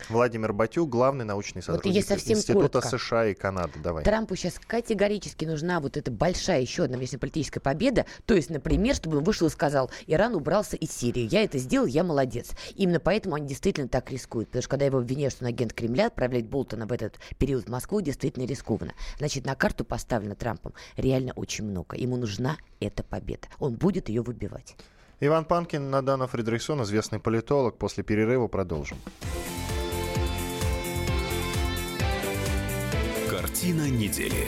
Владимир 0.09 0.51
Батюк, 0.53 0.89
главный 0.89 1.25
научный 1.25 1.61
сотрудник 1.61 2.01
вот 2.01 2.07
совсем 2.07 2.37
Института 2.37 2.79
коротко. 2.79 2.97
США 2.97 3.25
и 3.27 3.33
Канады. 3.33 3.79
Давай. 3.83 4.03
Трампу 4.03 4.35
сейчас 4.35 4.57
категорически 4.57 5.45
нужна 5.45 5.79
вот 5.79 5.97
эта 5.97 6.09
большая 6.09 6.61
еще 6.61 6.83
одна 6.83 6.97
внешнеполитическая 6.97 7.61
победа. 7.61 8.05
То 8.25 8.33
есть, 8.33 8.49
например, 8.49 8.95
чтобы 8.95 9.17
он 9.17 9.23
вышел 9.23 9.47
и 9.47 9.49
сказал, 9.51 9.91
Иран 10.07 10.33
убрался 10.33 10.75
из 10.75 10.91
Сирии. 10.91 11.27
Я 11.31 11.43
это 11.43 11.57
сделал, 11.57 11.87
я 11.87 12.03
молодец. 12.03 12.51
Именно 12.75 12.99
поэтому 12.99 13.35
они 13.35 13.47
действительно 13.47 13.89
так 13.89 14.09
рискуют. 14.11 14.49
Потому 14.49 14.61
что 14.61 14.69
когда 14.69 14.85
его 14.85 14.99
обвиняют, 14.99 15.33
что 15.33 15.45
он 15.45 15.49
агент 15.49 15.73
Кремля, 15.73 16.07
отправлять 16.07 16.45
Болтона 16.45 16.87
в 16.87 16.91
этот 16.91 17.19
период 17.37 17.65
в 17.65 17.69
Москву 17.69 18.01
действительно 18.01 18.45
рискованно. 18.45 18.93
Значит, 19.17 19.45
на 19.45 19.55
карту 19.55 19.83
поставлено 19.83 20.35
Трампом 20.35 20.73
реально 20.95 21.33
очень 21.33 21.65
много. 21.65 21.95
Ему 21.95 22.17
нужна 22.17 22.57
эта 22.79 23.03
победа. 23.03 23.47
Он 23.59 23.75
будет 23.75 24.09
ее 24.09 24.21
выбивать. 24.21 24.75
Иван 25.19 25.45
Панкин, 25.45 25.89
Надана 25.89 26.27
Фредериксон, 26.27 26.83
известный 26.83 27.19
политолог. 27.19 27.77
После 27.77 28.03
перерыва 28.03 28.47
продолжим. 28.47 28.97
Картина 33.27 33.89
недели. 33.89 34.47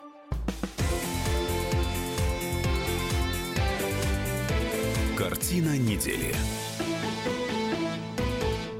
Картина 5.41 5.75
недели. 5.75 6.35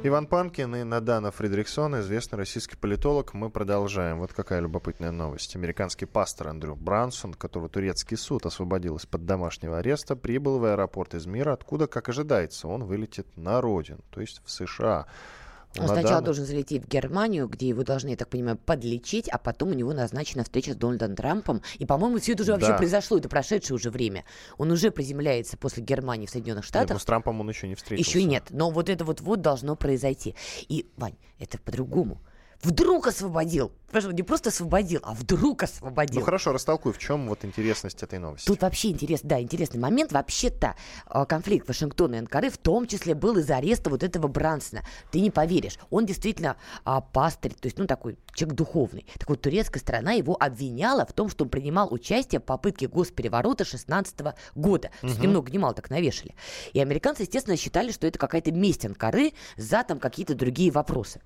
Иван 0.03 0.27
Панкин 0.27 0.75
и 0.75 0.83
Надана 0.83 1.31
Фридрихсон, 1.31 2.01
известный 2.01 2.37
российский 2.37 2.75
политолог. 2.75 3.33
Мы 3.33 3.49
продолжаем. 3.49 4.19
Вот 4.19 4.31
какая 4.31 4.59
любопытная 4.59 5.09
новость. 5.09 5.55
Американский 5.55 6.05
пастор 6.05 6.49
Андрю 6.49 6.75
Брансон, 6.75 7.33
которого 7.33 7.67
турецкий 7.67 8.15
суд 8.15 8.45
освободил 8.45 8.97
из-под 8.97 9.25
домашнего 9.25 9.79
ареста, 9.79 10.15
прибыл 10.15 10.59
в 10.59 10.65
аэропорт 10.65 11.15
из 11.15 11.25
мира, 11.25 11.53
откуда, 11.53 11.87
как 11.87 12.09
ожидается, 12.09 12.67
он 12.67 12.83
вылетит 12.83 13.25
на 13.35 13.59
родину, 13.59 14.01
то 14.11 14.21
есть 14.21 14.43
в 14.45 14.51
США. 14.51 15.07
Он 15.77 15.85
Надо... 15.85 16.01
сначала 16.01 16.21
должен 16.21 16.45
залететь 16.45 16.83
в 16.83 16.87
Германию, 16.87 17.47
где 17.47 17.69
его 17.69 17.83
должны, 17.83 18.09
я 18.09 18.17
так 18.17 18.27
понимаю, 18.27 18.57
подлечить, 18.57 19.29
а 19.29 19.37
потом 19.37 19.69
у 19.69 19.73
него 19.73 19.93
назначена 19.93 20.43
встреча 20.43 20.73
с 20.73 20.75
Дональдом 20.75 21.15
Трампом. 21.15 21.61
И, 21.79 21.85
по-моему, 21.85 22.19
все 22.19 22.33
это 22.33 22.43
уже 22.43 22.53
да. 22.53 22.57
вообще 22.57 22.77
произошло, 22.77 23.17
это 23.17 23.29
прошедшее 23.29 23.75
уже 23.75 23.89
время. 23.89 24.25
Он 24.57 24.71
уже 24.71 24.91
приземляется 24.91 25.57
после 25.57 25.83
Германии 25.83 26.25
в 26.25 26.29
Соединенных 26.29 26.65
Штатах. 26.65 26.89
Нет, 26.89 26.95
но 26.95 26.99
с 26.99 27.05
Трампом 27.05 27.39
он 27.39 27.49
еще 27.49 27.67
не 27.67 27.75
встретился. 27.75 28.09
Еще 28.09 28.23
нет, 28.23 28.43
но 28.49 28.69
вот 28.69 28.89
это 28.89 29.05
вот-вот 29.05 29.41
должно 29.41 29.75
произойти. 29.75 30.35
И, 30.67 30.87
Вань, 30.97 31.15
это 31.39 31.57
по-другому 31.57 32.21
вдруг 32.63 33.07
освободил. 33.07 33.71
Не 33.93 34.23
просто 34.23 34.49
освободил, 34.49 35.01
а 35.03 35.13
вдруг 35.13 35.63
освободил. 35.63 36.21
Ну 36.21 36.25
хорошо, 36.25 36.53
растолкуй, 36.53 36.93
в 36.93 36.97
чем 36.97 37.27
вот 37.27 37.43
интересность 37.43 38.03
этой 38.03 38.19
новости? 38.19 38.47
Тут 38.47 38.61
вообще 38.61 38.89
интерес, 38.89 39.19
да, 39.21 39.41
интересный 39.41 39.81
момент. 39.81 40.13
Вообще-то 40.13 40.75
а, 41.07 41.25
конфликт 41.25 41.67
Вашингтона 41.67 42.15
и 42.15 42.17
Анкары 42.19 42.49
в 42.49 42.57
том 42.57 42.87
числе 42.87 43.15
был 43.15 43.37
из-за 43.37 43.57
ареста 43.57 43.89
вот 43.89 44.03
этого 44.03 44.27
Брансона. 44.27 44.83
Ты 45.11 45.19
не 45.19 45.29
поверишь, 45.29 45.77
он 45.89 46.05
действительно 46.05 46.55
а, 46.85 47.01
пастырь, 47.01 47.53
то 47.53 47.67
есть, 47.67 47.77
ну, 47.77 47.85
такой 47.85 48.17
человек 48.33 48.57
духовный. 48.57 49.05
Так 49.17 49.27
вот, 49.27 49.41
турецкая 49.41 49.81
сторона 49.81 50.13
его 50.13 50.37
обвиняла 50.39 51.05
в 51.05 51.11
том, 51.11 51.29
что 51.29 51.43
он 51.43 51.49
принимал 51.49 51.93
участие 51.93 52.39
в 52.39 52.43
попытке 52.43 52.87
госпереворота 52.87 53.65
16 53.65 54.19
года. 54.55 54.89
То 55.01 55.07
есть, 55.07 55.19
немного 55.19 55.51
немало 55.51 55.73
так 55.73 55.89
навешали. 55.89 56.35
И 56.71 56.79
американцы, 56.79 57.23
естественно, 57.23 57.57
считали, 57.57 57.91
что 57.91 58.07
это 58.07 58.17
какая-то 58.17 58.53
месть 58.53 58.85
Анкары 58.85 59.33
за 59.57 59.83
там 59.83 59.99
какие-то 59.99 60.33
другие 60.33 60.71
вопросы. 60.71 61.19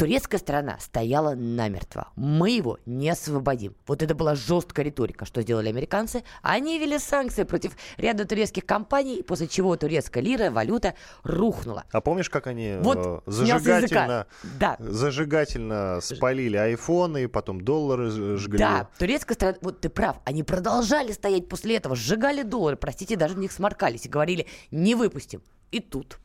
Турецкая 0.00 0.40
сторона 0.40 0.78
стояла 0.80 1.34
намертво. 1.34 2.08
Мы 2.16 2.52
его 2.52 2.78
не 2.86 3.10
освободим. 3.10 3.74
Вот 3.86 4.02
это 4.02 4.14
была 4.14 4.34
жесткая 4.34 4.86
риторика. 4.86 5.26
Что 5.26 5.42
сделали 5.42 5.68
американцы? 5.68 6.24
Они 6.40 6.78
ввели 6.78 6.98
санкции 6.98 7.42
против 7.42 7.72
ряда 7.98 8.24
турецких 8.24 8.64
компаний, 8.64 9.22
после 9.22 9.46
чего 9.46 9.76
турецкая 9.76 10.22
лира, 10.22 10.50
валюта 10.50 10.94
рухнула. 11.22 11.84
А 11.92 12.00
помнишь, 12.00 12.30
как 12.30 12.46
они 12.46 12.76
вот 12.80 12.96
э, 13.26 13.30
зажигательно, 13.30 14.26
да. 14.58 14.76
зажигательно 14.78 15.98
спалили 16.00 16.56
айфоны, 16.56 17.28
потом 17.28 17.60
доллары 17.60 18.08
жгли? 18.38 18.58
Да, 18.58 18.88
турецкая 18.98 19.34
сторона, 19.34 19.58
вот 19.60 19.82
ты 19.82 19.90
прав, 19.90 20.16
они 20.24 20.42
продолжали 20.42 21.12
стоять 21.12 21.46
после 21.46 21.76
этого, 21.76 21.94
сжигали 21.94 22.40
доллары, 22.42 22.76
простите, 22.76 23.16
даже 23.16 23.34
в 23.34 23.38
них 23.38 23.52
сморкались 23.52 24.06
и 24.06 24.08
говорили, 24.08 24.46
не 24.70 24.94
выпустим. 24.94 25.42
И 25.72 25.80
тут 25.80 26.18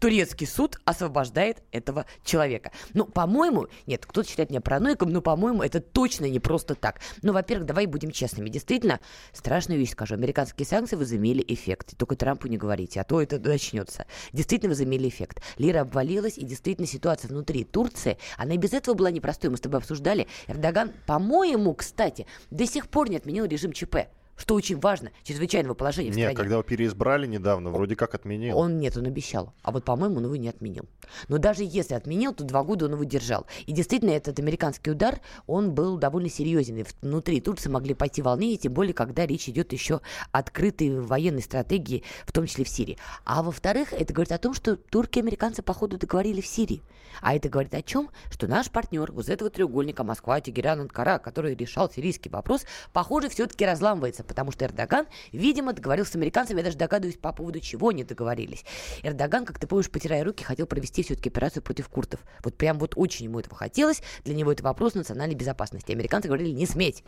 турецкий 0.00 0.46
суд 0.46 0.80
освобождает 0.84 1.62
этого 1.70 2.06
человека. 2.24 2.72
Ну, 2.94 3.04
по-моему, 3.04 3.68
нет, 3.86 4.04
кто-то 4.06 4.28
считает 4.28 4.50
меня 4.50 4.60
параноиком, 4.60 5.10
но, 5.10 5.20
по-моему, 5.20 5.62
это 5.62 5.80
точно 5.80 6.24
не 6.24 6.40
просто 6.40 6.74
так. 6.74 7.00
Ну, 7.22 7.32
во-первых, 7.32 7.66
давай 7.66 7.86
будем 7.86 8.10
честными. 8.10 8.48
Действительно, 8.48 8.98
страшную 9.32 9.78
вещь 9.78 9.92
скажу. 9.92 10.14
Американские 10.14 10.66
санкции 10.66 10.96
возымели 10.96 11.44
эффект. 11.46 11.96
Только 11.96 12.16
Трампу 12.16 12.48
не 12.48 12.56
говорите, 12.56 13.00
а 13.00 13.04
то 13.04 13.20
это 13.20 13.38
начнется. 13.38 14.06
Действительно 14.32 14.70
возымели 14.70 15.08
эффект. 15.08 15.42
Лира 15.58 15.82
обвалилась, 15.82 16.38
и 16.38 16.44
действительно 16.44 16.88
ситуация 16.88 17.28
внутри 17.28 17.64
Турции, 17.64 18.18
она 18.38 18.54
и 18.54 18.58
без 18.58 18.72
этого 18.72 18.94
была 18.94 19.10
непростой. 19.10 19.50
Мы 19.50 19.58
с 19.58 19.60
тобой 19.60 19.80
обсуждали. 19.80 20.26
Эрдоган, 20.48 20.92
по-моему, 21.06 21.74
кстати, 21.74 22.26
до 22.50 22.66
сих 22.66 22.88
пор 22.88 23.10
не 23.10 23.16
отменил 23.16 23.44
режим 23.44 23.72
ЧП 23.72 24.08
что 24.40 24.54
очень 24.54 24.78
важно, 24.80 25.10
чрезвычайного 25.22 25.74
положения 25.74 26.10
в 26.10 26.16
нет, 26.16 26.24
стране. 26.24 26.36
когда 26.36 26.54
его 26.54 26.62
переизбрали 26.62 27.26
недавно, 27.26 27.70
вроде 27.70 27.94
как 27.96 28.14
отменил. 28.14 28.58
Он 28.58 28.78
нет, 28.78 28.96
он 28.96 29.06
обещал. 29.06 29.54
А 29.62 29.70
вот, 29.70 29.84
по-моему, 29.84 30.16
он 30.16 30.24
его 30.24 30.36
не 30.36 30.48
отменил. 30.48 30.84
Но 31.28 31.38
даже 31.38 31.62
если 31.62 31.94
отменил, 31.94 32.34
то 32.34 32.44
два 32.44 32.64
года 32.64 32.86
он 32.86 32.92
его 32.92 33.04
держал. 33.04 33.46
И 33.66 33.72
действительно, 33.72 34.10
этот 34.10 34.38
американский 34.38 34.90
удар, 34.90 35.20
он 35.46 35.72
был 35.72 35.96
довольно 35.96 36.28
серьезен. 36.28 36.78
И 36.78 36.84
внутри 37.02 37.40
Турции 37.40 37.68
могли 37.68 37.94
пойти 37.94 38.22
волнения, 38.22 38.56
тем 38.56 38.72
более, 38.72 38.94
когда 38.94 39.26
речь 39.26 39.48
идет 39.48 39.72
еще 39.72 40.00
о 40.32 40.40
открытой 40.40 41.00
военной 41.00 41.42
стратегии, 41.42 42.02
в 42.26 42.32
том 42.32 42.46
числе 42.46 42.64
в 42.64 42.68
Сирии. 42.68 42.98
А 43.24 43.42
во-вторых, 43.42 43.92
это 43.92 44.12
говорит 44.12 44.32
о 44.32 44.38
том, 44.38 44.54
что 44.54 44.76
турки 44.76 45.18
и 45.18 45.22
американцы, 45.22 45.62
походу, 45.62 45.98
договорили 45.98 46.40
в 46.40 46.46
Сирии. 46.46 46.82
А 47.20 47.34
это 47.34 47.48
говорит 47.48 47.74
о 47.74 47.82
чем? 47.82 48.10
Что 48.30 48.46
наш 48.46 48.70
партнер 48.70 49.10
из 49.18 49.28
этого 49.28 49.50
треугольника 49.50 50.04
Москва, 50.04 50.40
Тегеран, 50.40 50.80
Анкара, 50.80 51.18
который 51.18 51.54
решал 51.54 51.90
сирийский 51.90 52.30
вопрос, 52.30 52.64
похоже, 52.92 53.28
все-таки 53.28 53.66
разламывается 53.66 54.24
потому 54.30 54.52
что 54.52 54.64
Эрдоган, 54.64 55.08
видимо, 55.32 55.72
договорился 55.72 56.12
с 56.12 56.14
американцами, 56.14 56.58
я 56.58 56.64
даже 56.64 56.78
догадываюсь, 56.78 57.16
по 57.16 57.32
поводу 57.32 57.58
чего 57.58 57.88
они 57.88 58.04
договорились. 58.04 58.64
Эрдоган, 59.02 59.44
как 59.44 59.58
ты 59.58 59.66
помнишь, 59.66 59.90
потирая 59.90 60.22
руки, 60.22 60.44
хотел 60.44 60.68
провести 60.68 61.02
все-таки 61.02 61.30
операцию 61.30 61.64
против 61.64 61.88
куртов. 61.88 62.20
Вот 62.44 62.56
прям 62.56 62.78
вот 62.78 62.92
очень 62.94 63.24
ему 63.24 63.40
этого 63.40 63.56
хотелось, 63.56 64.02
для 64.24 64.34
него 64.34 64.52
это 64.52 64.62
вопрос 64.62 64.94
национальной 64.94 65.34
безопасности. 65.34 65.90
Американцы 65.90 66.28
говорили, 66.28 66.50
не 66.50 66.66
сметь. 66.66 67.02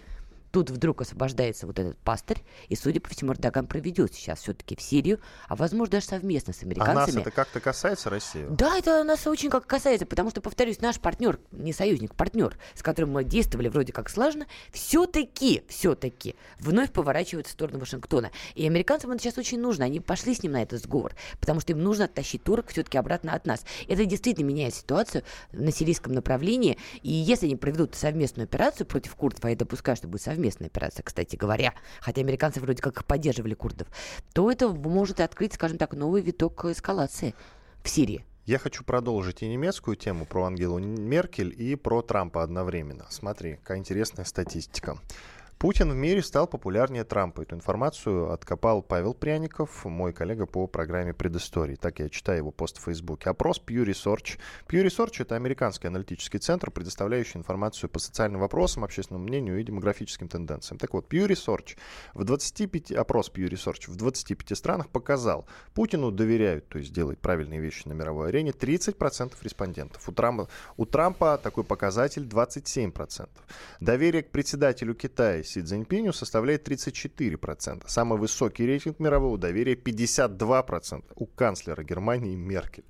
Тут 0.52 0.68
вдруг 0.68 1.00
освобождается 1.00 1.66
вот 1.66 1.78
этот 1.78 1.96
пастырь, 1.96 2.42
и, 2.68 2.76
судя 2.76 3.00
по 3.00 3.08
всему, 3.08 3.32
Эрдоган 3.32 3.66
проведет 3.66 4.14
сейчас 4.14 4.40
все-таки 4.40 4.76
в 4.76 4.82
Сирию, 4.82 5.18
а 5.48 5.56
возможно 5.56 5.92
даже 5.92 6.06
совместно 6.06 6.52
с 6.52 6.62
американцами. 6.62 7.02
А 7.02 7.06
нас 7.06 7.16
это 7.16 7.30
как-то 7.30 7.58
касается 7.58 8.10
России? 8.10 8.46
Да, 8.50 8.76
это 8.76 9.02
нас 9.02 9.26
очень 9.26 9.48
как 9.48 9.66
касается, 9.66 10.04
потому 10.04 10.28
что, 10.28 10.42
повторюсь, 10.42 10.82
наш 10.82 11.00
партнер, 11.00 11.40
не 11.52 11.72
союзник, 11.72 12.14
партнер, 12.14 12.58
с 12.74 12.82
которым 12.82 13.12
мы 13.12 13.24
действовали 13.24 13.68
вроде 13.68 13.94
как 13.94 14.10
слаженно, 14.10 14.46
все-таки, 14.72 15.62
все-таки 15.68 16.36
вновь 16.58 16.92
поворачивает 16.92 17.46
в 17.46 17.50
сторону 17.50 17.78
Вашингтона. 17.78 18.30
И 18.54 18.66
американцам 18.66 19.10
это 19.12 19.22
сейчас 19.22 19.38
очень 19.38 19.58
нужно, 19.58 19.86
они 19.86 20.00
пошли 20.00 20.34
с 20.34 20.42
ним 20.42 20.52
на 20.52 20.62
этот 20.62 20.82
сговор, 20.82 21.14
потому 21.40 21.60
что 21.60 21.72
им 21.72 21.82
нужно 21.82 22.04
оттащить 22.04 22.42
турок 22.42 22.68
все-таки 22.68 22.98
обратно 22.98 23.32
от 23.32 23.46
нас. 23.46 23.64
Это 23.88 24.04
действительно 24.04 24.48
меняет 24.48 24.74
ситуацию 24.74 25.24
на 25.52 25.72
сирийском 25.72 26.12
направлении, 26.12 26.76
и 27.00 27.10
если 27.10 27.46
они 27.46 27.56
проведут 27.56 27.94
совместную 27.94 28.44
операцию 28.44 28.86
против 28.86 29.14
курдов, 29.16 29.42
а 29.46 29.48
я 29.48 29.56
допускаю, 29.56 29.96
что 29.96 30.08
будет 30.08 30.20
совместно, 30.20 30.41
совместная 30.42 30.66
операция, 30.66 31.04
кстати 31.04 31.36
говоря, 31.36 31.72
хотя 32.00 32.20
американцы 32.20 32.60
вроде 32.60 32.82
как 32.82 33.04
поддерживали 33.04 33.54
курдов, 33.54 33.86
то 34.32 34.50
это 34.50 34.68
может 34.68 35.20
открыть, 35.20 35.54
скажем 35.54 35.78
так, 35.78 35.94
новый 35.94 36.20
виток 36.20 36.64
эскалации 36.64 37.34
в 37.84 37.88
Сирии. 37.88 38.24
Я 38.44 38.58
хочу 38.58 38.82
продолжить 38.82 39.42
и 39.42 39.48
немецкую 39.48 39.96
тему 39.96 40.26
про 40.26 40.46
Ангелу 40.46 40.80
Меркель, 40.80 41.54
и 41.56 41.76
про 41.76 42.02
Трампа 42.02 42.42
одновременно. 42.42 43.06
Смотри, 43.08 43.54
какая 43.62 43.78
интересная 43.78 44.24
статистика. 44.24 44.98
Путин 45.62 45.92
в 45.92 45.94
мире 45.94 46.24
стал 46.24 46.48
популярнее 46.48 47.04
Трампа. 47.04 47.42
Эту 47.42 47.54
информацию 47.54 48.32
откопал 48.32 48.82
Павел 48.82 49.14
Пряников, 49.14 49.84
мой 49.84 50.12
коллега 50.12 50.44
по 50.44 50.66
программе 50.66 51.14
«Предыстории». 51.14 51.76
Так 51.76 52.00
я 52.00 52.08
читаю 52.08 52.38
его 52.38 52.50
пост 52.50 52.78
в 52.78 52.82
Фейсбуке. 52.82 53.30
Опрос 53.30 53.62
Pew 53.64 53.84
Research. 53.84 54.40
Pew 54.66 54.84
Research— 54.84 55.14
это 55.20 55.36
американский 55.36 55.86
аналитический 55.86 56.40
центр, 56.40 56.72
предоставляющий 56.72 57.38
информацию 57.38 57.88
по 57.88 58.00
социальным 58.00 58.40
вопросам, 58.40 58.82
общественному 58.82 59.24
мнению 59.24 59.60
и 59.60 59.62
демографическим 59.62 60.26
тенденциям. 60.26 60.80
Так 60.80 60.94
вот, 60.94 61.06
Pew 61.08 61.28
Research 61.28 61.76
в 62.12 62.24
25, 62.24 62.90
опрос 62.90 63.30
Pew 63.32 63.48
Research 63.48 63.88
в 63.88 63.94
25 63.94 64.58
странах 64.58 64.88
показал, 64.88 65.46
Путину 65.74 66.10
доверяют, 66.10 66.68
то 66.70 66.78
есть 66.78 66.92
делает 66.92 67.20
правильные 67.20 67.60
вещи 67.60 67.86
на 67.86 67.92
мировой 67.92 68.30
арене, 68.30 68.50
30% 68.50 69.34
респондентов. 69.42 70.08
У 70.08 70.12
Трампа, 70.12 70.48
у 70.76 70.86
Трампа 70.86 71.38
такой 71.40 71.62
показатель 71.62 72.24
27%. 72.24 73.28
Доверие 73.78 74.24
к 74.24 74.32
председателю 74.32 74.96
Китая 74.96 75.44
Си 75.52 75.62
Цзиньпиню 75.62 76.12
составляет 76.12 76.66
34%. 76.66 77.82
Самый 77.86 78.18
высокий 78.18 78.66
рейтинг 78.66 78.98
мирового 78.98 79.36
доверия 79.36 79.74
52% 79.74 81.04
у 81.14 81.26
канцлера 81.26 81.82
Германии 81.82 82.34
Меркель. 82.34 82.84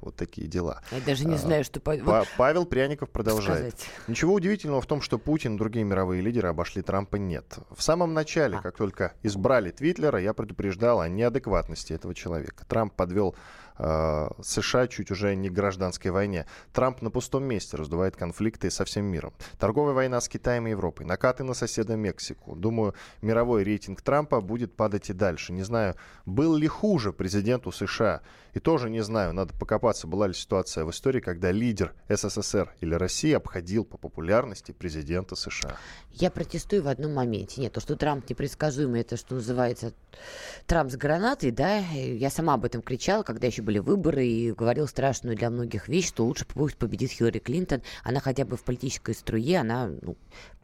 Вот 0.00 0.16
такие 0.16 0.48
дела. 0.48 0.82
Я 0.90 1.00
даже 1.00 1.24
не 1.24 1.36
а, 1.36 1.38
знаю, 1.38 1.62
что... 1.62 1.78
Па- 1.78 2.24
Павел 2.36 2.66
Пряников 2.66 3.08
продолжает. 3.08 3.78
Сказать. 3.78 3.86
Ничего 4.08 4.34
удивительного 4.34 4.80
в 4.80 4.86
том, 4.86 5.00
что 5.00 5.16
Путин 5.16 5.54
и 5.54 5.58
другие 5.58 5.84
мировые 5.84 6.22
лидеры 6.22 6.48
обошли 6.48 6.82
Трампа 6.82 7.16
нет. 7.16 7.56
В 7.70 7.80
самом 7.84 8.12
начале, 8.12 8.56
а. 8.56 8.60
как 8.60 8.76
только 8.76 9.12
избрали 9.22 9.70
Твитлера, 9.70 10.20
я 10.20 10.34
предупреждал 10.34 11.00
о 11.00 11.08
неадекватности 11.08 11.92
этого 11.92 12.16
человека. 12.16 12.66
Трамп 12.66 12.92
подвел 12.94 13.36
США 13.76 14.86
чуть 14.88 15.10
уже 15.10 15.34
не 15.34 15.50
гражданской 15.50 16.10
войне. 16.10 16.46
Трамп 16.72 17.02
на 17.02 17.10
пустом 17.10 17.44
месте 17.44 17.76
раздувает 17.76 18.16
конфликты 18.16 18.70
со 18.70 18.84
всем 18.84 19.04
миром. 19.06 19.32
Торговая 19.58 19.94
война 19.94 20.20
с 20.20 20.28
Китаем 20.28 20.66
и 20.66 20.70
Европой, 20.70 21.06
накаты 21.06 21.44
на 21.44 21.54
соседа 21.54 21.96
Мексику. 21.96 22.54
Думаю, 22.54 22.94
мировой 23.22 23.64
рейтинг 23.64 24.02
Трампа 24.02 24.40
будет 24.40 24.76
падать 24.76 25.10
и 25.10 25.12
дальше. 25.12 25.52
Не 25.52 25.62
знаю, 25.62 25.96
был 26.26 26.56
ли 26.56 26.68
хуже 26.68 27.12
президенту 27.12 27.72
США. 27.72 28.22
И 28.54 28.60
тоже 28.60 28.90
не 28.90 29.02
знаю, 29.02 29.32
надо 29.32 29.54
покопаться, 29.54 30.06
была 30.06 30.26
ли 30.26 30.34
ситуация 30.34 30.84
в 30.84 30.90
истории, 30.90 31.20
когда 31.20 31.50
лидер 31.50 31.94
СССР 32.08 32.74
или 32.80 32.94
России 32.94 33.32
обходил 33.32 33.84
по 33.84 33.96
популярности 33.96 34.72
президента 34.72 35.36
США. 35.36 35.76
Я 36.12 36.30
протестую 36.30 36.82
в 36.82 36.88
одном 36.88 37.14
моменте. 37.14 37.62
Нет, 37.62 37.72
то, 37.72 37.80
что 37.80 37.96
Трамп 37.96 38.28
непредсказуемый, 38.28 39.00
это 39.00 39.16
что 39.16 39.36
называется 39.36 39.94
Трамп 40.66 40.90
с 40.90 40.96
гранатой, 40.96 41.50
да, 41.50 41.78
я 41.78 42.28
сама 42.28 42.54
об 42.54 42.66
этом 42.66 42.82
кричала, 42.82 43.22
когда 43.22 43.46
еще 43.46 43.62
были 43.62 43.78
выборы, 43.78 44.26
и 44.26 44.52
говорила 44.52 44.86
страшную 44.86 45.36
для 45.36 45.48
многих 45.48 45.88
вещь, 45.88 46.08
что 46.08 46.26
лучше 46.26 46.44
пусть 46.46 46.76
победит 46.76 47.10
Хиллари 47.10 47.38
Клинтон. 47.38 47.82
Она 48.04 48.20
хотя 48.20 48.44
бы 48.44 48.56
в 48.58 48.64
политической 48.64 49.14
струе, 49.14 49.58
она 49.58 49.90
ну, 50.02 50.16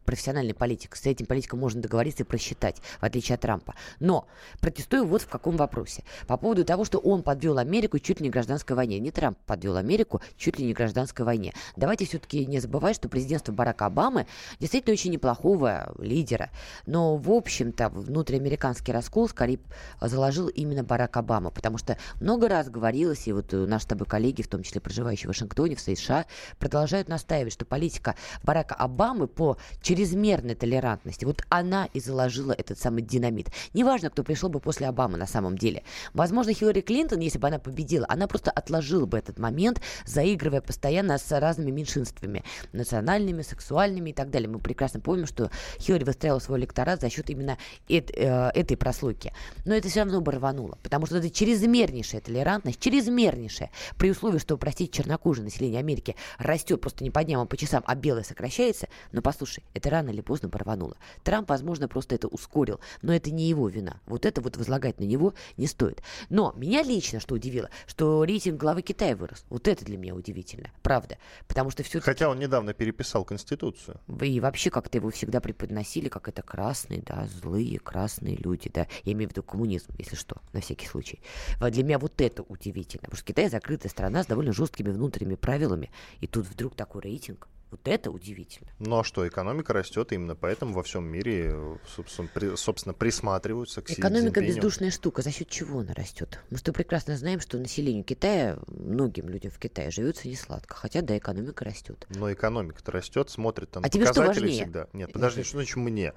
профессиональный 0.08 0.54
политик. 0.54 0.96
С 0.96 1.04
этим 1.04 1.26
политиком 1.26 1.58
можно 1.58 1.82
договориться 1.82 2.22
и 2.22 2.26
просчитать, 2.26 2.76
в 2.98 3.04
отличие 3.04 3.34
от 3.34 3.42
Трампа. 3.42 3.74
Но 4.00 4.26
протестую 4.58 5.04
вот 5.04 5.20
в 5.20 5.28
каком 5.28 5.58
вопросе. 5.58 6.02
По 6.26 6.38
поводу 6.38 6.64
того, 6.64 6.86
что 6.86 6.96
он 6.96 7.22
подвел 7.22 7.58
Америку 7.58 7.98
чуть 7.98 8.20
ли 8.20 8.24
не 8.24 8.30
гражданской 8.30 8.74
войне. 8.74 8.98
Не 9.00 9.10
Трамп 9.10 9.36
подвел 9.44 9.76
Америку 9.76 10.22
чуть 10.38 10.58
ли 10.58 10.64
не 10.64 10.72
гражданской 10.72 11.26
войне. 11.26 11.52
Давайте 11.76 12.06
все-таки 12.06 12.46
не 12.46 12.58
забывать, 12.58 12.96
что 12.96 13.10
президентство 13.10 13.52
Барака 13.52 13.84
Обамы 13.84 14.26
действительно 14.58 14.94
очень 14.94 15.10
неплохого 15.10 15.92
лидера. 15.98 16.48
Но, 16.86 17.16
в 17.16 17.30
общем-то, 17.30 17.90
внутриамериканский 17.90 18.94
раскол 18.94 19.28
скорее 19.28 19.58
заложил 20.00 20.48
именно 20.48 20.84
Барак 20.84 21.18
Обама, 21.18 21.50
потому 21.50 21.76
что 21.76 21.98
много 22.18 22.48
раз 22.48 22.70
говорилось, 22.70 23.28
и 23.28 23.32
вот 23.34 23.52
наши 23.52 23.84
с 23.84 23.88
тобой 23.88 24.06
коллеги, 24.06 24.40
в 24.40 24.48
том 24.48 24.62
числе 24.62 24.80
проживающие 24.80 25.26
в 25.26 25.28
Вашингтоне, 25.28 25.76
в 25.76 25.80
США, 25.80 26.24
продолжают 26.58 27.08
настаивать, 27.08 27.52
что 27.52 27.66
политика 27.66 28.14
Барака 28.42 28.74
Обамы 28.74 29.26
по 29.26 29.58
через 29.82 29.97
чрезмерной 29.98 30.54
толерантности. 30.54 31.24
Вот 31.24 31.42
она 31.48 31.88
и 31.92 31.98
заложила 31.98 32.52
этот 32.52 32.78
самый 32.78 33.02
динамит. 33.02 33.48
Неважно, 33.74 34.10
кто 34.10 34.22
пришел 34.22 34.48
бы 34.48 34.60
после 34.60 34.86
Обамы 34.86 35.18
на 35.18 35.26
самом 35.26 35.58
деле. 35.58 35.82
Возможно, 36.14 36.52
Хиллари 36.52 36.82
Клинтон, 36.82 37.18
если 37.18 37.38
бы 37.38 37.48
она 37.48 37.58
победила, 37.58 38.06
она 38.08 38.28
просто 38.28 38.52
отложила 38.52 39.06
бы 39.06 39.18
этот 39.18 39.40
момент, 39.40 39.80
заигрывая 40.06 40.60
постоянно 40.60 41.18
с 41.18 41.40
разными 41.40 41.72
меньшинствами. 41.72 42.44
Национальными, 42.72 43.42
сексуальными 43.42 44.10
и 44.10 44.12
так 44.12 44.30
далее. 44.30 44.48
Мы 44.48 44.60
прекрасно 44.60 45.00
помним, 45.00 45.26
что 45.26 45.50
Хиллари 45.80 46.04
выстраивала 46.04 46.38
свой 46.38 46.60
электорат 46.60 47.00
за 47.00 47.10
счет 47.10 47.28
именно 47.30 47.58
эт, 47.88 48.10
э, 48.14 48.50
этой 48.54 48.76
прослойки. 48.76 49.32
Но 49.64 49.74
это 49.74 49.88
все 49.88 50.04
равно 50.04 50.20
бы 50.20 50.30
рвануло. 50.30 50.78
Потому 50.84 51.06
что 51.06 51.16
это 51.16 51.28
чрезмернейшая 51.28 52.20
толерантность, 52.20 52.78
чрезмернейшая. 52.78 53.70
При 53.96 54.12
условии, 54.12 54.38
что, 54.38 54.56
простите, 54.56 54.92
чернокожее 54.92 55.44
население 55.44 55.80
Америки 55.80 56.14
растет 56.38 56.80
просто 56.80 57.02
не 57.02 57.10
по 57.10 57.24
дням, 57.24 57.40
а 57.40 57.46
по 57.46 57.56
часам, 57.56 57.82
а 57.84 57.96
белое 57.96 58.22
сокращается. 58.22 58.86
Но 59.10 59.22
послушай, 59.22 59.64
это 59.74 59.87
это 59.88 59.96
рано 59.96 60.10
или 60.10 60.20
поздно 60.20 60.48
порвануло. 60.48 60.96
Трамп, 61.24 61.48
возможно, 61.48 61.88
просто 61.88 62.14
это 62.14 62.28
ускорил, 62.28 62.80
но 63.02 63.14
это 63.14 63.30
не 63.30 63.44
его 63.44 63.68
вина. 63.68 64.00
Вот 64.06 64.26
это 64.26 64.40
вот 64.40 64.56
возлагать 64.56 65.00
на 65.00 65.04
него 65.04 65.34
не 65.56 65.66
стоит. 65.66 66.02
Но 66.28 66.52
меня 66.56 66.82
лично 66.82 67.20
что 67.20 67.34
удивило, 67.34 67.70
что 67.86 68.24
рейтинг 68.24 68.60
главы 68.60 68.82
Китая 68.82 69.16
вырос. 69.16 69.44
Вот 69.48 69.66
это 69.66 69.84
для 69.84 69.96
меня 69.96 70.14
удивительно, 70.14 70.70
правда. 70.82 71.18
Потому 71.46 71.70
что 71.70 71.82
все 71.82 72.00
Хотя 72.00 72.28
он 72.28 72.38
недавно 72.38 72.74
переписал 72.74 73.24
Конституцию. 73.24 74.00
И 74.20 74.40
вообще 74.40 74.70
как-то 74.70 74.98
его 74.98 75.10
всегда 75.10 75.40
преподносили, 75.40 76.08
как 76.08 76.28
это 76.28 76.42
красные, 76.42 77.02
да, 77.02 77.26
злые 77.26 77.78
красные 77.78 78.36
люди, 78.36 78.70
да. 78.72 78.86
Я 79.04 79.12
имею 79.12 79.28
в 79.28 79.32
виду 79.32 79.42
коммунизм, 79.42 79.92
если 79.98 80.16
что, 80.16 80.36
на 80.52 80.60
всякий 80.60 80.86
случай. 80.86 81.20
Для 81.60 81.82
меня 81.82 81.98
вот 81.98 82.20
это 82.20 82.42
удивительно, 82.42 83.02
потому 83.02 83.16
что 83.16 83.26
Китай 83.26 83.48
закрытая 83.48 83.90
страна 83.90 84.22
с 84.22 84.26
довольно 84.26 84.52
жесткими 84.52 84.90
внутренними 84.90 85.36
правилами, 85.36 85.90
и 86.20 86.26
тут 86.26 86.46
вдруг 86.46 86.74
такой 86.74 87.02
рейтинг. 87.02 87.48
Вот 87.70 87.86
это 87.86 88.10
удивительно. 88.10 88.70
Ну 88.78 88.98
а 88.98 89.04
что, 89.04 89.28
экономика 89.28 89.72
растет, 89.72 90.12
именно 90.12 90.34
поэтому 90.34 90.72
во 90.72 90.82
всем 90.82 91.04
мире, 91.04 91.54
собственно, 91.86 92.28
при, 92.32 92.56
собственно 92.56 92.94
присматриваются 92.94 93.82
к 93.82 93.90
Экономика 93.90 94.40
бездушная 94.40 94.90
штука. 94.90 95.22
За 95.22 95.30
счет 95.30 95.48
чего 95.48 95.80
она 95.80 95.92
растет? 95.92 96.40
Мы 96.50 96.58
что 96.58 96.72
прекрасно 96.72 97.16
знаем, 97.16 97.40
что 97.40 97.58
населению 97.58 98.04
Китая, 98.04 98.58
многим 98.66 99.28
людям 99.28 99.50
в 99.50 99.58
Китае 99.58 99.90
живется 99.90 100.28
не 100.28 100.36
сладко. 100.36 100.74
Хотя, 100.74 101.02
да, 101.02 101.16
экономика 101.18 101.64
растет. 101.64 102.06
Но 102.08 102.32
экономика-то 102.32 102.90
растет, 102.90 103.28
смотрит 103.28 103.70
там 103.70 103.82
а 103.84 103.88
показатели 103.88 104.12
тебе 104.12 104.22
что 104.22 104.26
важнее? 104.26 104.62
всегда. 104.62 104.88
Нет, 104.94 105.12
подожди, 105.12 105.42
что 105.42 105.58
значит 105.58 105.76
мне? 105.76 106.14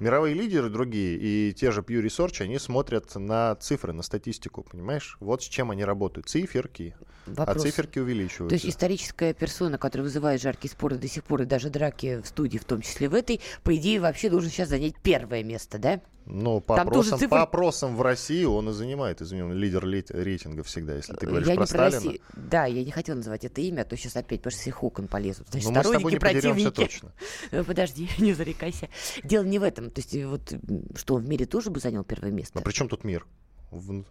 Мировые 0.00 0.34
лидеры 0.34 0.68
другие 0.68 1.16
и 1.16 1.52
те 1.52 1.70
же 1.70 1.82
Pew 1.82 2.02
Research, 2.02 2.42
они 2.42 2.58
смотрят 2.58 3.14
на 3.14 3.54
цифры, 3.56 3.92
на 3.92 4.02
статистику, 4.02 4.62
понимаешь? 4.62 5.16
Вот 5.20 5.42
с 5.42 5.46
чем 5.46 5.70
они 5.70 5.84
работают. 5.84 6.28
Циферки. 6.28 6.96
А 7.26 7.30
Вопрос. 7.30 7.56
А 7.56 7.60
циферки 7.60 7.98
увеличиваются. 7.98 8.48
То 8.48 8.54
есть 8.54 8.66
историческая 8.66 9.34
персона, 9.34 9.78
которая 9.78 10.04
вызывает 10.04 10.40
жаркие 10.40 10.72
споры 10.72 10.96
до 10.96 11.06
сих 11.06 11.22
пор, 11.24 11.42
и 11.42 11.44
даже 11.44 11.70
драки 11.70 12.20
в 12.22 12.26
студии, 12.26 12.58
в 12.58 12.64
том 12.64 12.80
числе 12.80 13.08
в 13.08 13.14
этой, 13.14 13.40
по 13.62 13.76
идее, 13.76 14.00
вообще 14.00 14.30
должен 14.30 14.50
сейчас 14.50 14.70
занять 14.70 14.94
первое 15.02 15.44
место, 15.44 15.78
да? 15.78 16.00
Ну, 16.26 16.60
по, 16.60 16.80
опросам, 16.80 17.18
цифры... 17.18 17.28
по 17.28 17.42
опросам 17.42 17.96
в 17.96 18.02
России 18.02 18.44
он 18.44 18.68
и 18.68 18.72
занимает, 18.72 19.20
извини, 19.20 19.52
лидер 19.52 19.84
рейтинга 19.84 20.62
всегда, 20.62 20.94
если 20.94 21.14
ты 21.14 21.26
говоришь 21.26 21.48
я 21.48 21.54
про 21.54 21.62
не 21.62 21.66
Сталина. 21.66 21.90
Про 21.90 21.96
Россию. 21.96 22.20
Да, 22.34 22.66
я 22.66 22.84
не 22.84 22.90
хотела 22.90 23.16
называть 23.16 23.44
это 23.44 23.60
имя, 23.60 23.82
а 23.82 23.84
то 23.84 23.96
сейчас 23.96 24.16
опять 24.16 24.40
потому 24.40 24.52
что 24.52 24.60
все 24.60 24.72
окон 24.72 25.08
полезут. 25.08 25.48
Значит, 25.50 25.68
Но 25.68 25.74
ну, 25.74 25.82
сторонники, 25.82 26.18
противники. 26.18 26.70
точно. 26.70 27.12
Подожди, 27.66 28.08
не 28.18 28.32
зарекайся. 28.32 28.88
Дело 29.24 29.44
не 29.44 29.58
в 29.58 29.62
этом. 29.62 29.90
То 29.90 30.00
есть 30.00 30.14
вот 30.24 30.54
что 30.96 31.14
он 31.14 31.22
в 31.22 31.28
мире 31.28 31.46
тоже 31.46 31.70
бы 31.70 31.80
занял 31.80 32.04
первое 32.04 32.30
место. 32.30 32.52
Но 32.58 32.62
при 32.62 32.72
чем 32.72 32.88
тут 32.88 33.04
мир? 33.04 33.26
В, 33.70 34.04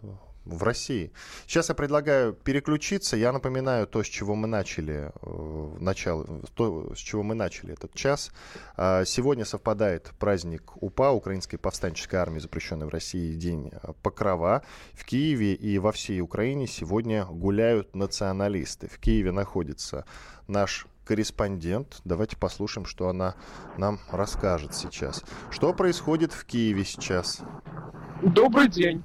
в 0.44 0.62
России. 0.62 1.12
Сейчас 1.46 1.68
я 1.68 1.74
предлагаю 1.74 2.32
переключиться. 2.32 3.16
Я 3.16 3.32
напоминаю 3.32 3.86
то, 3.86 4.02
с 4.02 4.06
чего 4.06 4.34
мы 4.34 4.46
начали 4.48 5.12
э, 5.22 5.76
начало, 5.80 6.26
то, 6.54 6.94
с 6.94 6.98
чего 6.98 7.22
мы 7.22 7.34
начали 7.34 7.74
этот 7.74 7.94
час. 7.94 8.32
Э, 8.76 9.04
сегодня 9.04 9.44
совпадает 9.44 10.12
праздник 10.18 10.82
УПА, 10.82 11.10
Украинской 11.10 11.56
повстанческой 11.56 12.16
армии, 12.16 12.38
запрещенной 12.38 12.86
в 12.86 12.90
России, 12.90 13.34
День 13.34 13.70
Покрова. 14.02 14.62
В 14.94 15.04
Киеве 15.04 15.54
и 15.54 15.78
во 15.78 15.92
всей 15.92 16.20
Украине 16.20 16.66
сегодня 16.66 17.24
гуляют 17.26 17.94
националисты. 17.94 18.88
В 18.88 18.98
Киеве 18.98 19.32
находится 19.32 20.04
наш 20.48 20.86
корреспондент. 21.04 22.00
Давайте 22.04 22.36
послушаем, 22.36 22.86
что 22.86 23.08
она 23.08 23.34
нам 23.76 23.98
расскажет 24.10 24.74
сейчас. 24.74 25.24
Что 25.50 25.72
происходит 25.74 26.32
в 26.32 26.44
Киеве 26.44 26.84
сейчас? 26.84 27.40
Добрый 28.22 28.68
день. 28.68 29.02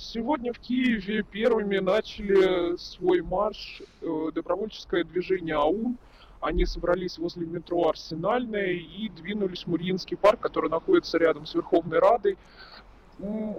Сегодня 0.00 0.52
в 0.52 0.60
Киеве 0.60 1.22
первыми 1.24 1.78
начали 1.78 2.76
свой 2.76 3.20
марш 3.20 3.82
э, 4.00 4.30
добровольческое 4.32 5.02
движение 5.02 5.56
АУН. 5.56 5.98
Они 6.40 6.64
собрались 6.66 7.18
возле 7.18 7.46
метро 7.46 7.88
Арсенальное 7.88 8.74
и 8.74 9.08
двинулись 9.08 9.64
в 9.64 9.66
Мариинский 9.66 10.16
парк, 10.16 10.38
который 10.40 10.70
находится 10.70 11.18
рядом 11.18 11.46
с 11.46 11.54
Верховной 11.54 11.98
Радой. 11.98 12.38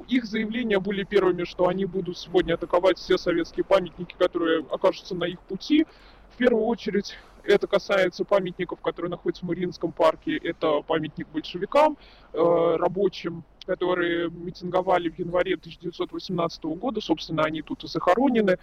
Их 0.07 0.23
заявления 0.25 0.79
были 0.79 1.03
первыми, 1.03 1.43
что 1.43 1.67
они 1.67 1.83
будут 1.83 2.17
сегодня 2.17 2.53
атаковать 2.53 2.97
все 2.97 3.17
советские 3.17 3.65
памятники, 3.65 4.15
которые 4.17 4.65
окажутся 4.71 5.15
на 5.15 5.25
их 5.25 5.41
пути. 5.41 5.85
В 6.33 6.37
первую 6.37 6.65
очередь 6.65 7.17
Это 7.43 7.67
касается 7.67 8.25
памятников, 8.25 8.81
которые 8.81 9.09
находятся 9.09 9.45
в 9.45 9.47
Мариинском 9.47 9.91
парке. 9.91 10.37
Это 10.37 10.81
памятник 10.81 11.27
большевикам, 11.29 11.97
э, 12.33 12.75
рабочим, 12.77 13.43
которые 13.65 14.29
митинговали 14.29 15.09
в 15.09 15.19
январе 15.19 15.55
1918 15.55 16.75
года. 16.75 17.01
Собственно, 17.01 17.43
они 17.43 17.61
тут 17.61 17.83
и 17.83 17.87
захоронены. 17.87 18.57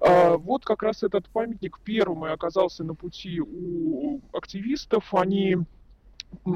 Э, 0.00 0.36
вот 0.36 0.64
как 0.64 0.82
раз 0.82 1.02
этот 1.02 1.28
памятник 1.28 1.78
первым 1.80 2.26
и 2.26 2.30
оказался 2.30 2.84
на 2.84 2.94
пути 2.94 3.40
у 3.40 4.20
активистов. 4.32 5.12
Они 5.14 5.58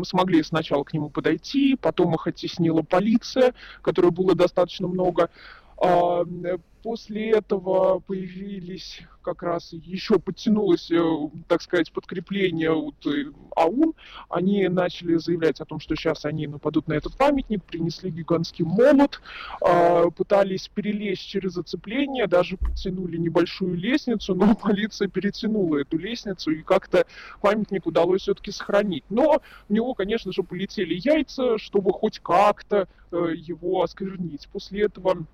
смогли 0.05 0.43
сначала 0.43 0.85
к 0.85 0.93
нему 0.93 1.11
подойти, 1.11 1.77
потом 1.77 2.15
их 2.15 2.27
оттеснила 2.27 2.83
полиция, 2.83 3.55
которой 3.83 4.11
было 4.11 4.35
достаточно 4.35 4.89
много. 4.89 5.31
А, 5.81 6.25
после 6.83 7.31
этого 7.31 8.01
появились 8.01 9.01
как 9.23 9.43
раз 9.43 9.73
еще 9.73 10.19
подтянулось, 10.19 10.91
э, 10.91 11.01
так 11.49 11.61
сказать, 11.61 11.93
подкрепление 11.93 12.73
от 12.73 13.07
э, 13.07 13.27
АУН. 13.55 13.93
Они 14.31 14.67
начали 14.69 15.17
заявлять 15.17 15.61
о 15.61 15.67
том, 15.67 15.81
что 15.81 15.95
сейчас 15.97 16.25
они 16.25 16.47
нападут 16.47 16.89
на 16.89 16.95
этот 16.95 17.15
памятник, 17.17 17.63
принесли 17.63 18.11
гигантский 18.11 18.65
молот, 18.65 19.21
а, 19.61 20.11
пытались 20.11 20.69
перелезть 20.69 21.27
через 21.27 21.53
зацепление, 21.53 22.27
даже 22.27 22.57
подтянули 22.57 23.19
небольшую 23.19 23.75
лестницу, 23.75 24.35
но 24.35 24.55
полиция 24.63 25.09
перетянула 25.09 25.79
эту 25.79 25.99
лестницу, 25.99 26.51
и 26.53 26.63
как-то 26.63 27.05
памятник 27.43 27.85
удалось 27.87 28.23
все-таки 28.23 28.51
сохранить. 28.51 29.05
Но 29.11 29.43
в 29.69 29.73
него, 29.73 29.93
конечно 29.93 30.33
же, 30.33 30.43
полетели 30.43 30.95
яйца, 30.95 31.59
чтобы 31.59 31.93
хоть 31.93 32.19
как-то 32.21 32.89
э, 33.11 33.33
его 33.37 33.83
осквернить. 33.83 34.49
После 34.51 34.85
этого 34.85 35.27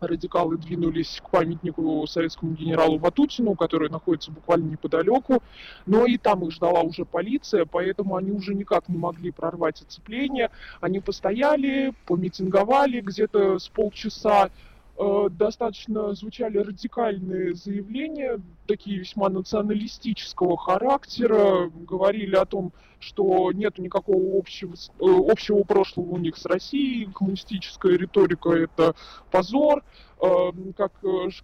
радикалы 0.00 0.58
двинулись 0.58 1.20
к 1.24 1.30
памятнику 1.30 2.06
советскому 2.06 2.52
генералу 2.52 2.98
Ватутину, 2.98 3.54
который 3.54 3.88
находится 3.88 4.30
буквально 4.30 4.70
неподалеку, 4.70 5.42
но 5.86 6.06
и 6.06 6.18
там 6.18 6.44
их 6.44 6.52
ждала 6.52 6.80
уже 6.82 7.04
полиция, 7.04 7.64
поэтому 7.64 8.16
они 8.16 8.30
уже 8.32 8.54
никак 8.54 8.88
не 8.88 8.98
могли 8.98 9.30
прорвать 9.30 9.82
оцепление. 9.82 10.50
Они 10.80 11.00
постояли, 11.00 11.92
помитинговали 12.06 13.00
где-то 13.00 13.58
с 13.58 13.68
полчаса, 13.68 14.50
достаточно 15.30 16.14
звучали 16.14 16.58
радикальные 16.58 17.54
заявления, 17.54 18.40
такие 18.66 18.98
весьма 18.98 19.28
националистического 19.28 20.56
характера, 20.56 21.70
говорили 21.70 22.34
о 22.34 22.46
том, 22.46 22.72
что 22.98 23.52
нет 23.52 23.78
никакого 23.78 24.38
общего, 24.38 24.74
э, 24.74 25.30
общего 25.30 25.62
прошлого 25.64 26.14
у 26.14 26.16
них 26.16 26.36
с 26.36 26.46
Россией, 26.46 27.10
коммунистическая 27.12 27.96
риторика– 27.96 28.50
это 28.50 28.94
позор, 29.30 29.84
э, 30.20 30.26
как, 30.76 30.92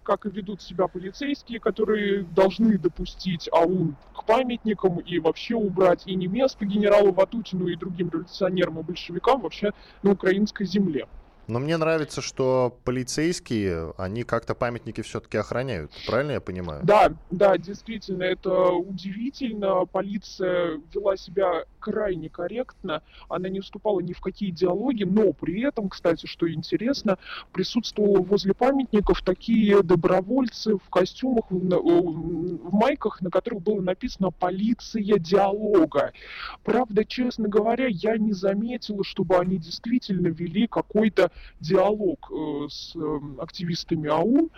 как 0.01 0.25
ведут 0.25 0.61
себя 0.61 0.87
полицейские, 0.87 1.59
которые 1.59 2.23
должны 2.23 2.77
допустить 2.77 3.49
АУН 3.51 3.95
к 4.15 4.25
памятникам 4.25 4.99
и 4.99 5.19
вообще 5.19 5.55
убрать 5.55 6.03
и 6.07 6.15
не 6.15 6.27
место 6.27 6.65
генералу 6.65 7.11
Ватутину 7.11 7.67
и 7.67 7.75
другим 7.75 8.09
революционерам 8.09 8.79
и 8.79 8.83
большевикам 8.83 9.41
вообще 9.41 9.71
на 10.01 10.11
украинской 10.11 10.65
земле. 10.65 11.07
Но 11.47 11.59
мне 11.59 11.77
нравится, 11.77 12.21
что 12.21 12.77
полицейские, 12.83 13.93
они 13.97 14.23
как-то 14.23 14.55
памятники 14.55 15.01
все-таки 15.01 15.37
охраняют. 15.37 15.91
Правильно 16.07 16.33
я 16.33 16.41
понимаю? 16.41 16.81
Да, 16.83 17.11
да, 17.31 17.57
действительно, 17.57 18.23
это 18.23 18.69
удивительно. 18.71 19.85
Полиция 19.85 20.81
вела 20.93 21.17
себя 21.17 21.65
крайне 21.83 22.29
корректно. 22.29 23.03
Она 23.27 23.49
не 23.49 23.59
вступала 23.59 23.99
ни 23.99 24.13
в 24.13 24.21
какие 24.21 24.51
диалоги, 24.51 25.03
но 25.03 25.33
при 25.33 25.61
этом, 25.63 25.89
кстати, 25.89 26.25
что 26.25 26.51
интересно, 26.51 27.17
присутствовало 27.51 28.21
возле 28.21 28.53
памятников 28.53 29.21
такие 29.21 29.83
добровольцы 29.83 30.77
в 30.77 30.89
костюмах, 30.89 31.51
в, 31.51 32.73
майках, 32.73 33.21
на 33.21 33.29
которых 33.29 33.61
было 33.61 33.81
написано 33.81 34.31
«Полиция 34.31 35.19
диалога». 35.19 36.13
Правда, 36.63 37.03
честно 37.03 37.49
говоря, 37.49 37.87
я 37.87 38.17
не 38.17 38.31
заметила, 38.31 39.03
чтобы 39.03 39.37
они 39.37 39.57
действительно 39.57 40.27
вели 40.27 40.67
какой-то 40.67 41.31
диалог 41.59 42.31
э, 42.31 42.67
с 42.69 42.95
эм, 42.95 43.41
активистами 43.41 44.09
АУН. 44.09 44.49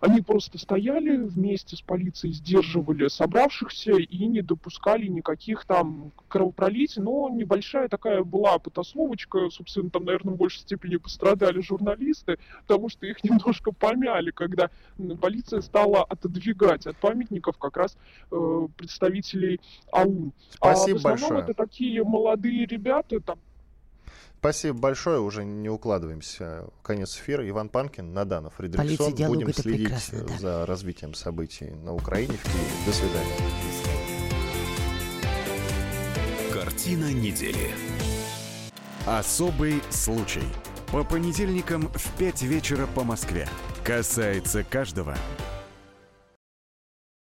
Они 0.00 0.20
просто 0.20 0.58
стояли 0.58 1.16
вместе 1.16 1.76
с 1.76 1.80
полицией, 1.80 2.34
сдерживали 2.34 3.08
собравшихся 3.08 3.92
и 3.92 4.26
не 4.26 4.42
допускали 4.42 5.06
никаких 5.06 5.64
там 5.64 6.12
кровопролитий. 6.28 7.02
Но 7.02 7.28
небольшая 7.30 7.88
такая 7.88 8.22
была 8.22 8.58
потасовочка. 8.58 9.48
Собственно, 9.50 9.90
там, 9.90 10.04
наверное, 10.04 10.34
в 10.34 10.36
большей 10.36 10.60
степени 10.60 10.96
пострадали 10.96 11.60
журналисты, 11.60 12.38
потому 12.66 12.88
что 12.88 13.06
их 13.06 13.22
немножко 13.24 13.72
помяли, 13.72 14.30
когда 14.30 14.70
полиция 15.20 15.60
стала 15.60 16.04
отодвигать 16.04 16.86
от 16.86 16.96
памятников 16.96 17.56
как 17.58 17.76
раз 17.76 17.96
э, 18.30 18.68
представителей 18.76 19.60
АУН. 19.92 20.32
Спасибо 20.50 20.98
а 20.98 21.02
в 21.02 21.06
основном 21.06 21.20
большое. 21.30 21.40
это 21.42 21.54
такие 21.54 22.04
молодые 22.04 22.66
ребята, 22.66 23.20
там 23.20 23.38
Спасибо 24.38 24.78
большое, 24.78 25.20
уже 25.20 25.44
не 25.44 25.68
укладываемся. 25.68 26.66
Конец 26.82 27.16
эфира. 27.16 27.48
Иван 27.48 27.68
Панкин, 27.68 28.12
Наданов, 28.12 28.54
Фредериксон. 28.54 29.14
Будем 29.26 29.52
следить 29.52 30.10
да. 30.12 30.38
за 30.38 30.66
развитием 30.66 31.14
событий 31.14 31.70
на 31.70 31.94
Украине, 31.94 32.36
в 32.36 32.42
Киеве. 32.42 32.70
До 32.86 32.92
свидания. 32.92 33.36
Картина 36.52 37.12
недели. 37.12 37.70
Особый 39.06 39.82
случай. 39.90 40.44
По 40.92 41.02
понедельникам 41.04 41.88
в 41.94 42.18
5 42.18 42.42
вечера 42.42 42.86
по 42.86 43.02
Москве. 43.02 43.48
Касается 43.84 44.62
каждого. 44.62 45.16